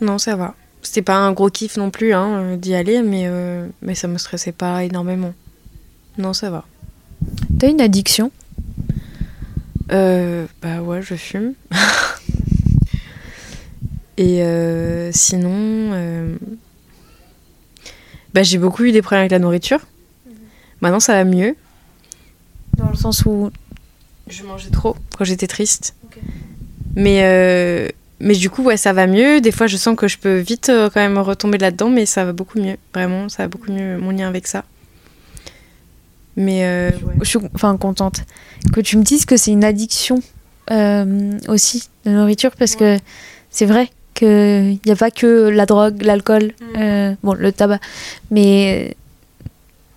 [0.00, 0.54] Non, ça va.
[0.86, 4.06] C'était pas un gros kiff non plus hein, euh, d'y aller, mais, euh, mais ça
[4.06, 5.34] me stressait pas énormément.
[6.16, 6.64] Non, ça va.
[7.58, 8.30] T'as une addiction?
[9.90, 11.54] Euh, bah ouais, je fume.
[14.16, 16.36] Et euh, sinon,
[18.32, 19.80] bah, j'ai beaucoup eu des problèmes avec la nourriture.
[20.80, 21.56] Maintenant, ça va mieux.
[22.76, 23.50] Dans le sens où
[24.28, 25.96] Je mangeais trop quand j'étais triste.
[26.94, 27.88] Mais, euh,
[28.20, 29.40] mais du coup, ouais, ça va mieux.
[29.40, 32.24] Des fois, je sens que je peux vite euh, quand même retomber là-dedans, mais ça
[32.24, 32.76] va beaucoup mieux.
[32.94, 34.64] Vraiment, ça va beaucoup mieux mon lien avec ça.
[36.36, 37.14] Mais euh, ouais.
[37.20, 38.20] je suis enfin contente
[38.72, 40.20] que tu me dises que c'est une addiction
[40.70, 42.98] euh, aussi la nourriture parce que
[43.50, 47.16] c'est vrai qu'il n'y a pas que la drogue, l'alcool, Mm.
[47.22, 47.80] bon le tabac,
[48.30, 48.96] mais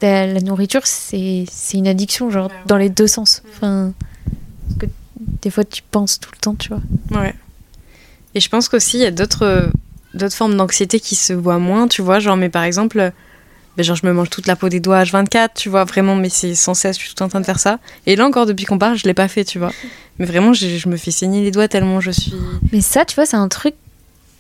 [0.01, 2.55] la nourriture c'est une addiction genre ouais.
[2.67, 3.43] dans les deux sens.
[3.49, 3.91] Enfin
[4.67, 4.85] parce que
[5.41, 6.81] des fois tu penses tout le temps, tu vois.
[7.19, 7.33] Ouais.
[8.35, 9.69] Et je pense qu'aussi, il y a d'autres
[10.13, 12.19] d'autres formes d'anxiété qui se voient moins, tu vois.
[12.19, 13.11] Genre, mais par exemple,
[13.77, 16.29] ben, genre, je me mange toute la peau des doigts H24, tu vois, vraiment, mais
[16.29, 17.79] c'est sans cesse, je suis tout en train de faire ça.
[18.07, 19.71] Et là encore, depuis qu'on parle, je l'ai pas fait, tu vois.
[20.17, 22.33] Mais vraiment, je me fais saigner les doigts tellement je suis.
[22.71, 23.75] Mais ça, tu vois, c'est un truc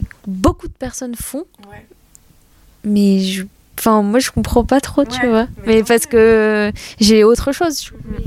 [0.03, 1.45] que beaucoup de personnes font,
[2.83, 3.43] mais je
[3.77, 5.47] enfin moi je comprends pas trop, tu Ouais, vois.
[5.65, 7.91] mais parce que j'ai autre chose.
[7.91, 8.19] vois.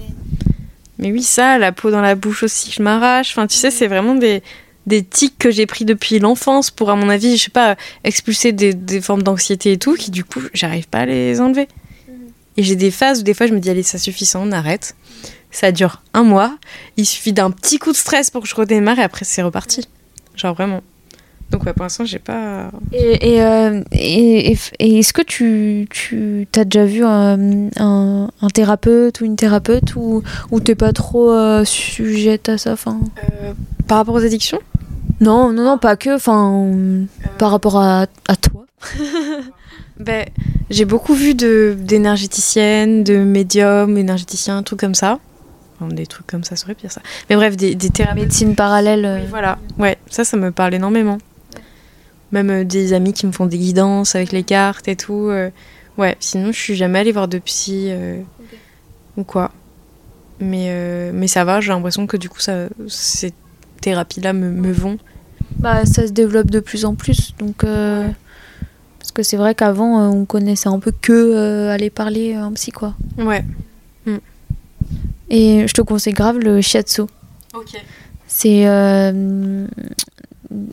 [0.98, 3.30] Mais oui, ça, la peau dans la bouche aussi, je m'arrache.
[3.32, 4.42] Enfin, tu sais, c'est vraiment des,
[4.86, 8.52] des tics que j'ai pris depuis l'enfance pour, à mon avis, je sais pas, expulser
[8.52, 11.68] des, des formes d'anxiété et tout, qui du coup, j'arrive pas à les enlever.
[12.56, 14.52] Et j'ai des phases où des fois je me dis, allez, ça suffit, ça, on
[14.52, 14.94] arrête.
[15.50, 16.56] Ça dure un mois.
[16.96, 19.86] Il suffit d'un petit coup de stress pour que je redémarre et après, c'est reparti.
[20.34, 20.82] Genre vraiment.
[21.52, 22.70] Donc, ouais, pour l'instant, j'ai pas.
[22.92, 28.48] Et, et, euh, et- et- est-ce que tu, tu as déjà vu un, un, un
[28.48, 33.52] thérapeute ou une thérapeute ou, ou t'es pas trop euh, sujette à ça enfin, Euh,
[33.86, 34.60] par rapport aux addictions?
[35.20, 36.16] Non, non, non, pas que.
[36.16, 36.70] Enfin,
[37.38, 38.64] par rapport à, à toi.
[40.00, 40.24] Ben,
[40.70, 45.18] j'ai beaucoup vu d'énergéticiennes, de médiums, énergéticiens, trucs comme ça.
[45.80, 47.02] Des trucs comme ça serait pire ça.
[47.28, 48.22] Mais bref, des, des thérapeutes.
[48.22, 49.04] Médecine parallèle.
[49.04, 51.18] euh, Oui, voilà, ouais, ça, ça me parle énormément.
[52.32, 55.28] Même euh, des amis qui me font des guidances avec les cartes et tout.
[55.30, 55.50] euh,
[55.98, 58.20] ouais, sinon, je suis jamais allée voir de psy euh,
[59.16, 59.52] ou quoi.
[60.40, 63.32] Mais, mais ça va, j'ai l'impression que du coup, ça, ces
[63.80, 64.98] thérapies-là me, me vont.
[65.58, 67.34] Bah, ça se développe de plus en plus.
[67.38, 68.08] Donc, euh,
[68.98, 72.50] Parce que c'est vrai qu'avant, euh, on connaissait un peu que euh, aller parler un
[72.52, 72.94] psy, quoi.
[73.18, 73.44] Ouais.
[75.30, 77.02] Et je te conseille grave le shiatsu.
[77.54, 77.80] Ok.
[78.26, 78.64] C'est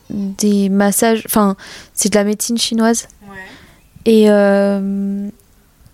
[0.10, 1.56] des massages, enfin,
[1.94, 3.08] c'est de la médecine chinoise.
[3.24, 3.38] Ouais.
[4.06, 5.30] Et, euh,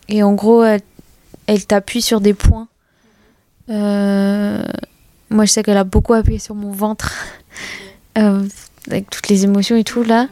[0.07, 0.81] et en gros, elle,
[1.47, 2.67] elle t'appuie sur des points.
[3.69, 4.63] Euh,
[5.29, 7.13] moi, je sais qu'elle a beaucoup appuyé sur mon ventre,
[8.17, 8.47] euh,
[8.87, 10.27] avec toutes les émotions et tout là.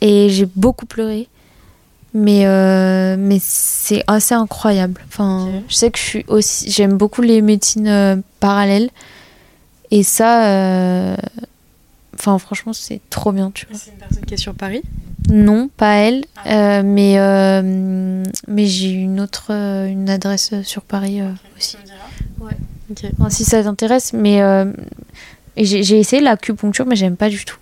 [0.00, 1.28] Et j'ai beaucoup pleuré.
[2.14, 2.46] Mais,
[3.16, 5.00] mais c'est assez incroyable.
[5.08, 5.48] Enfin.
[5.68, 6.70] Je sais que je suis aussi.
[6.70, 8.90] J'aime beaucoup les médecines parallèles.
[9.90, 11.16] Et ça.
[12.18, 13.78] Enfin, franchement, c'est trop bien, tu vois.
[13.78, 14.82] C'est une personne qui est sur Paris
[15.30, 21.20] Non, pas elle, euh, mais, euh, mais j'ai une autre euh, une adresse sur Paris
[21.20, 21.76] euh, aussi.
[22.40, 22.52] Ouais.
[22.90, 23.04] Ok.
[23.20, 24.72] Enfin, si ça t'intéresse, mais euh,
[25.56, 27.56] j'ai essayé l'acupuncture, mais j'aime pas du tout.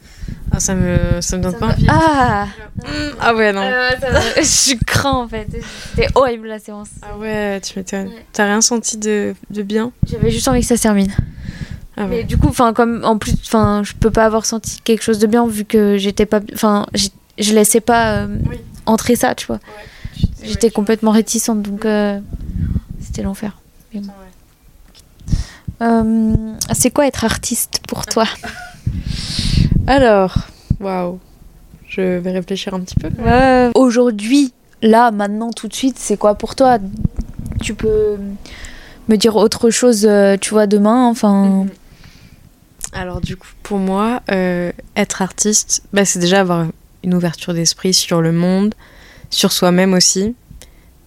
[0.53, 1.87] Ah, ça me, ça me donne pas envie.
[1.89, 2.47] Ah,
[3.21, 3.63] Ah ouais, non.
[4.39, 5.47] Je crains en fait.
[5.91, 6.89] C'était horrible la séance.
[7.03, 8.09] Ah ouais, tu m'étonnes.
[8.09, 8.25] Ouais.
[8.33, 9.93] T'as rien senti de, de bien?
[10.11, 11.13] J'avais juste envie que ça se termine.
[11.97, 15.03] Ah Mais du coup, enfin comme en plus, enfin je peux pas avoir senti quelque
[15.03, 16.87] chose de bien vu que j'étais pas, enfin
[17.39, 18.57] je laissais pas euh, Oui.
[18.85, 19.61] entrer ça, tu vois.
[20.45, 22.21] J'étais complètement réticente, donc euh,
[23.01, 23.57] c'était l'enfer.
[23.95, 24.03] Bon.
[25.83, 26.35] Euh,
[26.73, 28.25] c'est quoi être artiste pour toi?
[29.87, 30.37] Alors,
[30.81, 31.19] waouh.
[31.89, 33.09] Je vais réfléchir un petit peu.
[33.25, 34.53] Euh, Aujourd'hui,
[34.83, 36.79] là, maintenant, tout de suite, c'est quoi pour toi?
[37.63, 38.17] Tu peux
[39.09, 40.09] me dire autre chose,
[40.41, 41.69] tu vois, demain Enfin, Mhm.
[42.97, 46.67] Alors du coup, pour moi, euh, être artiste, bah, c'est déjà avoir
[47.05, 48.75] une ouverture d'esprit sur le monde,
[49.29, 50.35] sur soi-même aussi,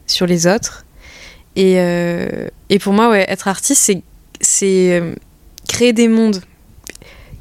[0.06, 0.86] sur les autres.
[1.56, 4.04] Et, euh, et pour moi, ouais, être artiste, c'est,
[4.40, 5.16] c'est euh,
[5.68, 6.44] créer des mondes,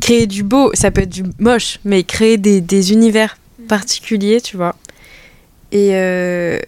[0.00, 3.36] créer du beau, ça peut être du moche, mais créer des, des univers
[3.68, 4.76] particuliers, tu vois.
[5.72, 6.58] Et euh,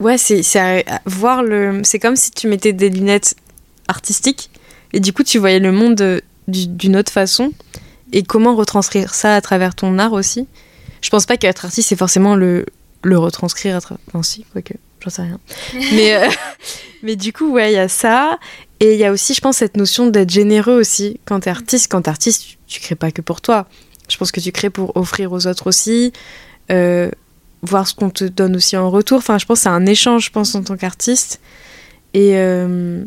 [0.00, 0.40] ouais, c'est,
[1.04, 3.36] voir le, c'est comme si tu mettais des lunettes
[3.86, 4.48] artistiques
[4.96, 7.52] et du coup, tu voyais le monde euh, du- d'une autre façon.
[8.12, 10.46] Et comment retranscrire ça à travers ton art aussi?
[11.00, 12.64] Je pense pas qu'être artiste, c'est forcément le,
[13.02, 14.00] le retranscrire à travers.
[14.08, 15.40] Enfin, si, quoique, j'en sais rien.
[15.92, 16.28] mais, euh,
[17.02, 18.38] mais du coup, ouais, il y a ça.
[18.80, 21.18] Et il y a aussi, je pense, cette notion d'être généreux aussi.
[21.24, 23.66] Quand t'es artiste, quand t'es artiste, tu, tu crées pas que pour toi.
[24.08, 26.12] Je pense que tu crées pour offrir aux autres aussi.
[26.70, 27.10] euh,
[27.62, 29.18] voir ce qu'on te donne aussi en retour.
[29.18, 31.40] Enfin, je pense que c'est un échange, je pense, en tant qu'artiste.
[32.12, 32.32] Et.
[32.34, 33.02] euh,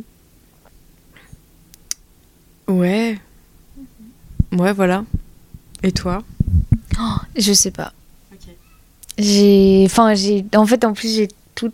[2.68, 3.18] Ouais.
[4.52, 5.06] Ouais, voilà.
[5.84, 6.23] Et toi?
[7.35, 7.94] Je sais pas.
[9.18, 9.84] J'ai.
[9.85, 10.45] Enfin, j'ai.
[10.56, 11.72] En fait, en plus, j'ai tout...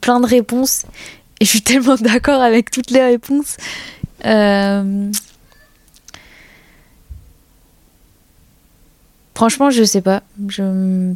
[0.00, 0.84] plein de réponses.
[1.40, 3.56] Et je suis tellement d'accord avec toutes les réponses.
[4.24, 5.10] Euh,
[9.36, 10.22] Franchement, je sais pas.
[10.48, 11.12] Je,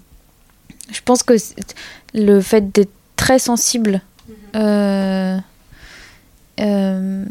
[0.92, 1.32] je pense que
[2.12, 4.34] le fait d'être très sensible mhm.
[4.56, 5.38] euh,
[6.60, 7.24] euh,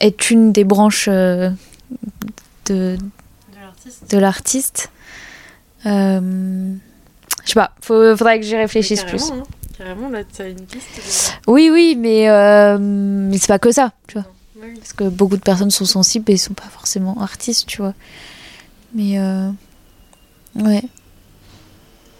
[0.00, 1.50] est une des branches euh,
[2.66, 2.96] de,
[4.10, 4.90] de l'artiste.
[5.84, 6.70] je
[7.44, 7.84] sais pas, il
[8.16, 9.30] faudrait que j'y réfléchisse plus.
[9.30, 9.42] Hein.
[9.76, 11.38] Carrément, là, tu as une piste.
[11.46, 12.26] Oui, oui, mais,
[12.78, 14.26] mais c'est pas que ça, tu vois.
[14.76, 17.94] Parce que beaucoup de personnes sont sensibles et sont pas forcément artistes, tu vois.
[18.94, 19.50] Mais euh,
[20.56, 20.82] ouais.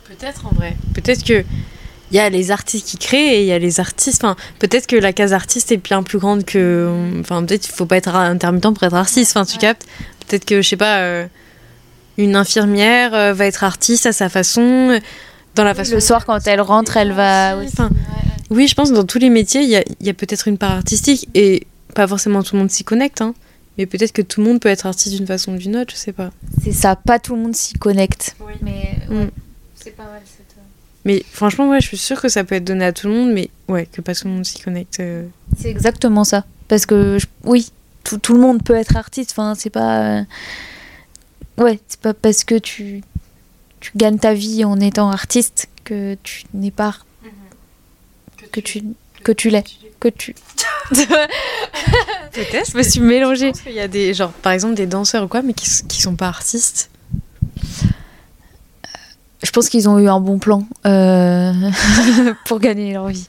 [0.04, 0.76] Peut-être en vrai.
[0.94, 1.44] Peut-être que
[2.10, 4.24] il y a les artistes qui créent et il y a les artistes.
[4.24, 6.90] Enfin, peut-être que la case artiste est bien plus grande que.
[7.20, 9.36] Enfin, peut-être qu'il faut pas être intermittent pour être artiste.
[9.36, 9.86] Enfin, tu captes.
[10.26, 10.98] Peut-être que je sais pas.
[11.00, 11.26] Euh,
[12.16, 15.00] une infirmière euh, va être artiste à sa façon.
[15.54, 15.94] Dans la façon.
[15.94, 17.56] Le soir, quand elle rentre, elle va.
[17.58, 17.90] Enfin,
[18.50, 20.58] oui, je pense que dans tous les métiers, il y a, y a peut-être une
[20.58, 23.20] part artistique et pas forcément tout le monde s'y connecte.
[23.20, 23.34] Hein.
[23.76, 25.98] Mais peut-être que tout le monde peut être artiste d'une façon ou d'une autre, je
[25.98, 26.30] sais pas.
[26.62, 28.34] C'est ça, pas tout le monde s'y connecte.
[28.40, 28.54] Oui.
[28.62, 29.30] Mais mm.
[29.76, 30.22] c'est pas mal
[31.08, 33.32] mais franchement, ouais, je suis sûre que ça peut être donné à tout le monde,
[33.32, 35.00] mais ouais, que pas tout le monde s'y connecte.
[35.00, 35.26] Euh.
[35.58, 36.44] C'est exactement ça.
[36.68, 37.72] Parce que oui,
[38.04, 39.30] tout, tout, le monde peut être artiste.
[39.30, 40.18] Enfin, c'est pas.
[40.18, 40.22] Euh,
[41.56, 43.02] ouais, c'est pas parce que tu,
[43.80, 46.94] tu gagnes ta vie en étant artiste que tu n'es pas.
[47.24, 48.50] Mm-hmm.
[48.52, 48.82] Que, tu,
[49.24, 49.64] que tu l'es.
[50.00, 50.34] Que tu.
[50.90, 52.70] Peut-être.
[52.70, 53.52] Je me suis mélangée.
[53.64, 56.16] Il y a des, genre, par exemple, des danseurs ou quoi, mais qui, qui sont
[56.16, 56.90] pas artistes.
[59.48, 61.52] Je pense qu'ils ont eu un bon plan euh,
[62.44, 63.26] pour gagner leur vie.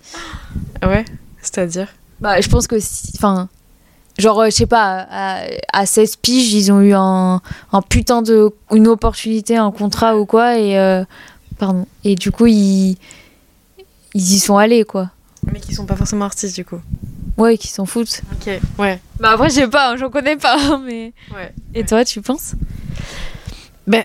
[0.84, 1.06] Ouais,
[1.42, 1.88] c'est-à-dire
[2.20, 2.76] Bah, je pense que,
[3.16, 3.48] enfin,
[4.18, 5.08] genre, je sais pas,
[5.72, 7.42] à, 16 piges, ils ont eu un,
[7.72, 11.06] un, putain de, une opportunité, un contrat ou quoi, et euh,
[11.58, 12.98] pardon, et du coup, ils,
[14.14, 15.12] ils y sont allés, quoi.
[15.50, 16.82] Mais qui sont pas forcément artistes, du coup.
[17.38, 18.24] Ouais, qui s'en foutent.
[18.34, 19.00] Ok, ouais.
[19.22, 21.14] Bah après, je sais pas, j'en connais pas, mais.
[21.34, 21.54] Ouais.
[21.74, 22.56] Et toi, tu penses?
[23.88, 24.04] Ben.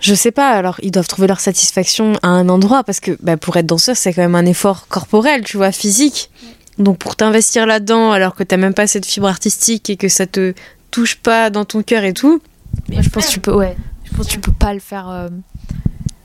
[0.00, 3.36] Je sais pas, alors ils doivent trouver leur satisfaction à un endroit parce que bah,
[3.36, 6.30] pour être danseur, c'est quand même un effort corporel, tu vois, physique.
[6.78, 10.26] Donc pour t'investir là-dedans alors que t'as même pas cette fibre artistique et que ça
[10.26, 10.52] te
[10.90, 12.42] touche pas dans ton cœur et tout.
[12.88, 13.76] Mais je pense que tu peux, ouais.
[14.04, 15.08] Je pense que tu peux pas le faire.
[15.08, 15.28] Euh,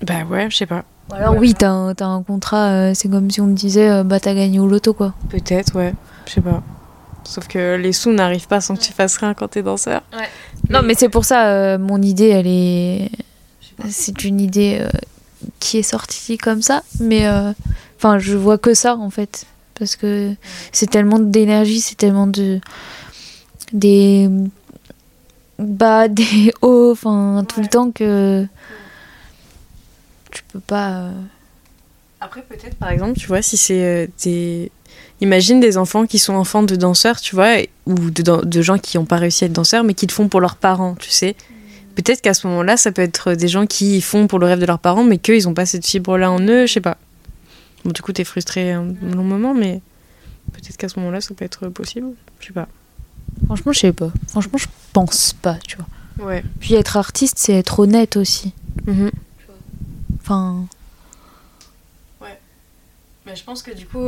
[0.05, 0.83] bah ouais, je sais pas.
[1.11, 4.03] Alors oui, t'as un, as un contrat, euh, c'est comme si on me disait, euh,
[4.03, 5.13] bah t'as gagné au loto quoi.
[5.29, 5.93] Peut-être, ouais,
[6.27, 6.61] je sais pas.
[7.23, 10.01] Sauf que les sous n'arrivent pas sans que tu fasses rien quand t'es danseur.
[10.13, 10.27] Ouais.
[10.69, 13.09] Non, mais c'est pour ça, euh, mon idée, elle est.
[13.89, 14.85] C'est une idée
[15.59, 17.27] qui est sortie comme ça, mais
[17.97, 19.45] enfin, je vois que ça en fait.
[19.79, 20.33] Parce que
[20.73, 22.59] c'est tellement d'énergie, c'est tellement de.
[23.71, 24.29] des
[25.57, 28.45] bas, des hauts, enfin, tout le temps que
[30.31, 30.89] tu peux pas.
[30.89, 31.11] Euh,
[32.19, 34.71] Après, peut-être, par exemple, tu vois, si c'est euh, des.
[35.21, 38.97] Imagine des enfants qui sont enfants de danseurs, tu vois, ou de, de gens qui
[38.97, 41.35] n'ont pas réussi à être danseurs, mais qui le font pour leurs parents, tu sais.
[42.01, 44.65] Peut-être qu'à ce moment-là, ça peut être des gens qui font pour le rêve de
[44.65, 46.97] leurs parents, mais qu'ils n'ont pas cette fibre-là en eux, je sais pas.
[47.83, 49.81] Bon, du coup, t'es frustré un long moment, mais
[50.53, 52.07] peut-être qu'à ce moment-là, ça peut être possible.
[52.39, 52.69] Je sais pas.
[53.47, 54.11] Franchement, je sais pas.
[54.29, 56.25] Franchement, je pense pas, tu vois.
[56.25, 56.41] Ouais.
[56.61, 58.53] Puis être artiste, c'est être honnête aussi.
[58.85, 59.09] Mm
[60.21, 60.67] Enfin.
[62.21, 62.39] Ouais.
[63.25, 64.07] Mais je pense que du coup,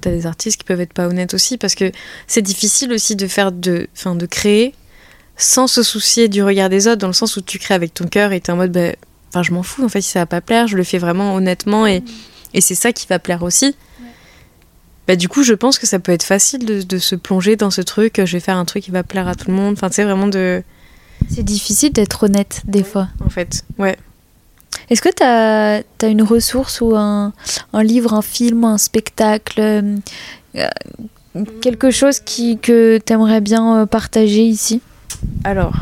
[0.00, 1.90] t'as des artistes qui peuvent être pas honnêtes aussi parce que
[2.28, 4.74] c'est difficile aussi de faire de, enfin, de créer
[5.42, 8.06] sans se soucier du regard des autres, dans le sens où tu crées avec ton
[8.06, 8.92] cœur et t'es en mode, bah,
[9.30, 11.34] enfin, je m'en fous en fait si ça va pas plaire, je le fais vraiment
[11.34, 12.04] honnêtement et,
[12.54, 13.74] et c'est ça qui va plaire aussi.
[15.08, 17.72] Bah, du coup, je pense que ça peut être facile de, de, se plonger dans
[17.72, 19.72] ce truc, je vais faire un truc qui va plaire à tout le monde.
[19.72, 20.62] Enfin, tu vraiment de.
[21.28, 23.08] C'est difficile d'être honnête des fois.
[23.24, 23.96] En fait, ouais.
[24.90, 27.32] Est-ce que tu as, as, une ressource ou un,
[27.72, 29.98] un, livre, un film, un spectacle, euh,
[31.60, 34.80] quelque chose qui, que tu aimerais bien euh, partager ici?
[35.44, 35.74] Alors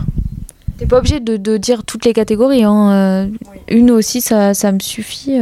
[0.78, 2.64] T'es pas obligé de, de, dire toutes les catégories.
[2.64, 2.90] Hein.
[2.90, 3.28] Euh,
[3.68, 5.38] une aussi, ça, ça me suffit.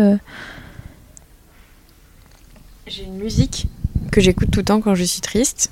[2.89, 3.69] J'ai une musique
[4.11, 5.71] que j'écoute tout le temps quand je suis triste.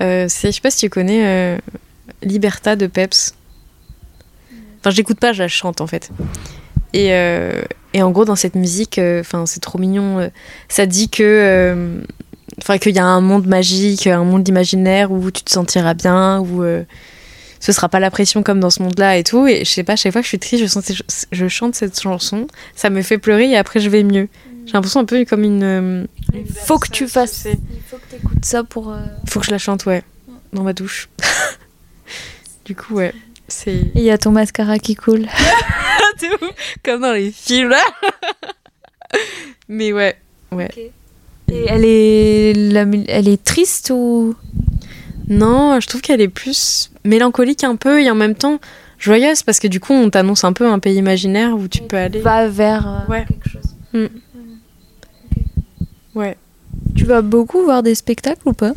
[0.00, 1.60] Euh, je sais pas si tu connais
[2.22, 3.34] Liberta de Peps.
[4.80, 6.10] Enfin, j'écoute pas, je la chante en fait.
[6.94, 7.62] Et, euh,
[7.92, 10.20] et, en gros, dans cette musique, euh, enfin, c'est trop mignon.
[10.20, 10.28] Euh,
[10.68, 12.02] ça dit que,
[12.58, 16.40] enfin, qu'il y a un monde magique, un monde imaginaire où tu te sentiras bien,
[16.40, 16.62] où
[17.60, 19.46] ce sera pas la pression comme dans ce monde-là et tout.
[19.46, 20.92] Et je sais pas, chaque fois que je suis triste, je, sens,
[21.32, 24.28] je chante cette chanson, ça me fait pleurer et après je vais mieux.
[24.66, 26.06] J'ai l'impression un peu comme une.
[26.32, 27.46] Il faut que tu fasses.
[27.46, 28.94] Il faut que tu écoutes ça pour.
[29.24, 30.02] Il faut que je la chante, ouais,
[30.52, 31.08] dans ma douche.
[32.64, 33.12] du coup, ouais.
[33.46, 35.26] C'est il y a ton mascara qui coule.
[36.82, 37.84] comme dans les films là.
[39.68, 40.16] Mais ouais,
[40.52, 40.70] ouais.
[41.48, 44.34] Et elle est, la elle est triste ou?
[45.28, 48.58] Non, je trouve qu'elle est plus mélancolique un peu et en même temps
[48.98, 51.96] joyeuse parce que du coup on t'annonce un peu un pays imaginaire où tu peux
[51.96, 52.20] aller.
[52.20, 53.24] va vers euh, Ouais.
[53.26, 53.62] quelque chose
[53.92, 54.06] Mm.
[56.14, 56.36] Ouais.
[56.96, 58.72] Tu vas beaucoup voir des spectacles ou pas?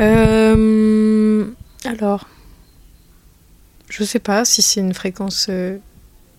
[0.00, 1.44] Euh,
[1.84, 2.28] alors,
[3.88, 5.76] je sais pas si c'est une fréquence, euh,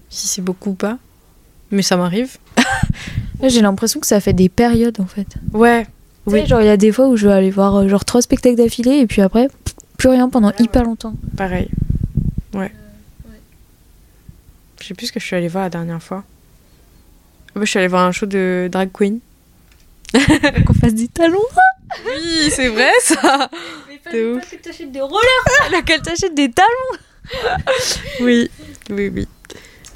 [0.10, 0.97] si c'est beaucoup ou pas,
[1.72, 2.38] mais ça m'arrive.
[3.49, 5.28] J'ai l'impression que ça fait des périodes en fait.
[5.53, 5.88] Ouais.
[6.26, 6.40] Oui.
[6.41, 6.45] Oui.
[6.48, 8.56] genre il y a des fois où je vais aller voir euh, genre trois spectacles
[8.56, 9.49] d'affilée et puis après
[9.98, 11.14] plus rien pendant hyper longtemps.
[11.38, 11.70] Pareil.
[12.53, 12.72] Ouais.
[14.82, 16.24] Je sais plus ce que je suis allée voir la dernière fois.
[17.49, 19.20] Ah bah, je suis allée voir un show de drag queen.
[20.65, 21.40] Qu'on fasse des talons.
[22.06, 23.49] Oui, c'est vrai ça.
[24.11, 24.49] De ouf.
[24.49, 26.99] que t'achètes des rollers, là qu'elle t'achète des talons.
[28.22, 28.49] Oui,
[28.90, 29.28] oui, oui.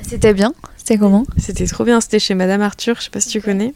[0.02, 0.54] C'était bien.
[0.88, 2.00] C'était comment C'était trop bien.
[2.00, 2.96] C'était chez Madame Arthur.
[2.96, 3.74] Je sais pas si tu connais.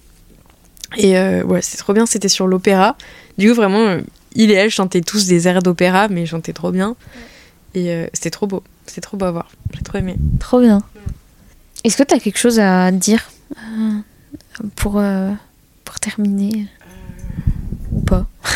[0.95, 2.05] Et euh, ouais, c'était trop bien.
[2.05, 2.95] C'était sur l'opéra.
[3.37, 3.99] Du coup, vraiment, euh,
[4.33, 6.95] il et elle chantaient tous des airs d'opéra, mais ils chantaient trop bien.
[7.75, 8.63] Et euh, c'était trop beau.
[8.85, 9.51] C'était trop beau à voir.
[9.73, 10.15] J'ai trop aimé.
[10.39, 10.83] Trop bien.
[11.83, 13.99] Est-ce que t'as quelque chose à dire euh,
[14.77, 15.31] pour euh,
[15.83, 16.67] pour terminer
[17.91, 18.25] ou pas?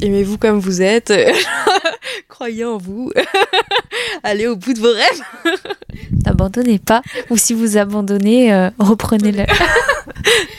[0.00, 1.12] Aimez-vous comme vous êtes?
[2.28, 3.10] Croyez en vous.
[4.22, 5.22] Allez au bout de vos rêves.
[6.24, 9.44] N'abandonnez pas ou si vous abandonnez, euh, reprenez-le.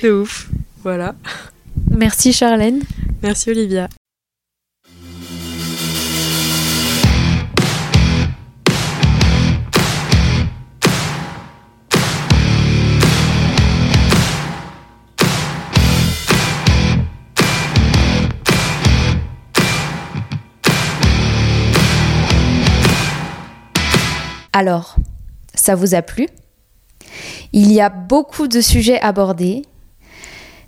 [0.04, 0.48] De ouf.
[0.84, 1.16] Voilà.
[1.90, 2.82] Merci Charlène.
[3.22, 3.88] Merci Olivia.
[24.60, 24.98] Alors,
[25.56, 26.28] ça vous a plu?
[27.54, 29.62] Il y a beaucoup de sujets abordés,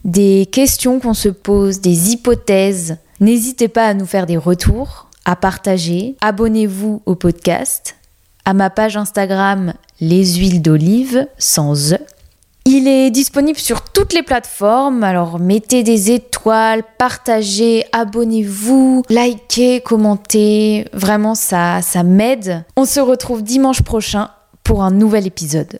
[0.05, 2.99] des questions qu'on se pose, des hypothèses.
[3.19, 6.15] N'hésitez pas à nous faire des retours, à partager.
[6.21, 7.97] Abonnez-vous au podcast,
[8.45, 11.97] à ma page Instagram Les huiles d'olive sans E.
[12.65, 20.85] Il est disponible sur toutes les plateformes, alors mettez des étoiles, partagez, abonnez-vous, likez, commentez,
[20.93, 22.63] vraiment ça, ça m'aide.
[22.77, 24.29] On se retrouve dimanche prochain
[24.63, 25.79] pour un nouvel épisode.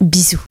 [0.00, 0.45] Bisous.